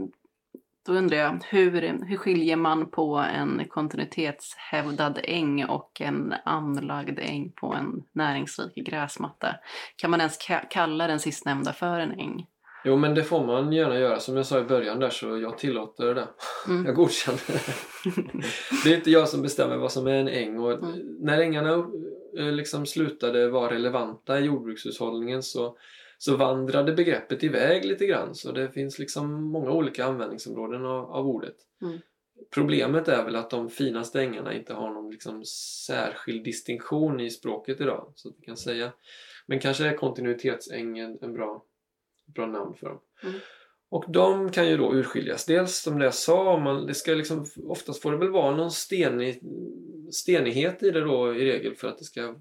då 0.88 0.94
undrar 0.94 1.16
jag 1.16 1.40
hur, 1.44 2.04
hur 2.06 2.16
skiljer 2.16 2.56
man 2.56 2.90
på 2.90 3.16
en 3.16 3.64
kontinuitetshävdad 3.68 5.20
äng 5.24 5.64
och 5.64 6.00
en 6.00 6.34
anlagd 6.44 7.18
äng 7.18 7.52
på 7.52 7.74
en 7.74 8.02
näringsrik 8.12 8.74
gräsmatta? 8.74 9.54
Kan 9.96 10.10
man 10.10 10.20
ens 10.20 10.38
kalla 10.70 11.06
den 11.06 11.20
sistnämnda 11.20 11.72
för 11.72 12.00
en 12.00 12.10
äng? 12.12 12.46
Jo 12.84 12.96
men 12.96 13.14
det 13.14 13.24
får 13.24 13.46
man 13.46 13.72
gärna 13.72 13.98
göra. 13.98 14.20
Som 14.20 14.36
jag 14.36 14.46
sa 14.46 14.58
i 14.60 14.64
början 14.64 15.00
där 15.00 15.10
så 15.10 15.38
jag 15.38 15.58
tillåter 15.58 16.14
det. 16.14 16.28
Mm. 16.66 16.86
Jag 16.86 16.94
godkänner 16.94 17.40
det. 17.46 17.60
det 18.84 18.92
är 18.92 18.96
inte 18.96 19.10
jag 19.10 19.28
som 19.28 19.42
bestämmer 19.42 19.76
vad 19.76 19.92
som 19.92 20.06
är 20.06 20.14
en 20.14 20.28
äng. 20.28 20.58
Och 20.58 20.72
mm. 20.72 21.16
När 21.20 21.40
ängarna 21.40 21.86
eh, 22.38 22.52
liksom 22.52 22.86
slutade 22.86 23.48
vara 23.48 23.74
relevanta 23.74 24.40
i 24.40 24.44
jordbrukshushållningen 24.44 25.42
så 25.42 25.76
så 26.18 26.36
vandrade 26.36 26.92
begreppet 26.92 27.44
iväg 27.44 27.84
lite 27.84 28.06
grann 28.06 28.34
så 28.34 28.52
det 28.52 28.70
finns 28.70 28.98
liksom 28.98 29.42
många 29.42 29.70
olika 29.70 30.04
användningsområden 30.04 30.84
av, 30.84 31.10
av 31.10 31.26
ordet. 31.26 31.56
Mm. 31.82 31.98
Problemet 32.50 33.08
är 33.08 33.24
väl 33.24 33.36
att 33.36 33.50
de 33.50 33.70
finaste 33.70 34.20
ängarna 34.20 34.54
inte 34.54 34.74
har 34.74 34.90
någon 34.90 35.10
liksom 35.10 35.44
särskild 35.86 36.44
distinktion 36.44 37.20
i 37.20 37.30
språket 37.30 37.80
idag. 37.80 38.12
Så 38.14 38.28
att 38.28 38.34
vi 38.38 38.46
kan 38.46 38.56
säga. 38.56 38.92
Men 39.46 39.60
kanske 39.60 39.86
är 39.86 39.96
kontinuitetsängen 39.96 41.18
en 41.20 41.32
bra, 41.32 41.64
bra 42.26 42.46
namn 42.46 42.74
för 42.74 42.86
dem. 42.86 43.00
Mm. 43.22 43.40
Och 43.90 44.04
de 44.08 44.50
kan 44.50 44.68
ju 44.68 44.76
då 44.76 44.94
urskiljas. 44.94 45.46
Dels 45.46 45.78
som 45.78 45.98
det 45.98 46.04
jag 46.04 46.14
sa, 46.14 46.60
man, 46.60 46.86
det 46.86 46.94
ska 46.94 47.14
liksom, 47.14 47.46
oftast 47.64 48.02
får 48.02 48.12
det 48.12 48.18
väl 48.18 48.30
vara 48.30 48.56
någon 48.56 48.70
stenig, 48.70 49.42
stenighet 50.10 50.82
i 50.82 50.90
det 50.90 51.00
då 51.00 51.34
i 51.34 51.44
regel 51.44 51.74
för 51.74 51.88
att 51.88 51.98
det 51.98 52.04
ska 52.04 52.34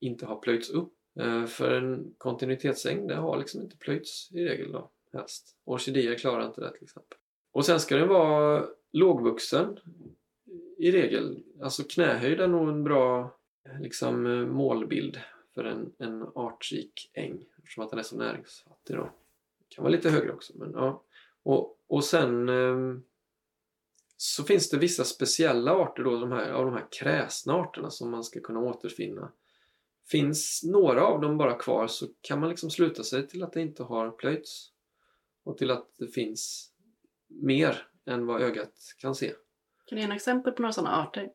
inte 0.00 0.26
ha 0.26 0.36
plöjts 0.36 0.70
upp. 0.70 0.92
Eh, 1.20 1.46
för 1.46 1.70
en 1.70 2.14
kontinuitetsäng 2.18 3.06
det 3.06 3.14
har 3.14 3.38
liksom 3.38 3.62
inte 3.62 3.76
plöjts 3.76 4.32
i 4.32 4.44
regel 4.44 4.72
då, 4.72 4.90
helst. 5.12 5.56
Orkidéer 5.64 6.14
klarar 6.14 6.46
inte 6.46 6.60
det 6.60 6.72
till 6.72 6.84
exempel. 6.84 7.18
Och 7.52 7.66
sen 7.66 7.80
ska 7.80 7.96
den 7.96 8.08
vara 8.08 8.66
lågvuxen 8.92 9.78
i 10.78 10.90
regel. 10.90 11.42
Alltså 11.62 11.82
knähöjd 11.84 12.40
är 12.40 12.48
nog 12.48 12.68
en 12.68 12.84
bra 12.84 13.36
liksom, 13.80 14.26
eh, 14.26 14.46
målbild 14.46 15.20
för 15.54 15.64
en, 15.64 15.92
en 15.98 16.22
artrik 16.34 17.10
äng 17.14 17.44
eftersom 17.58 17.84
att 17.84 17.90
den 17.90 17.98
är 17.98 18.02
så 18.02 18.16
näringsfattig 18.16 18.96
då. 18.96 19.10
Kan 19.68 19.82
vara 19.82 19.92
lite 19.92 20.10
högre 20.10 20.32
också 20.32 20.52
men 20.56 20.72
ja. 20.72 21.02
Och, 21.42 21.78
och 21.86 22.04
sen 22.04 22.48
eh, 22.48 22.98
så 24.16 24.44
finns 24.44 24.70
det 24.70 24.78
vissa 24.78 25.04
speciella 25.04 25.72
arter 25.72 26.02
då, 26.02 26.20
de 26.20 26.32
här, 26.32 26.50
av 26.50 26.64
de 26.64 26.74
här 26.74 26.86
kräsna 26.90 27.54
arterna 27.54 27.90
som 27.90 28.10
man 28.10 28.24
ska 28.24 28.40
kunna 28.40 28.60
återfinna 28.60 29.32
Finns 30.10 30.62
några 30.64 31.06
av 31.06 31.20
dem 31.20 31.38
bara 31.38 31.54
kvar 31.54 31.86
så 31.86 32.06
kan 32.20 32.40
man 32.40 32.48
liksom 32.48 32.70
sluta 32.70 33.02
sig 33.02 33.28
till 33.28 33.42
att 33.42 33.52
det 33.52 33.60
inte 33.60 33.82
har 33.82 34.10
plöjts 34.10 34.72
och 35.44 35.58
till 35.58 35.70
att 35.70 35.88
det 35.98 36.06
finns 36.06 36.72
mer 37.28 37.86
än 38.06 38.26
vad 38.26 38.42
ögat 38.42 38.94
kan 38.98 39.14
se. 39.14 39.28
Kan 39.86 39.96
du 39.96 39.98
ge 39.98 40.04
en 40.04 40.12
exempel 40.12 40.52
på 40.52 40.62
några 40.62 40.72
sådana 40.72 41.02
arter? 41.02 41.32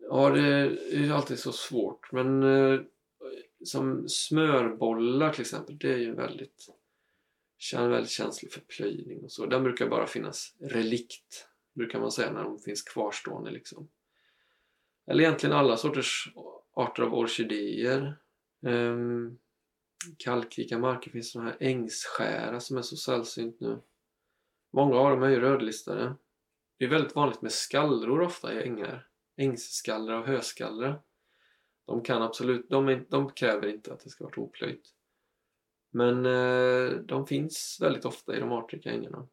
Ja, 0.00 0.30
det 0.30 0.40
är 0.40 1.12
alltid 1.12 1.38
så 1.38 1.52
svårt 1.52 2.12
men 2.12 2.42
eh, 2.42 2.80
som 3.64 4.08
smörbollar 4.08 5.32
till 5.32 5.40
exempel, 5.40 5.78
det 5.78 5.92
är 5.92 5.98
ju 5.98 6.14
väldigt, 6.14 6.68
väldigt 7.72 8.10
känslig 8.10 8.52
för 8.52 8.60
plöjning 8.60 9.24
och 9.24 9.32
så. 9.32 9.46
Den 9.46 9.62
brukar 9.62 9.88
bara 9.88 10.06
finnas 10.06 10.54
relikt, 10.60 11.48
brukar 11.74 12.00
man 12.00 12.12
säga 12.12 12.32
när 12.32 12.44
de 12.44 12.58
finns 12.58 12.82
kvarstående 12.82 13.50
liksom. 13.50 13.88
Eller 15.06 15.24
egentligen 15.24 15.56
alla 15.56 15.76
sorters 15.76 16.32
arter 16.74 17.02
av 17.02 17.14
orkidéer. 17.14 18.16
Ehm, 18.66 18.72
um, 18.72 19.38
kalkrika 20.18 20.78
marker 20.78 21.10
finns 21.10 21.32
sådana 21.32 21.50
här 21.50 21.56
ängsskära 21.60 22.60
som 22.60 22.76
är 22.76 22.82
så 22.82 22.96
sällsynt 22.96 23.60
nu. 23.60 23.80
Många 24.72 24.96
av 24.96 25.10
dem 25.10 25.22
är 25.22 25.28
ju 25.28 25.40
rödlistade. 25.40 26.14
Det 26.78 26.84
är 26.84 26.88
väldigt 26.88 27.14
vanligt 27.14 27.42
med 27.42 27.52
skallror 27.52 28.20
ofta 28.20 28.54
i 28.54 28.62
ängar. 28.68 29.08
Ängsskallra 29.36 30.18
och 30.18 30.26
höskallra. 30.26 31.00
De 31.86 32.02
kan 32.02 32.22
absolut, 32.22 32.70
de, 32.70 32.88
är, 32.88 33.06
de 33.08 33.30
kräver 33.30 33.68
inte 33.68 33.92
att 33.92 34.00
det 34.00 34.10
ska 34.10 34.24
vara 34.24 34.40
oplöjt. 34.40 34.94
Men 35.90 36.26
eh, 36.26 36.90
de 36.90 37.26
finns 37.26 37.78
väldigt 37.80 38.04
ofta 38.04 38.36
i 38.36 38.40
de 38.40 38.52
artrika 38.52 38.90
ängarna. 38.90 39.28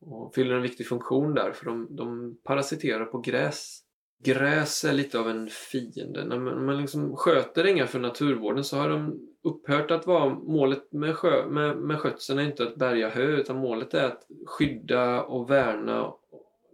Och 0.00 0.34
fyller 0.34 0.54
en 0.54 0.62
viktig 0.62 0.86
funktion 0.88 1.34
där 1.34 1.52
för 1.52 1.64
de, 1.64 1.96
de 1.96 2.38
parasiterar 2.42 3.04
på 3.04 3.18
gräs 3.18 3.84
gräs 4.22 4.84
är 4.84 4.92
lite 4.92 5.18
av 5.18 5.30
en 5.30 5.48
fiende. 5.48 6.24
När 6.24 6.38
man, 6.38 6.64
man 6.64 6.80
liksom 6.80 7.16
sköter 7.16 7.64
ängar 7.64 7.86
för 7.86 7.98
naturvården 7.98 8.64
så 8.64 8.76
har 8.76 8.88
de 8.88 9.28
upphört 9.44 9.90
att 9.90 10.06
vara 10.06 10.34
målet 10.34 10.92
med, 10.92 11.16
sjö, 11.16 11.46
med, 11.46 11.76
med 11.76 11.98
skötseln 11.98 12.38
är 12.38 12.42
inte 12.42 12.62
att 12.62 12.76
bärga 12.76 13.08
hö 13.08 13.26
utan 13.26 13.56
målet 13.56 13.94
är 13.94 14.04
att 14.04 14.26
skydda 14.46 15.22
och 15.22 15.50
värna 15.50 16.12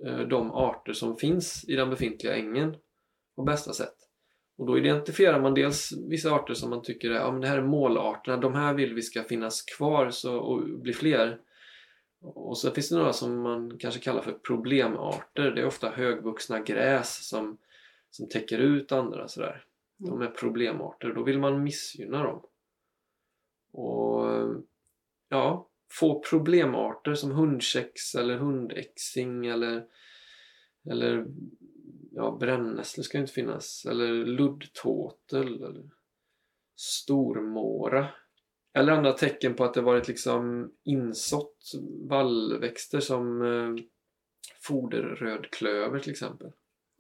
eh, 0.07 0.21
de 0.21 0.53
arter 0.53 0.93
som 0.93 1.17
finns 1.17 1.65
i 1.69 1.77
den 1.77 1.91
befintliga 1.91 2.37
ängen 2.37 2.77
på 3.37 3.43
bästa 3.43 3.73
sätt. 3.73 3.95
Och 4.59 4.67
då 4.67 4.79
identifierar 4.79 5.41
man 5.41 5.55
dels 5.55 5.93
vissa 6.09 6.31
arter 6.31 6.55
som 6.55 6.71
man 6.71 6.83
tycker 6.83 7.11
är, 7.11 7.15
ja, 7.15 7.33
men 7.33 7.41
det 7.41 7.49
här 7.49 7.59
är 7.59 7.63
målarterna, 7.63 8.37
de 8.37 8.55
här 8.55 8.75
vill 8.75 8.95
vi 8.95 9.03
ska 9.03 9.23
finnas 9.23 9.63
kvar 9.63 10.11
så, 10.11 10.37
och 10.37 10.81
bli 10.81 10.93
fler. 10.93 11.39
Och 12.21 12.59
så 12.59 12.71
finns 12.71 12.89
det 12.89 12.97
några 12.97 13.13
som 13.13 13.41
man 13.41 13.79
kanske 13.79 14.01
kallar 14.01 14.23
för 14.23 14.33
problemarter. 14.33 15.51
Det 15.51 15.61
är 15.61 15.67
ofta 15.67 15.91
högvuxna 15.91 16.61
gräs 16.61 17.29
som, 17.29 17.59
som 18.11 18.29
täcker 18.29 18.59
ut 18.59 18.93
andra 18.93 19.29
sådär. 19.29 19.65
De 19.97 20.13
mm. 20.13 20.23
är 20.23 20.31
problemarter. 20.31 21.13
Då 21.13 21.23
vill 21.23 21.39
man 21.39 21.63
missgynna 21.63 22.23
dem. 22.23 22.43
Och 23.73 24.25
ja, 25.29 25.69
få 25.93 26.21
problemarter 26.31 27.15
som 27.15 27.31
hundkex 27.31 28.15
eller 28.15 28.39
hundäxing 28.39 29.47
eller, 29.47 29.87
eller 30.91 31.27
ja, 32.11 32.37
brännässlor 32.41 33.05
ska 33.05 33.19
inte 33.19 33.33
finnas. 33.33 33.87
Eller 33.87 34.13
luddtåtel. 34.13 35.63
Eller 35.63 35.91
stormåra. 36.77 38.09
Eller 38.79 38.93
andra 38.93 39.13
tecken 39.13 39.55
på 39.55 39.65
att 39.65 39.75
det 39.75 39.81
varit 39.81 40.09
liksom 40.09 40.71
insått 40.85 41.73
vallväxter 42.09 43.01
som 43.01 43.43
eh, 43.43 43.85
foderrödklöver 44.61 45.99
till 45.99 46.11
exempel. 46.11 46.53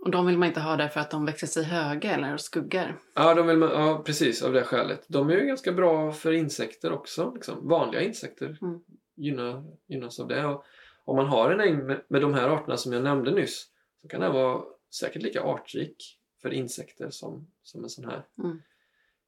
Och 0.05 0.11
de 0.11 0.26
vill 0.26 0.39
man 0.39 0.49
inte 0.49 0.61
ha 0.61 0.76
därför 0.76 1.01
att 1.01 1.11
de 1.11 1.24
växer 1.24 1.47
sig 1.47 1.64
höga 1.64 2.14
eller 2.14 2.37
skuggar? 2.37 2.99
Ja, 3.14 3.35
de 3.35 3.47
vill 3.47 3.57
man, 3.57 3.70
ja, 3.70 4.03
precis 4.07 4.43
av 4.43 4.53
det 4.53 4.62
skälet. 4.62 5.05
De 5.09 5.31
är 5.31 5.35
ju 5.37 5.47
ganska 5.47 5.72
bra 5.72 6.12
för 6.12 6.33
insekter 6.33 6.93
också. 6.93 7.33
Liksom. 7.35 7.68
Vanliga 7.68 8.03
insekter 8.03 8.59
Mm. 8.62 8.81
gynnar, 9.16 9.64
gynnas 9.87 10.20
av 10.20 10.29
det. 10.29 10.47
Och 10.47 10.64
om 11.05 11.16
man 11.16 11.26
har 11.26 11.51
en 11.51 11.61
äng 11.61 11.87
med, 11.87 12.01
med 12.09 12.20
de 12.22 12.35
här 12.35 12.49
arterna 12.49 12.76
som 12.76 12.93
jag 12.93 13.03
nämnde 13.05 13.31
nyss 13.31 13.66
så 14.03 14.09
kan 14.09 14.20
den 14.20 14.33
vara 14.33 14.62
säkert 14.95 15.22
lika 15.22 15.43
artrik 15.43 16.18
för 16.43 16.51
insekter 16.53 17.11
som, 17.11 17.47
som 17.62 17.83
en 17.85 17.91
sån 17.91 18.05
här 18.05 18.24
Mm. 18.39 18.62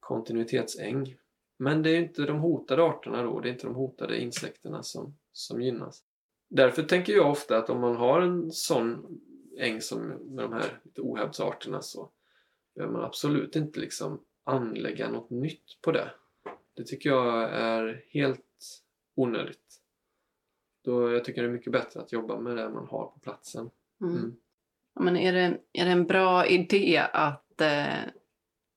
kontinuitetsäng. 0.00 1.14
Men 1.62 1.82
det 1.82 1.90
är 1.90 2.00
inte 2.00 2.22
de 2.22 2.38
hotade 2.38 2.82
arterna 2.82 3.22
då, 3.22 3.40
det 3.40 3.48
är 3.48 3.52
inte 3.52 3.66
de 3.66 3.74
hotade 3.74 4.20
insekterna 4.20 4.82
som, 4.82 5.16
som 5.32 5.62
gynnas. 5.62 6.02
Därför 6.48 6.82
tänker 6.82 7.12
jag 7.12 7.30
ofta 7.30 7.58
att 7.58 7.70
om 7.70 7.80
man 7.80 7.96
har 7.96 8.20
en 8.20 8.52
sån 8.52 9.20
äng 9.58 9.80
som 9.80 10.06
med 10.08 10.44
de 10.44 10.52
här 10.52 10.80
lite 10.82 11.00
ohävdsarterna 11.00 11.82
så 11.82 12.10
behöver 12.74 12.92
man 12.92 13.04
absolut 13.04 13.56
inte 13.56 13.80
liksom 13.80 14.20
anlägga 14.44 15.10
något 15.10 15.30
nytt 15.30 15.78
på 15.82 15.92
det. 15.92 16.10
Det 16.74 16.84
tycker 16.84 17.10
jag 17.10 17.50
är 17.52 18.04
helt 18.08 18.82
onödigt. 19.14 19.80
Då 20.84 21.10
jag 21.10 21.24
tycker 21.24 21.42
det 21.42 21.48
är 21.48 21.52
mycket 21.52 21.72
bättre 21.72 22.00
att 22.00 22.12
jobba 22.12 22.40
med 22.40 22.56
det 22.56 22.68
man 22.68 22.86
har 22.88 23.06
på 23.06 23.18
platsen. 23.22 23.70
Mm. 24.00 24.16
Mm. 24.16 24.36
Ja, 24.94 25.00
Men 25.00 25.16
är 25.16 25.32
det, 25.32 25.58
är 25.72 25.84
det 25.84 25.90
en 25.90 26.06
bra 26.06 26.46
idé 26.46 27.06
att 27.12 27.60
eh, 27.60 27.98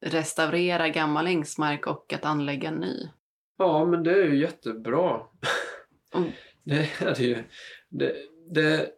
restaurera 0.05 0.89
gammal 0.89 1.27
ängsmark 1.27 1.87
och 1.87 2.13
att 2.13 2.25
anlägga 2.25 2.71
ny? 2.71 3.09
Ja, 3.57 3.85
men 3.85 4.03
det 4.03 4.11
är 4.11 4.27
ju 4.27 4.39
jättebra. 4.39 5.21
Mm. 6.15 6.31
Det 6.65 6.89
är 6.99 7.15
det 7.15 7.23
ju. 7.23 7.43
Det, 7.89 8.15
det, 8.49 8.91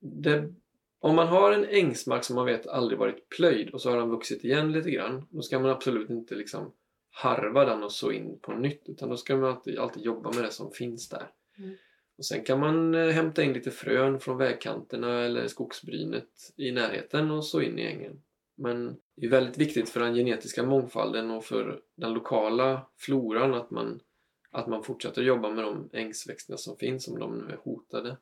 det, 0.00 0.52
om 1.00 1.16
man 1.16 1.28
har 1.28 1.52
en 1.52 1.64
ängsmark 1.64 2.24
som 2.24 2.36
man 2.36 2.46
vet 2.46 2.66
aldrig 2.66 2.98
varit 2.98 3.28
plöjd 3.28 3.70
och 3.70 3.80
så 3.80 3.90
har 3.90 3.96
den 3.96 4.10
vuxit 4.10 4.44
igen 4.44 4.72
lite 4.72 4.90
grann, 4.90 5.26
då 5.30 5.42
ska 5.42 5.58
man 5.58 5.70
absolut 5.70 6.10
inte 6.10 6.34
liksom 6.34 6.72
harva 7.10 7.64
den 7.64 7.82
och 7.82 7.92
så 7.92 8.12
in 8.12 8.38
på 8.42 8.52
nytt, 8.52 8.82
utan 8.86 9.08
då 9.08 9.16
ska 9.16 9.36
man 9.36 9.50
alltid, 9.50 9.78
alltid 9.78 10.02
jobba 10.02 10.32
med 10.32 10.44
det 10.44 10.50
som 10.50 10.70
finns 10.70 11.08
där. 11.08 11.30
Mm. 11.58 11.76
Och 12.18 12.24
Sen 12.24 12.44
kan 12.44 12.60
man 12.60 12.94
eh, 12.94 13.08
hämta 13.08 13.42
in 13.42 13.52
lite 13.52 13.70
frön 13.70 14.20
från 14.20 14.38
vägkanterna 14.38 15.20
eller 15.20 15.46
skogsbrynet 15.46 16.30
i 16.56 16.72
närheten 16.72 17.30
och 17.30 17.44
så 17.44 17.60
in 17.60 17.78
i 17.78 17.82
ängen. 17.82 18.22
Men 18.54 18.96
det 19.16 19.26
är 19.26 19.30
väldigt 19.30 19.58
viktigt 19.58 19.88
för 19.88 20.00
den 20.00 20.14
genetiska 20.14 20.62
mångfalden 20.62 21.30
och 21.30 21.44
för 21.44 21.80
den 21.94 22.12
lokala 22.12 22.86
floran 22.96 23.54
att 23.54 23.70
man, 23.70 24.00
att 24.50 24.66
man 24.66 24.82
fortsätter 24.82 25.22
jobba 25.22 25.50
med 25.50 25.64
de 25.64 25.90
ängsväxterna 25.92 26.56
som 26.56 26.76
finns 26.76 27.08
om 27.08 27.18
de 27.18 27.38
nu 27.38 27.52
är 27.52 27.56
hotade. 27.56 28.16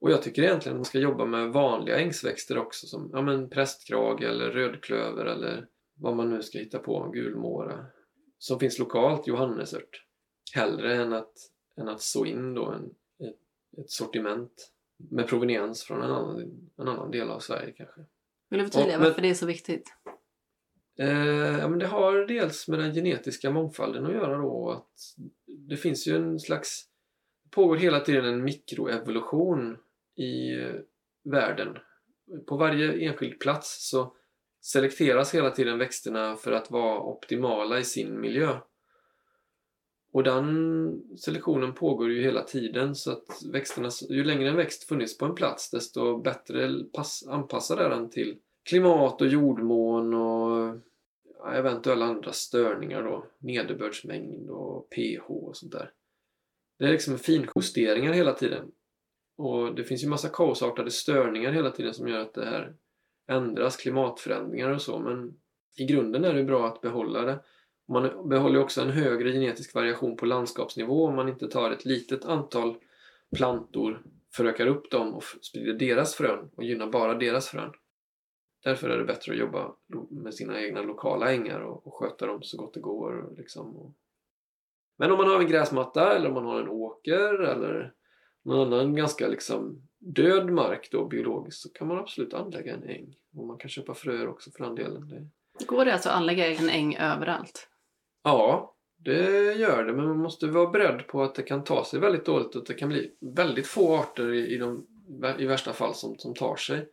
Och 0.00 0.10
jag 0.10 0.22
tycker 0.22 0.42
egentligen 0.42 0.76
att 0.76 0.78
man 0.78 0.84
ska 0.84 0.98
jobba 0.98 1.24
med 1.24 1.52
vanliga 1.52 1.98
ängsväxter 1.98 2.58
också 2.58 2.86
som 2.86 3.10
ja, 3.12 3.22
men 3.22 3.50
prästkrage 3.50 4.22
eller 4.22 4.50
rödklöver 4.50 5.26
eller 5.26 5.68
vad 5.94 6.16
man 6.16 6.30
nu 6.30 6.42
ska 6.42 6.58
hitta 6.58 6.78
på, 6.78 7.10
gulmåra. 7.10 7.86
Som 8.38 8.58
finns 8.58 8.78
lokalt, 8.78 9.26
johannesört. 9.26 10.04
Hellre 10.54 10.94
än 10.94 11.12
att, 11.12 11.32
än 11.76 11.88
att 11.88 12.00
så 12.00 12.24
in 12.24 12.54
då 12.54 12.66
en, 12.66 12.84
ett, 13.28 13.80
ett 13.80 13.90
sortiment 13.90 14.72
med 14.96 15.28
proveniens 15.28 15.82
från 15.82 16.02
en 16.02 16.10
annan, 16.10 16.68
en 16.76 16.88
annan 16.88 17.10
del 17.10 17.30
av 17.30 17.38
Sverige 17.38 17.72
kanske. 17.72 18.00
Vill 18.50 18.58
du 18.58 18.64
förtydliga 18.64 18.92
Ja, 18.92 18.98
men- 18.98 19.08
varför 19.08 19.22
det 19.22 19.30
är 19.30 19.34
så 19.34 19.46
viktigt? 19.46 19.94
Eh, 20.98 21.58
ja, 21.58 21.68
men 21.68 21.78
det 21.78 21.86
har 21.86 22.26
dels 22.26 22.68
med 22.68 22.78
den 22.78 22.94
genetiska 22.94 23.50
mångfalden 23.50 24.06
att 24.06 24.12
göra 24.12 24.36
då 24.36 24.70
att 24.70 24.94
det 25.68 25.76
finns 25.76 26.06
ju 26.06 26.16
en 26.16 26.40
slags 26.40 26.84
det 27.44 27.50
pågår 27.50 27.76
hela 27.76 28.00
tiden 28.00 28.24
en 28.24 28.44
mikroevolution 28.44 29.76
i 30.16 30.56
världen. 31.24 31.78
På 32.46 32.56
varje 32.56 33.08
enskild 33.08 33.40
plats 33.40 33.90
så 33.90 34.14
selekteras 34.60 35.34
hela 35.34 35.50
tiden 35.50 35.78
växterna 35.78 36.36
för 36.36 36.52
att 36.52 36.70
vara 36.70 37.00
optimala 37.00 37.78
i 37.78 37.84
sin 37.84 38.20
miljö. 38.20 38.58
Och 40.18 40.24
den 40.24 41.02
selektionen 41.16 41.74
pågår 41.74 42.10
ju 42.10 42.22
hela 42.22 42.42
tiden 42.42 42.94
så 42.94 43.12
att 43.12 43.42
växterna, 43.52 43.90
ju 44.08 44.24
längre 44.24 44.48
en 44.48 44.56
växt 44.56 44.84
funnits 44.84 45.18
på 45.18 45.24
en 45.24 45.34
plats 45.34 45.70
desto 45.70 46.22
bättre 46.22 46.84
pass, 46.84 47.24
anpassad 47.28 47.78
är 47.78 47.90
den 47.90 48.10
till 48.10 48.38
klimat 48.68 49.20
och 49.20 49.26
jordmån 49.26 50.14
och 50.14 50.76
eventuella 51.54 52.06
andra 52.06 52.32
störningar 52.32 53.02
då. 53.02 53.26
Nederbördsmängd 53.38 54.50
och 54.50 54.90
pH 54.90 55.30
och 55.30 55.56
sånt 55.56 55.72
där. 55.72 55.92
Det 56.78 56.84
är 56.84 56.92
liksom 56.92 57.18
finjusteringar 57.18 58.12
hela 58.12 58.32
tiden. 58.32 58.72
Och 59.36 59.74
det 59.74 59.84
finns 59.84 60.04
ju 60.04 60.08
massa 60.08 60.28
kaosartade 60.28 60.90
störningar 60.90 61.52
hela 61.52 61.70
tiden 61.70 61.94
som 61.94 62.08
gör 62.08 62.20
att 62.20 62.34
det 62.34 62.44
här 62.44 62.74
ändras, 63.28 63.76
klimatförändringar 63.76 64.70
och 64.70 64.82
så. 64.82 64.98
Men 64.98 65.34
i 65.76 65.84
grunden 65.84 66.24
är 66.24 66.34
det 66.34 66.44
bra 66.44 66.66
att 66.66 66.80
behålla 66.80 67.22
det. 67.22 67.38
Man 67.88 68.28
behåller 68.28 68.60
också 68.60 68.80
en 68.80 68.90
högre 68.90 69.32
genetisk 69.32 69.74
variation 69.74 70.16
på 70.16 70.26
landskapsnivå 70.26 71.06
om 71.06 71.16
man 71.16 71.28
inte 71.28 71.48
tar 71.48 71.70
ett 71.70 71.84
litet 71.84 72.24
antal 72.24 72.76
plantor, 73.36 74.02
förökar 74.34 74.66
upp 74.66 74.90
dem 74.90 75.14
och 75.14 75.22
sprider 75.22 75.74
deras 75.74 76.14
frön 76.14 76.50
och 76.56 76.64
gynnar 76.64 76.86
bara 76.86 77.14
deras 77.14 77.48
frön. 77.48 77.72
Därför 78.64 78.90
är 78.90 78.98
det 78.98 79.04
bättre 79.04 79.32
att 79.32 79.38
jobba 79.38 79.74
med 80.10 80.34
sina 80.34 80.60
egna 80.60 80.82
lokala 80.82 81.32
ängar 81.32 81.60
och, 81.60 81.86
och 81.86 81.94
sköta 81.94 82.26
dem 82.26 82.42
så 82.42 82.56
gott 82.56 82.74
det 82.74 82.80
går. 82.80 83.34
Liksom. 83.36 83.76
Och... 83.76 83.94
Men 84.98 85.10
om 85.10 85.18
man 85.18 85.28
har 85.28 85.40
en 85.40 85.46
gräsmatta 85.46 86.16
eller 86.16 86.28
om 86.28 86.34
man 86.34 86.44
har 86.44 86.60
en 86.60 86.68
åker 86.68 87.42
eller 87.42 87.92
någon 88.44 88.72
annan 88.72 88.94
ganska 88.94 89.28
liksom 89.28 89.88
död 89.98 90.50
mark 90.50 90.88
då 90.92 91.06
biologiskt 91.06 91.60
så 91.60 91.68
kan 91.68 91.88
man 91.88 91.98
absolut 91.98 92.34
anlägga 92.34 92.74
en 92.74 92.84
äng. 92.84 93.14
Och 93.36 93.46
man 93.46 93.58
kan 93.58 93.68
köpa 93.68 93.94
fröer 93.94 94.28
också 94.28 94.50
för 94.50 94.64
den 94.64 94.74
delen. 94.74 95.08
Det... 95.08 95.28
Går 95.66 95.84
det 95.84 95.92
alltså 95.92 96.08
att 96.08 96.16
anlägga 96.16 96.46
en 96.46 96.68
äng 96.68 96.96
överallt? 96.96 97.68
Ja, 98.22 98.74
det 98.96 99.52
gör 99.52 99.84
det, 99.84 99.92
men 99.92 100.08
man 100.08 100.18
måste 100.18 100.46
vara 100.46 100.70
beredd 100.70 101.06
på 101.06 101.22
att 101.22 101.34
det 101.34 101.42
kan 101.42 101.64
ta 101.64 101.84
sig 101.84 102.00
väldigt 102.00 102.24
dåligt 102.24 102.54
och 102.54 102.60
att 102.60 102.66
det 102.66 102.74
kan 102.74 102.88
bli 102.88 103.16
väldigt 103.20 103.66
få 103.66 103.96
arter 103.96 104.32
i, 104.32 104.54
i, 104.54 104.58
de, 104.58 104.86
i 105.38 105.46
värsta 105.46 105.72
fall 105.72 105.94
som, 105.94 106.18
som 106.18 106.34
tar 106.34 106.56
sig. 106.56 106.88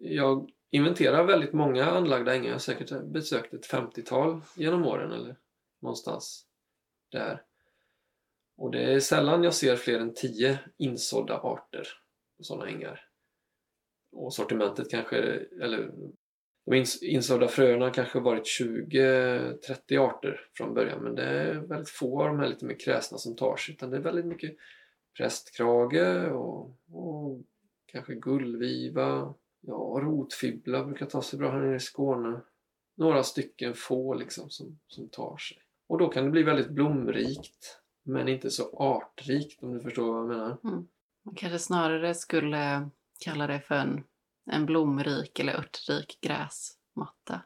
Jag 0.00 0.50
inventerar 0.70 1.24
väldigt 1.24 1.52
många 1.52 1.84
anlagda 1.84 2.34
ängar, 2.34 2.46
jag 2.46 2.54
har 2.54 2.58
säkert 2.58 3.04
besökt 3.04 3.54
ett 3.54 3.70
50-tal 3.70 4.42
genom 4.56 4.86
åren 4.86 5.12
eller 5.12 5.36
någonstans 5.80 6.46
där. 7.12 7.42
Och 8.56 8.70
det 8.70 8.82
är 8.82 9.00
sällan 9.00 9.42
jag 9.42 9.54
ser 9.54 9.76
fler 9.76 10.00
än 10.00 10.14
10 10.14 10.58
insådda 10.78 11.38
arter 11.38 11.88
på 12.36 12.44
sådana 12.44 12.70
ängar. 12.70 13.06
Och 14.12 14.34
sortimentet 14.34 14.90
kanske, 14.90 15.16
eller 15.62 15.90
de 16.66 16.84
insådda 17.02 17.48
fröerna 17.48 17.90
kanske 17.90 18.20
varit 18.20 18.44
20-30 18.60 19.98
arter 19.98 20.40
från 20.56 20.74
början 20.74 21.02
men 21.02 21.14
det 21.14 21.24
är 21.24 21.54
väldigt 21.54 21.88
få 21.90 22.22
av 22.22 22.28
de 22.28 22.38
här 22.38 22.48
lite 22.48 22.64
mer 22.64 22.78
kräsna 22.78 23.18
som 23.18 23.36
tar 23.36 23.56
sig 23.56 23.74
utan 23.74 23.90
det 23.90 23.96
är 23.96 24.00
väldigt 24.00 24.26
mycket 24.26 24.56
prästkrage 25.16 26.32
och, 26.32 26.76
och 26.92 27.40
kanske 27.86 28.14
gullviva. 28.14 29.34
Ja, 29.60 30.00
rotfibbla 30.02 30.84
brukar 30.84 31.06
ta 31.06 31.22
sig 31.22 31.38
bra 31.38 31.50
här 31.50 31.58
nere 31.58 31.76
i 31.76 31.80
Skåne. 31.80 32.40
Några 32.96 33.22
stycken 33.22 33.74
få 33.74 34.14
liksom 34.14 34.50
som, 34.50 34.78
som 34.86 35.08
tar 35.08 35.36
sig. 35.36 35.58
Och 35.86 35.98
då 35.98 36.08
kan 36.08 36.24
det 36.24 36.30
bli 36.30 36.42
väldigt 36.42 36.70
blomrikt 36.70 37.80
men 38.02 38.28
inte 38.28 38.50
så 38.50 38.76
artrikt 38.76 39.62
om 39.62 39.74
du 39.74 39.80
förstår 39.80 40.12
vad 40.12 40.18
jag 40.18 40.28
menar. 40.28 40.56
Mm. 40.64 40.88
Man 41.22 41.34
kanske 41.34 41.58
snarare 41.58 42.14
skulle 42.14 42.90
kalla 43.24 43.46
det 43.46 43.60
för 43.60 43.74
en, 43.74 44.04
en 44.50 44.66
blomrik 44.66 45.38
eller 45.40 45.52
örtrik 45.54 46.18
gräsmatta. 46.22 47.42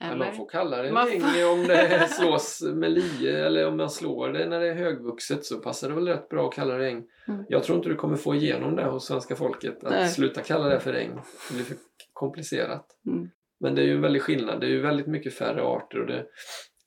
Eller? 0.00 0.16
man 0.26 0.34
får 0.36 0.48
kalla 0.48 0.82
det 0.82 0.92
Man 0.92 1.06
får- 1.06 1.52
om 1.52 1.66
det 1.66 2.08
slås 2.10 2.62
med 2.62 2.92
lie 2.92 3.46
eller 3.46 3.68
om 3.68 3.76
man 3.76 3.90
slår 3.90 4.28
det 4.28 4.48
när 4.48 4.60
det 4.60 4.68
är 4.68 4.74
högvuxet 4.74 5.44
så 5.44 5.58
passar 5.58 5.88
det 5.88 5.94
väl 5.94 6.08
rätt 6.08 6.28
bra 6.28 6.48
att 6.48 6.54
kalla 6.54 6.74
det 6.74 6.88
äng. 6.88 7.04
Mm. 7.28 7.44
Jag 7.48 7.64
tror 7.64 7.76
inte 7.78 7.88
du 7.88 7.96
kommer 7.96 8.16
få 8.16 8.34
igenom 8.34 8.76
det 8.76 8.84
hos 8.84 9.06
svenska 9.06 9.36
folket 9.36 9.84
att 9.84 9.90
Nej. 9.90 10.08
sluta 10.08 10.42
kalla 10.42 10.68
det 10.68 10.80
för 10.80 10.94
äng. 10.94 11.14
Det 11.48 11.54
blir 11.54 11.64
för 11.64 11.76
komplicerat. 12.12 12.86
Mm. 13.06 13.30
Men 13.60 13.74
det 13.74 13.82
är 13.82 13.86
ju 13.86 13.94
en 13.94 14.00
väldig 14.02 14.22
skillnad. 14.22 14.60
Det 14.60 14.66
är 14.66 14.70
ju 14.70 14.80
väldigt 14.80 15.06
mycket 15.06 15.34
färre 15.34 15.62
arter 15.62 16.00
och 16.00 16.06
det, 16.06 16.26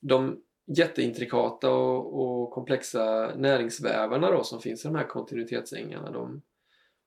de 0.00 0.40
jätteintrikata 0.76 1.70
och, 1.70 2.20
och 2.20 2.50
komplexa 2.50 3.32
näringsvävarna 3.36 4.30
då 4.30 4.44
som 4.44 4.60
finns 4.60 4.84
i 4.84 4.88
de 4.88 4.94
här 4.96 5.06
kontinuitetsängarna 5.06 6.10
de, 6.10 6.42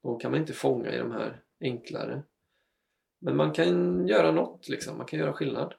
de 0.04 0.20
kan 0.20 0.32
man 0.32 0.40
inte 0.40 0.54
fånga 0.54 0.92
i 0.92 0.98
de 0.98 1.12
här 1.12 1.42
enklare. 1.62 2.24
Men 3.24 3.36
man 3.36 3.52
kan 3.52 4.08
göra 4.08 4.32
något 4.32 4.70
liksom, 4.70 4.98
man 4.98 5.06
kan 5.06 5.20
göra 5.20 5.34
skillnad. 5.34 5.74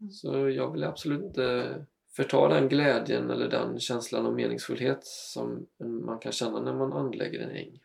Mm. 0.00 0.12
Så 0.12 0.48
jag 0.48 0.72
vill 0.72 0.84
absolut 0.84 1.22
inte 1.22 1.74
förta 2.16 2.48
den 2.48 2.68
glädjen 2.68 3.30
eller 3.30 3.48
den 3.48 3.80
känslan 3.80 4.26
av 4.26 4.34
meningsfullhet 4.34 5.04
som 5.04 5.66
man 6.06 6.18
kan 6.18 6.32
känna 6.32 6.60
när 6.60 6.74
man 6.74 6.92
anlägger 6.92 7.40
en 7.40 7.56
äng. 7.56 7.80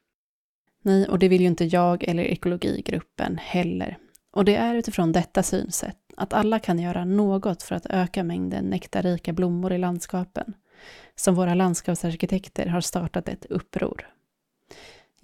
Nej, 0.82 1.08
och 1.10 1.20
det 1.20 1.28
vill 1.28 1.41
ju 1.41 1.47
inte 1.47 1.66
jag 1.66 2.03
eller 2.03 2.24
ekologigruppen 2.24 3.38
heller. 3.38 3.97
Och 4.32 4.45
det 4.45 4.56
är 4.56 4.76
utifrån 4.76 5.12
detta 5.12 5.43
synsätt 5.43 5.97
att 6.18 6.34
alla 6.34 6.60
kan 6.60 6.80
göra 6.80 7.06
något 7.06 7.64
för 7.64 7.76
att 7.76 7.86
öka 7.89 8.24
mängden 8.24 8.66
nektarrika 8.66 9.34
blommor 9.34 9.74
i 9.74 9.78
landskapen, 9.78 10.53
som 11.16 11.36
våra 11.36 11.53
landskapsarkitekter 11.53 12.66
har 12.66 12.82
startat 12.82 13.30
ett 13.30 13.45
uppror. 13.45 14.10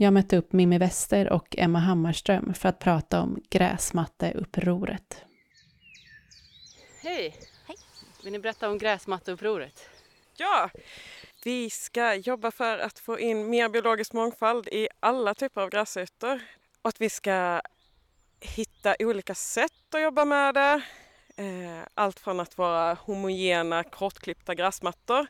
Jag 0.01 0.13
mötte 0.13 0.37
upp 0.37 0.53
Mimmi 0.53 0.77
Wester 0.77 1.29
och 1.29 1.55
Emma 1.57 1.79
Hammarström 1.79 2.53
för 2.53 2.69
att 2.69 2.79
prata 2.79 3.21
om 3.21 3.41
gräsmatteupproret. 3.49 5.25
Hej! 7.03 7.35
Hej! 7.67 7.77
Vill 8.23 8.31
ni 8.31 8.39
berätta 8.39 8.69
om 8.69 8.77
gräsmatteupproret? 8.77 9.89
Ja, 10.37 10.69
vi 11.43 11.69
ska 11.69 12.15
jobba 12.15 12.51
för 12.51 12.79
att 12.79 12.99
få 12.99 13.19
in 13.19 13.49
mer 13.49 13.69
biologisk 13.69 14.13
mångfald 14.13 14.67
i 14.67 14.87
alla 14.99 15.33
typer 15.33 15.61
av 15.61 15.69
gräsytor 15.69 16.41
och 16.81 16.89
att 16.89 17.01
vi 17.01 17.09
ska 17.09 17.61
hitta 18.39 18.95
olika 18.99 19.35
sätt 19.35 19.95
att 19.95 20.01
jobba 20.01 20.25
med 20.25 20.53
det. 20.53 20.81
Eh, 21.35 21.87
allt 21.93 22.19
från 22.19 22.39
att 22.39 22.57
vara 22.57 22.93
homogena 22.93 23.83
kortklippta 23.83 24.55
gräsmattor 24.55 25.27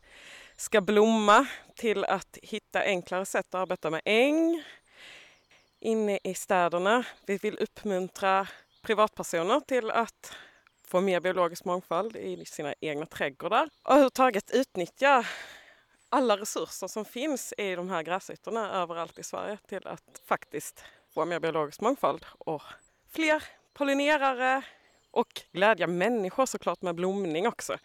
ska 0.62 0.82
blomma 0.82 1.48
till 1.76 2.04
att 2.06 2.38
hitta 2.42 2.82
enklare 2.82 3.26
sätt 3.26 3.46
att 3.56 3.62
arbeta 3.62 3.90
med 3.90 4.02
äng 4.06 4.64
inne 5.80 6.20
i 6.24 6.34
städerna. 6.34 7.04
Vi 7.26 7.38
vill 7.38 7.58
uppmuntra 7.58 8.48
privatpersoner 8.82 9.60
till 9.60 9.92
att 9.92 10.34
få 10.88 11.02
mer 11.02 11.20
biologisk 11.20 11.66
mångfald 11.66 12.16
i 12.16 12.46
sina 12.46 12.74
egna 12.80 13.06
trädgårdar 13.06 13.70
och 13.84 13.92
överhuvudtaget 13.92 14.52
utnyttja 14.52 15.26
alla 16.10 16.38
resurser 16.38 16.88
som 16.88 17.06
finns 17.06 17.54
i 17.58 17.76
de 17.76 17.90
här 17.90 18.04
gräsytorna 18.04 18.72
överallt 18.72 19.20
i 19.20 19.24
Sverige 19.24 19.58
till 19.68 19.88
att 19.88 20.22
faktiskt 20.26 20.84
få 21.14 21.26
mer 21.26 21.40
biologisk 21.40 21.82
mångfald 21.82 22.26
och 22.38 22.64
fler 23.12 23.44
pollinerare 23.74 24.62
och 25.12 25.42
glädja 25.52 25.88
människor 25.88 26.46
såklart 26.46 26.82
med 26.82 26.96
blomning 26.96 27.48
också. 27.48 27.78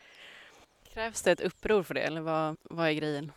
Krävs 0.97 1.23
det 1.23 1.33
ett 1.33 1.41
uppror 1.41 1.83
för 1.83 1.95
det 1.95 2.01
eller 2.01 2.21
vad, 2.21 2.57
vad 2.63 2.89
är 2.89 2.93
grejen? 2.93 3.33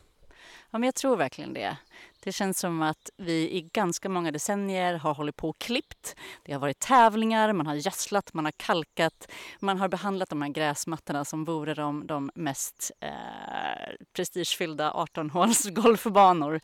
Ja, 0.72 0.78
men 0.80 0.84
jag 0.84 0.96
tror 0.96 1.18
verkligen 1.18 1.54
det. 1.54 1.78
Det 2.22 2.32
känns 2.32 2.60
som 2.60 2.82
att 2.82 3.10
vi 3.18 3.34
i 3.34 3.70
ganska 3.74 4.10
många 4.10 4.32
decennier 4.32 4.94
har 4.94 5.14
hållit 5.14 5.36
på 5.36 5.50
och 5.50 5.60
klippt. 5.60 6.16
Det 6.44 6.54
har 6.54 6.60
varit 6.60 6.80
tävlingar, 6.80 7.54
man 7.54 7.68
har 7.68 7.76
gödslat, 7.76 8.34
man 8.34 8.46
har 8.46 8.52
kalkat. 8.52 9.32
Man 9.60 9.78
har 9.78 9.88
behandlat 9.88 10.30
de 10.30 10.42
här 10.42 10.50
gräsmattorna 10.50 11.26
som 11.26 11.46
vore 11.46 11.74
de, 11.74 12.08
de 12.08 12.32
mest 12.36 12.92
eh, 13.00 13.10
prestigefyllda 14.14 14.92
18-håls 14.92 15.70
golfbanor. 15.70 16.62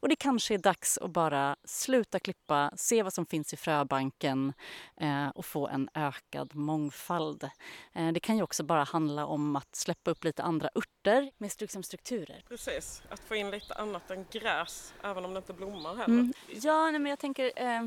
Och 0.00 0.08
det 0.08 0.16
kanske 0.16 0.54
är 0.54 0.58
dags 0.58 0.98
att 0.98 1.10
bara 1.10 1.56
sluta 1.64 2.18
klippa, 2.18 2.70
se 2.76 3.02
vad 3.02 3.12
som 3.12 3.26
finns 3.26 3.52
i 3.52 3.56
fröbanken 3.56 4.52
eh, 5.00 5.28
och 5.28 5.44
få 5.44 5.68
en 5.68 5.88
ökad 5.94 6.54
mångfald. 6.54 7.48
Eh, 7.92 8.12
det 8.12 8.20
kan 8.20 8.36
ju 8.36 8.42
också 8.42 8.62
bara 8.62 8.84
handla 8.84 9.26
om 9.26 9.56
att 9.56 9.76
släppa 9.76 10.10
upp 10.10 10.24
lite 10.24 10.42
andra 10.42 10.68
örter 10.74 10.91
med 11.38 11.52
strukturer. 11.82 12.42
Precis, 12.48 13.02
att 13.08 13.20
få 13.20 13.34
in 13.34 13.50
lite 13.50 13.74
annat 13.74 14.10
än 14.10 14.26
gräs 14.30 14.94
även 15.02 15.24
om 15.24 15.34
det 15.34 15.38
inte 15.38 15.52
blommar 15.52 15.96
heller. 15.96 16.14
Mm. 16.14 16.32
Ja, 16.62 16.90
nej, 16.90 17.00
men 17.00 17.10
jag 17.10 17.18
tänker 17.18 17.52
eh, 17.56 17.86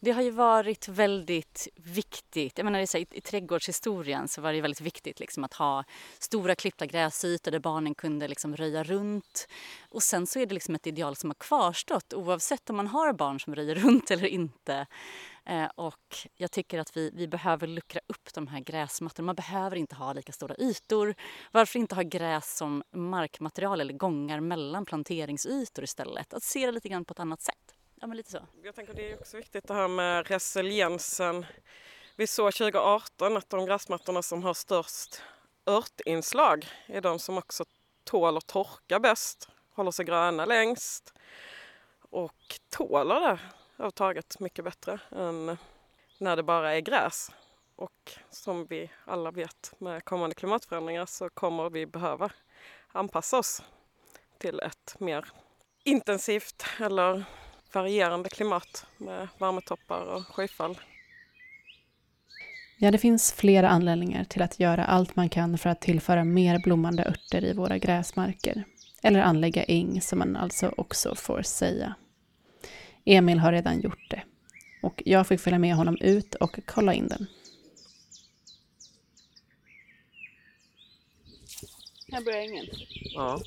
det 0.00 0.10
har 0.10 0.22
ju 0.22 0.30
varit 0.30 0.88
väldigt 0.88 1.68
viktigt. 1.74 2.58
Jag 2.58 2.64
menar, 2.64 2.96
i, 2.96 3.06
I 3.10 3.20
trädgårdshistorien 3.20 4.28
så 4.28 4.40
var 4.40 4.52
det 4.52 4.60
väldigt 4.60 4.80
viktigt 4.80 5.20
liksom, 5.20 5.44
att 5.44 5.54
ha 5.54 5.84
stora 6.18 6.54
klippta 6.54 6.86
gräsytor 6.86 7.50
där 7.50 7.58
barnen 7.58 7.94
kunde 7.94 8.28
liksom, 8.28 8.56
röja 8.56 8.84
runt. 8.84 9.48
Och 9.90 10.02
sen 10.02 10.26
så 10.26 10.38
är 10.38 10.46
det 10.46 10.54
liksom 10.54 10.74
ett 10.74 10.86
ideal 10.86 11.16
som 11.16 11.30
har 11.30 11.34
kvarstått 11.34 12.14
oavsett 12.14 12.70
om 12.70 12.76
man 12.76 12.86
har 12.86 13.12
barn 13.12 13.40
som 13.40 13.54
röjer 13.54 13.74
runt 13.84 14.10
eller 14.10 14.26
inte. 14.26 14.86
Eh, 15.44 15.68
och 15.74 16.16
jag 16.34 16.50
tycker 16.50 16.78
att 16.78 16.96
vi, 16.96 17.10
vi 17.14 17.28
behöver 17.28 17.66
luckra 17.66 18.00
upp 18.06 18.34
de 18.34 18.46
här 18.46 18.60
gräsmattorna. 18.60 19.26
Man 19.26 19.34
behöver 19.34 19.76
inte 19.76 19.94
ha 19.94 20.12
lika 20.12 20.32
stora 20.32 20.54
ytor. 20.58 21.14
Varför 21.52 21.78
inte 21.78 21.94
ha 21.94 22.02
gräs 22.02 22.56
som 22.56 22.82
markmaterial 22.92 23.80
eller 23.80 23.94
gångar 23.94 24.40
mellan 24.40 24.84
planteringsytor 24.84 25.84
istället? 25.84 26.34
Att 26.34 26.42
se 26.42 26.66
det 26.66 26.72
lite 26.72 26.88
grann 26.88 27.04
på 27.04 27.12
ett 27.12 27.20
annat 27.20 27.42
sätt. 27.42 27.79
Ja, 28.00 28.06
men 28.06 28.16
lite 28.16 28.30
så. 28.30 28.46
Jag 28.62 28.74
tänker 28.74 28.94
det 28.94 29.12
är 29.12 29.20
också 29.20 29.36
viktigt 29.36 29.68
det 29.68 29.74
här 29.74 29.88
med 29.88 30.28
resiliensen. 30.28 31.46
Vi 32.16 32.26
såg 32.26 32.54
2018 32.54 33.36
att 33.36 33.50
de 33.50 33.66
gräsmattorna 33.66 34.22
som 34.22 34.42
har 34.42 34.54
störst 34.54 35.22
örtinslag 35.66 36.68
är 36.86 37.00
de 37.00 37.18
som 37.18 37.38
också 37.38 37.64
tål 38.04 38.36
att 38.36 38.46
torka 38.46 39.00
bäst, 39.00 39.48
håller 39.72 39.90
sig 39.90 40.04
gröna 40.04 40.44
längst 40.44 41.14
och 42.00 42.58
tålar 42.68 43.20
det 43.20 43.38
överhuvudtaget 43.74 44.40
mycket 44.40 44.64
bättre 44.64 45.00
än 45.10 45.58
när 46.18 46.36
det 46.36 46.42
bara 46.42 46.74
är 46.74 46.80
gräs. 46.80 47.30
Och 47.76 48.12
som 48.30 48.66
vi 48.66 48.90
alla 49.04 49.30
vet 49.30 49.74
med 49.78 50.04
kommande 50.04 50.34
klimatförändringar 50.34 51.06
så 51.06 51.30
kommer 51.30 51.70
vi 51.70 51.86
behöva 51.86 52.30
anpassa 52.88 53.38
oss 53.38 53.62
till 54.38 54.60
ett 54.60 54.96
mer 54.98 55.28
intensivt 55.84 56.64
eller 56.80 57.24
varierande 57.72 58.28
klimat 58.28 58.86
med 58.98 59.28
värmetoppar 59.38 60.00
och 60.00 60.26
skyfall. 60.26 60.78
Ja, 62.78 62.90
det 62.90 62.98
finns 62.98 63.32
flera 63.32 63.68
anledningar 63.68 64.24
till 64.24 64.42
att 64.42 64.60
göra 64.60 64.84
allt 64.84 65.16
man 65.16 65.28
kan 65.28 65.58
för 65.58 65.70
att 65.70 65.80
tillföra 65.80 66.24
mer 66.24 66.58
blommande 66.58 67.04
örter 67.04 67.44
i 67.44 67.52
våra 67.52 67.78
gräsmarker. 67.78 68.64
Eller 69.02 69.20
anlägga 69.20 69.62
äng, 69.62 70.00
som 70.00 70.18
man 70.18 70.36
alltså 70.36 70.74
också 70.76 71.14
får 71.14 71.42
säga. 71.42 71.94
Emil 73.04 73.38
har 73.38 73.52
redan 73.52 73.80
gjort 73.80 74.10
det. 74.10 74.22
Och 74.82 75.02
jag 75.04 75.26
fick 75.26 75.40
följa 75.40 75.58
med 75.58 75.74
honom 75.74 75.96
ut 76.00 76.34
och 76.34 76.58
kolla 76.66 76.94
in 76.94 77.08
den. 77.08 77.26
Här 82.12 82.24
börjar 82.24 82.40
ängen. 82.40 82.66
Ja. 83.14 83.40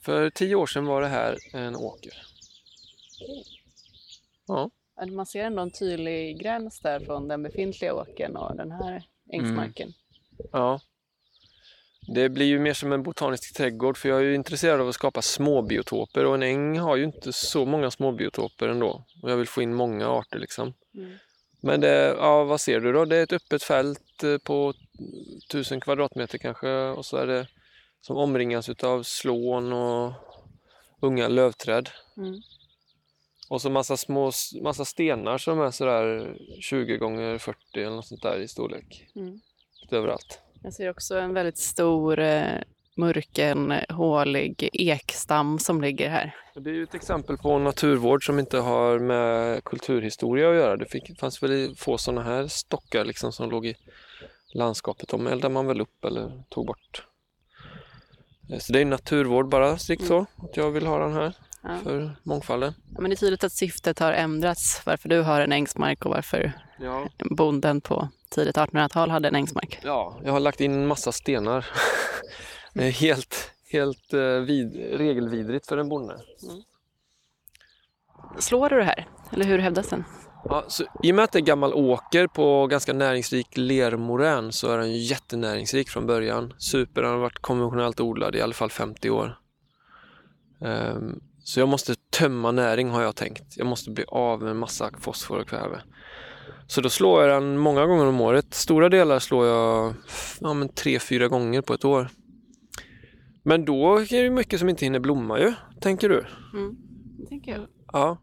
För 0.00 0.30
tio 0.30 0.54
år 0.54 0.66
sedan 0.66 0.86
var 0.86 1.02
det 1.02 1.08
här 1.08 1.38
en 1.52 1.76
åker. 1.76 2.12
Ja. 4.46 4.70
Man 5.10 5.26
ser 5.26 5.44
ändå 5.44 5.62
en 5.62 5.70
tydlig 5.70 6.40
gräns 6.40 6.80
där 6.80 7.00
från 7.00 7.28
den 7.28 7.42
befintliga 7.42 7.94
åkern 7.94 8.36
och 8.36 8.56
den 8.56 8.72
här 8.72 9.02
ängsmarken. 9.32 9.88
Mm. 10.38 10.50
Ja. 10.52 10.80
Det 12.14 12.28
blir 12.28 12.46
ju 12.46 12.58
mer 12.58 12.74
som 12.74 12.92
en 12.92 13.02
botanisk 13.02 13.56
trädgård 13.56 13.96
för 13.96 14.08
jag 14.08 14.18
är 14.18 14.24
ju 14.24 14.34
intresserad 14.34 14.80
av 14.80 14.88
att 14.88 14.94
skapa 14.94 15.22
småbiotoper 15.22 16.26
och 16.26 16.34
en 16.34 16.42
äng 16.42 16.78
har 16.78 16.96
ju 16.96 17.04
inte 17.04 17.32
så 17.32 17.64
många 17.64 17.90
småbiotoper 17.90 18.68
ändå. 18.68 19.04
Och 19.22 19.30
jag 19.30 19.36
vill 19.36 19.48
få 19.48 19.62
in 19.62 19.74
många 19.74 20.08
arter 20.08 20.38
liksom. 20.38 20.74
Mm. 20.94 21.18
Men 21.62 21.80
det, 21.80 22.16
ja, 22.18 22.44
vad 22.44 22.60
ser 22.60 22.80
du 22.80 22.92
då? 22.92 23.04
Det 23.04 23.16
är 23.16 23.22
ett 23.22 23.32
öppet 23.32 23.62
fält 23.62 24.22
eh, 24.22 24.38
på 24.38 24.74
tusen 25.50 25.80
kvadratmeter 25.80 26.38
kanske 26.38 26.68
och 26.70 27.06
så 27.06 27.16
är 27.16 27.26
det 27.26 27.46
som 28.00 28.16
omringas 28.16 28.68
av 28.68 29.02
slån 29.02 29.72
och 29.72 30.12
unga 31.00 31.28
lövträd. 31.28 31.90
Mm. 32.16 32.40
Och 33.50 33.62
så 33.62 33.70
massa 33.70 33.96
små 33.96 34.32
massa 34.62 34.84
stenar 34.84 35.38
som 35.38 35.60
är 35.60 35.70
sådär 35.70 36.36
20 36.60 36.96
gånger 36.96 37.38
40 37.38 37.58
eller 37.74 37.90
något 37.90 38.06
sånt 38.06 38.22
där 38.22 38.40
i 38.40 38.48
storlek. 38.48 39.06
Mm. 39.16 39.40
Överallt. 39.90 40.40
Jag 40.62 40.72
ser 40.72 40.90
också 40.90 41.18
en 41.18 41.34
väldigt 41.34 41.58
stor 41.58 42.18
eh, 42.18 42.44
mörken, 42.96 43.74
hålig 43.88 44.68
ekstam 44.72 45.58
som 45.58 45.80
ligger 45.80 46.10
här. 46.10 46.34
Det 46.54 46.70
är 46.70 46.74
ju 46.74 46.82
ett 46.82 46.94
exempel 46.94 47.36
på 47.36 47.58
naturvård 47.58 48.26
som 48.26 48.38
inte 48.38 48.58
har 48.58 48.98
med 48.98 49.64
kulturhistoria 49.64 50.50
att 50.50 50.56
göra. 50.56 50.76
Det 50.76 50.86
fick, 50.86 51.20
fanns 51.20 51.42
väl 51.42 51.76
få 51.76 51.98
sådana 51.98 52.22
här 52.22 52.46
stockar 52.46 53.04
liksom 53.04 53.32
som 53.32 53.50
låg 53.50 53.66
i 53.66 53.74
landskapet. 54.54 55.08
De 55.08 55.26
eldade 55.26 55.54
man 55.54 55.66
väl 55.66 55.80
upp 55.80 56.04
eller 56.04 56.42
tog 56.48 56.66
bort. 56.66 57.06
Eh, 58.52 58.58
så 58.58 58.72
det 58.72 58.80
är 58.80 58.84
naturvård 58.84 59.48
bara, 59.48 59.78
strikt 59.78 60.06
så, 60.06 60.14
mm. 60.14 60.26
att 60.36 60.56
jag 60.56 60.70
vill 60.70 60.86
ha 60.86 60.98
den 60.98 61.12
här 61.12 61.32
ja. 61.62 61.78
för 61.82 62.16
mångfalden. 62.22 62.74
Ja, 62.94 63.00
men 63.00 63.10
det 63.10 63.14
är 63.14 63.16
tydligt 63.16 63.44
att 63.44 63.52
syftet 63.52 63.98
har 63.98 64.12
ändrats, 64.12 64.82
varför 64.86 65.08
du 65.08 65.20
har 65.20 65.40
en 65.40 65.52
ängsmark 65.52 66.04
och 66.04 66.10
varför 66.10 66.52
ja. 66.78 67.08
bonden 67.30 67.80
på 67.80 68.08
tidigt 68.30 68.56
1800-tal 68.56 69.10
hade 69.10 69.28
en 69.28 69.34
ängsmark. 69.34 69.78
Ja, 69.82 70.20
jag 70.24 70.32
har 70.32 70.40
lagt 70.40 70.60
in 70.60 70.86
massa 70.86 71.12
stenar. 71.12 71.66
det 72.74 72.86
är 72.86 72.90
helt, 72.90 73.50
helt 73.72 74.14
uh, 74.14 74.40
vid, 74.40 74.76
regelvidrigt 74.76 75.66
för 75.66 75.78
en 75.78 75.88
bonde. 75.88 76.14
Mm. 76.14 76.62
Slår 78.38 78.68
du 78.68 78.76
det 78.76 78.84
här, 78.84 79.08
eller 79.32 79.44
hur 79.44 79.58
hävdas 79.58 79.88
den? 79.88 80.04
Ja, 80.44 80.64
så, 80.68 80.84
I 81.02 81.12
och 81.12 81.16
med 81.16 81.24
att 81.24 81.32
det 81.32 81.38
är 81.38 81.42
gammal 81.42 81.74
åker 81.74 82.26
på 82.26 82.66
ganska 82.66 82.92
näringsrik 82.92 83.56
lermorän 83.56 84.52
så 84.52 84.70
är 84.72 84.78
den 84.78 84.96
jättenäringsrik 84.96 85.88
från 85.88 86.06
början. 86.06 86.54
Super, 86.58 87.02
den 87.02 87.10
har 87.10 87.18
varit 87.18 87.38
konventionellt 87.38 88.00
odlad 88.00 88.36
i 88.36 88.40
alla 88.40 88.54
fall 88.54 88.70
50 88.70 89.10
år. 89.10 89.38
Um, 90.58 91.20
så 91.50 91.60
jag 91.60 91.68
måste 91.68 91.94
tömma 92.10 92.52
näring 92.52 92.90
har 92.90 93.02
jag 93.02 93.16
tänkt. 93.16 93.56
Jag 93.56 93.66
måste 93.66 93.90
bli 93.90 94.04
av 94.08 94.42
med 94.42 94.56
massa 94.56 94.90
fosfor 94.98 95.38
och 95.38 95.48
kväve. 95.48 95.82
Så 96.66 96.80
då 96.80 96.88
slår 96.88 97.22
jag 97.22 97.42
den 97.42 97.58
många 97.58 97.86
gånger 97.86 98.06
om 98.06 98.20
året. 98.20 98.54
Stora 98.54 98.88
delar 98.88 99.18
slår 99.18 99.46
jag 99.46 99.94
ja, 100.40 100.54
men 100.54 100.68
tre, 100.68 100.98
fyra 100.98 101.28
gånger 101.28 101.62
på 101.62 101.74
ett 101.74 101.84
år. 101.84 102.08
Men 103.42 103.64
då 103.64 103.96
är 103.96 104.22
det 104.22 104.30
mycket 104.30 104.60
som 104.60 104.68
inte 104.68 104.84
hinner 104.84 105.00
blomma 105.00 105.38
ju, 105.38 105.52
tänker 105.80 106.08
du? 106.08 106.24
Mm, 106.54 106.76
det 107.18 107.26
tänker 107.26 107.52
jag. 107.52 107.66
Ja, 107.92 108.18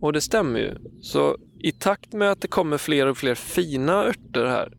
och 0.00 0.12
det 0.12 0.20
stämmer 0.20 0.60
ju. 0.60 0.74
Så 1.00 1.36
i 1.58 1.72
takt 1.72 2.12
med 2.12 2.30
att 2.30 2.40
det 2.40 2.48
kommer 2.48 2.78
fler 2.78 3.06
och 3.06 3.18
fler 3.18 3.34
fina 3.34 4.04
örter 4.04 4.44
här 4.44 4.72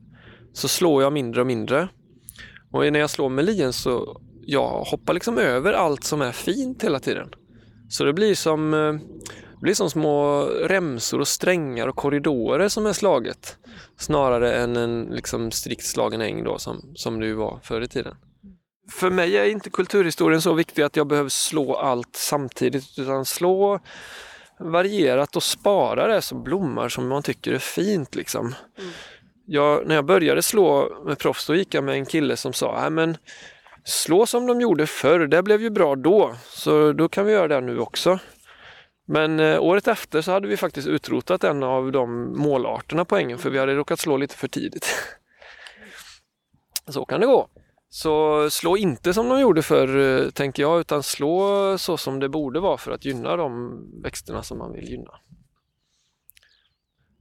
så 0.53 0.67
slår 0.67 1.03
jag 1.03 1.13
mindre 1.13 1.41
och 1.41 1.47
mindre. 1.47 1.89
Och 2.71 2.93
när 2.93 2.99
jag 2.99 3.09
slår 3.09 3.29
med 3.29 3.45
lien 3.45 3.73
så 3.73 4.21
jag 4.41 4.83
hoppar 4.83 5.13
liksom 5.13 5.37
över 5.37 5.73
allt 5.73 6.03
som 6.03 6.21
är 6.21 6.31
fint 6.31 6.83
hela 6.83 6.99
tiden. 6.99 7.29
Så 7.89 8.03
det 8.03 8.13
blir 8.13 8.35
som, 8.35 8.73
eh, 8.73 8.93
det 9.33 9.61
blir 9.61 9.73
som 9.73 9.89
små 9.89 10.43
remsor 10.43 11.19
och 11.19 11.27
strängar 11.27 11.87
och 11.87 11.95
korridorer 11.95 12.69
som 12.69 12.85
är 12.85 12.93
slaget. 12.93 13.57
Snarare 13.97 14.53
än 14.53 14.75
en 14.75 15.03
liksom 15.03 15.51
strikt 15.51 15.85
slagen 15.85 16.21
äng 16.21 16.43
då 16.43 16.57
som, 16.57 16.91
som 16.95 17.19
det 17.19 17.33
var 17.33 17.59
förr 17.63 17.81
i 17.81 17.87
tiden. 17.87 18.15
För 18.91 19.09
mig 19.09 19.37
är 19.37 19.45
inte 19.45 19.69
kulturhistorien 19.69 20.41
så 20.41 20.53
viktig 20.53 20.81
att 20.81 20.95
jag 20.95 21.07
behöver 21.07 21.29
slå 21.29 21.75
allt 21.75 22.15
samtidigt 22.15 22.99
utan 22.99 23.25
slå 23.25 23.79
varierat 24.59 25.35
och 25.35 25.43
spara 25.43 26.07
det 26.07 26.21
som 26.21 26.43
blommar 26.43 26.89
som 26.89 27.07
man 27.07 27.23
tycker 27.23 27.53
är 27.53 27.59
fint. 27.59 28.15
Liksom. 28.15 28.55
Mm. 28.77 28.91
Jag, 29.45 29.87
när 29.87 29.95
jag 29.95 30.05
började 30.05 30.41
slå 30.41 30.97
med 31.05 31.19
proffs 31.19 31.47
då 31.47 31.55
gick 31.55 31.73
jag 31.73 31.83
med 31.83 31.95
en 31.95 32.05
kille 32.05 32.37
som 32.37 32.53
sa 32.53 32.89
men 32.89 33.17
slå 33.83 34.25
som 34.25 34.47
de 34.47 34.61
gjorde 34.61 34.87
förr, 34.87 35.27
det 35.27 35.43
blev 35.43 35.61
ju 35.61 35.69
bra 35.69 35.95
då, 35.95 36.35
så 36.45 36.93
då 36.93 37.09
kan 37.09 37.25
vi 37.25 37.31
göra 37.31 37.47
det 37.47 37.61
nu 37.61 37.79
också. 37.79 38.19
Men 39.11 39.39
eh, 39.39 39.61
året 39.61 39.87
efter 39.87 40.21
så 40.21 40.31
hade 40.31 40.47
vi 40.47 40.57
faktiskt 40.57 40.87
utrotat 40.87 41.43
en 41.43 41.63
av 41.63 41.91
de 41.91 42.33
målarterna 42.37 43.05
på 43.05 43.17
ängen 43.17 43.37
för 43.37 43.49
vi 43.49 43.59
hade 43.59 43.75
råkat 43.75 43.99
slå 43.99 44.17
lite 44.17 44.35
för 44.35 44.47
tidigt. 44.47 44.87
Så 46.87 47.05
kan 47.05 47.19
det 47.19 47.25
gå. 47.25 47.47
Så 47.89 48.49
slå 48.49 48.77
inte 48.77 49.13
som 49.13 49.29
de 49.29 49.39
gjorde 49.39 49.61
förr, 49.61 49.97
eh, 49.97 50.29
tänker 50.29 50.63
jag, 50.63 50.79
utan 50.79 51.03
slå 51.03 51.77
så 51.77 51.97
som 51.97 52.19
det 52.19 52.29
borde 52.29 52.59
vara 52.59 52.77
för 52.77 52.91
att 52.91 53.05
gynna 53.05 53.35
de 53.35 53.81
växterna 54.03 54.43
som 54.43 54.57
man 54.57 54.73
vill 54.73 54.89
gynna. 54.89 55.11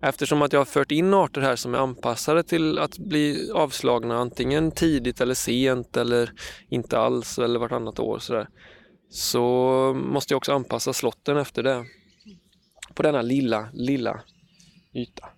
Eftersom 0.01 0.43
att 0.43 0.53
jag 0.53 0.61
har 0.61 0.65
fört 0.65 0.93
in 0.93 1.15
arter 1.15 1.41
här 1.41 1.57
som 1.57 1.75
är 1.75 1.79
anpassade 1.79 2.43
till 2.43 2.79
att 2.79 2.99
bli 2.99 3.51
avslagna 3.55 4.17
antingen 4.19 4.71
tidigt 4.71 5.21
eller 5.21 5.35
sent 5.35 5.97
eller 5.97 6.33
inte 6.69 6.99
alls 6.99 7.39
eller 7.39 7.59
vartannat 7.59 7.99
år 7.99 8.19
sådär, 8.19 8.49
så 9.11 9.53
måste 9.95 10.33
jag 10.35 10.37
också 10.37 10.53
anpassa 10.53 10.93
slotten 10.93 11.37
efter 11.37 11.63
det. 11.63 11.85
På 12.95 13.03
denna 13.03 13.23
lilla, 13.23 13.69
lilla 13.73 14.21
yta. 14.95 15.29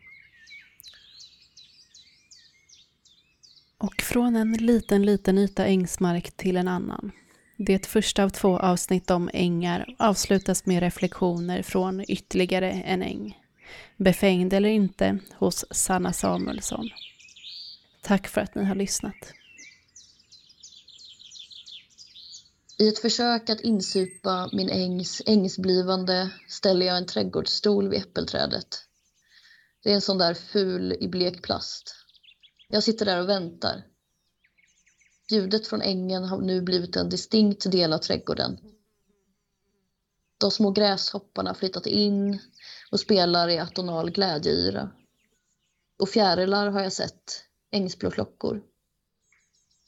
Och 3.78 4.02
från 4.02 4.36
en 4.36 4.52
liten, 4.52 5.02
liten 5.02 5.38
yta 5.38 5.66
ängsmark 5.66 6.36
till 6.36 6.56
en 6.56 6.68
annan. 6.68 7.12
Det 7.56 7.86
första 7.86 8.24
av 8.24 8.28
två 8.28 8.58
avsnitt 8.58 9.10
om 9.10 9.30
ängar 9.32 9.94
avslutas 9.98 10.66
med 10.66 10.80
reflektioner 10.82 11.62
från 11.62 12.04
ytterligare 12.08 12.70
en 12.70 13.02
äng. 13.02 13.39
Befängd 14.04 14.52
eller 14.52 14.68
inte 14.68 15.18
hos 15.38 15.64
Sanna 15.70 16.12
Samuelsson. 16.12 16.88
Tack 18.02 18.28
för 18.28 18.40
att 18.40 18.54
ni 18.54 18.64
har 18.64 18.74
lyssnat. 18.74 19.32
I 22.78 22.88
ett 22.88 22.98
försök 22.98 23.50
att 23.50 23.60
insupa 23.60 24.50
min 24.52 24.70
ängs 24.70 25.22
ängsblivande 25.26 26.30
ställer 26.48 26.86
jag 26.86 26.96
en 26.96 27.06
trädgårdsstol 27.06 27.88
vid 27.88 28.00
äppelträdet. 28.00 28.84
Det 29.82 29.90
är 29.90 29.94
en 29.94 30.00
sån 30.00 30.18
där 30.18 30.34
ful 30.34 30.96
i 31.00 31.08
blek 31.08 31.42
plast. 31.42 31.94
Jag 32.68 32.82
sitter 32.82 33.06
där 33.06 33.20
och 33.20 33.28
väntar. 33.28 33.84
Ljudet 35.30 35.66
från 35.66 35.82
ängen 35.82 36.24
har 36.24 36.40
nu 36.40 36.62
blivit 36.62 36.96
en 36.96 37.08
distinkt 37.08 37.70
del 37.70 37.92
av 37.92 37.98
trädgården. 37.98 38.58
De 40.38 40.50
små 40.50 40.70
gräshopparna 40.70 41.50
har 41.50 41.54
flyttat 41.54 41.86
in 41.86 42.40
och 42.90 43.00
spelar 43.00 43.48
i 43.48 43.58
atonal 43.58 44.10
glädjeyra. 44.10 44.90
Och 45.98 46.08
fjärilar 46.08 46.70
har 46.70 46.80
jag 46.80 46.92
sett, 46.92 47.44
ängsblåklockor. 47.70 48.62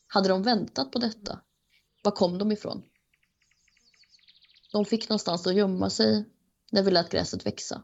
Hade 0.07 0.29
de 0.29 0.43
väntat 0.43 0.93
på 0.93 0.99
detta? 0.99 1.41
Var 2.03 2.13
kom 2.13 2.39
de 2.39 2.53
ifrån? 2.53 2.83
De 4.73 4.85
fick 4.85 5.09
någonstans 5.09 5.47
att 5.47 5.55
gömma 5.55 5.91
sig 5.91 6.25
när 6.71 6.83
vi 6.83 6.91
lät 6.91 7.11
gräset 7.11 7.47
växa. 7.47 7.83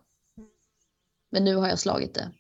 Men 1.31 1.45
nu 1.45 1.57
har 1.57 1.69
jag 1.69 1.79
slagit 1.79 2.15
det. 2.15 2.33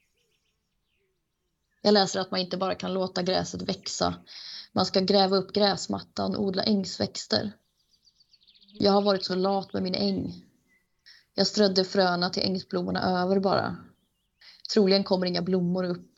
Jag 1.82 1.94
läser 1.94 2.20
att 2.20 2.30
man 2.30 2.40
inte 2.40 2.56
bara 2.56 2.74
kan 2.74 2.94
låta 2.94 3.22
gräset 3.22 3.62
växa. 3.62 4.14
Man 4.72 4.86
ska 4.86 5.00
gräva 5.00 5.36
upp 5.36 5.52
gräsmattan 5.52 6.36
och 6.36 6.44
odla 6.44 6.62
ängsväxter. 6.62 7.52
Jag 8.72 8.92
har 8.92 9.02
varit 9.02 9.24
så 9.24 9.34
lat 9.34 9.72
med 9.72 9.82
min 9.82 9.94
äng. 9.94 10.47
Jag 11.38 11.46
strödde 11.46 11.84
fröna 11.84 12.30
till 12.30 12.42
ängsblommorna 12.42 13.02
över 13.22 13.40
bara. 13.40 13.76
Troligen 14.72 15.04
kommer 15.04 15.26
inga 15.26 15.42
blommor 15.42 15.84
upp. 15.84 16.12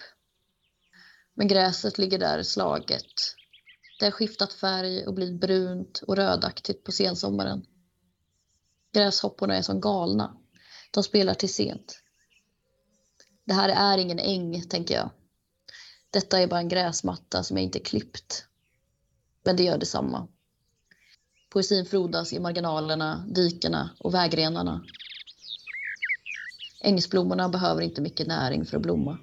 Men 1.35 1.49
gräset 1.49 1.99
ligger 1.99 2.19
där 2.19 2.43
slaget. 2.43 3.05
Det 3.99 4.05
har 4.05 4.11
skiftat 4.11 4.53
färg 4.53 5.07
och 5.07 5.15
blivit 5.15 5.41
brunt 5.41 6.03
och 6.07 6.17
rödaktigt 6.17 6.85
på 6.85 6.93
sensommaren. 6.93 7.67
Gräshopporna 8.93 9.57
är 9.57 9.63
som 9.63 9.81
galna. 9.81 10.37
De 10.91 11.03
spelar 11.03 11.35
till 11.35 11.55
sent. 11.55 12.03
Det 13.45 13.55
här 13.55 13.69
är 13.69 13.99
ingen 13.99 14.19
äng, 14.19 14.69
tänker 14.69 14.95
jag. 14.95 15.11
Detta 16.11 16.39
är 16.39 16.47
bara 16.47 16.61
en 16.61 16.69
gräsmatta 16.69 17.43
som 17.43 17.57
jag 17.57 17.65
inte 17.65 17.79
klippt. 17.79 18.45
Men 19.45 19.57
det 19.57 19.63
gör 19.63 19.79
detsamma. 19.79 20.29
Poesin 21.51 21.87
frodas 21.87 22.33
i 22.33 22.41
marginalerna, 22.41 23.27
dikena 23.29 23.91
och 23.99 24.15
vägrenarna. 24.15 24.85
Ängsblommorna 26.81 27.49
behöver 27.49 27.83
inte 27.83 28.01
mycket 28.01 28.27
näring 28.27 28.67
för 28.67 28.77
att 28.77 28.83
blomma. 28.83 29.19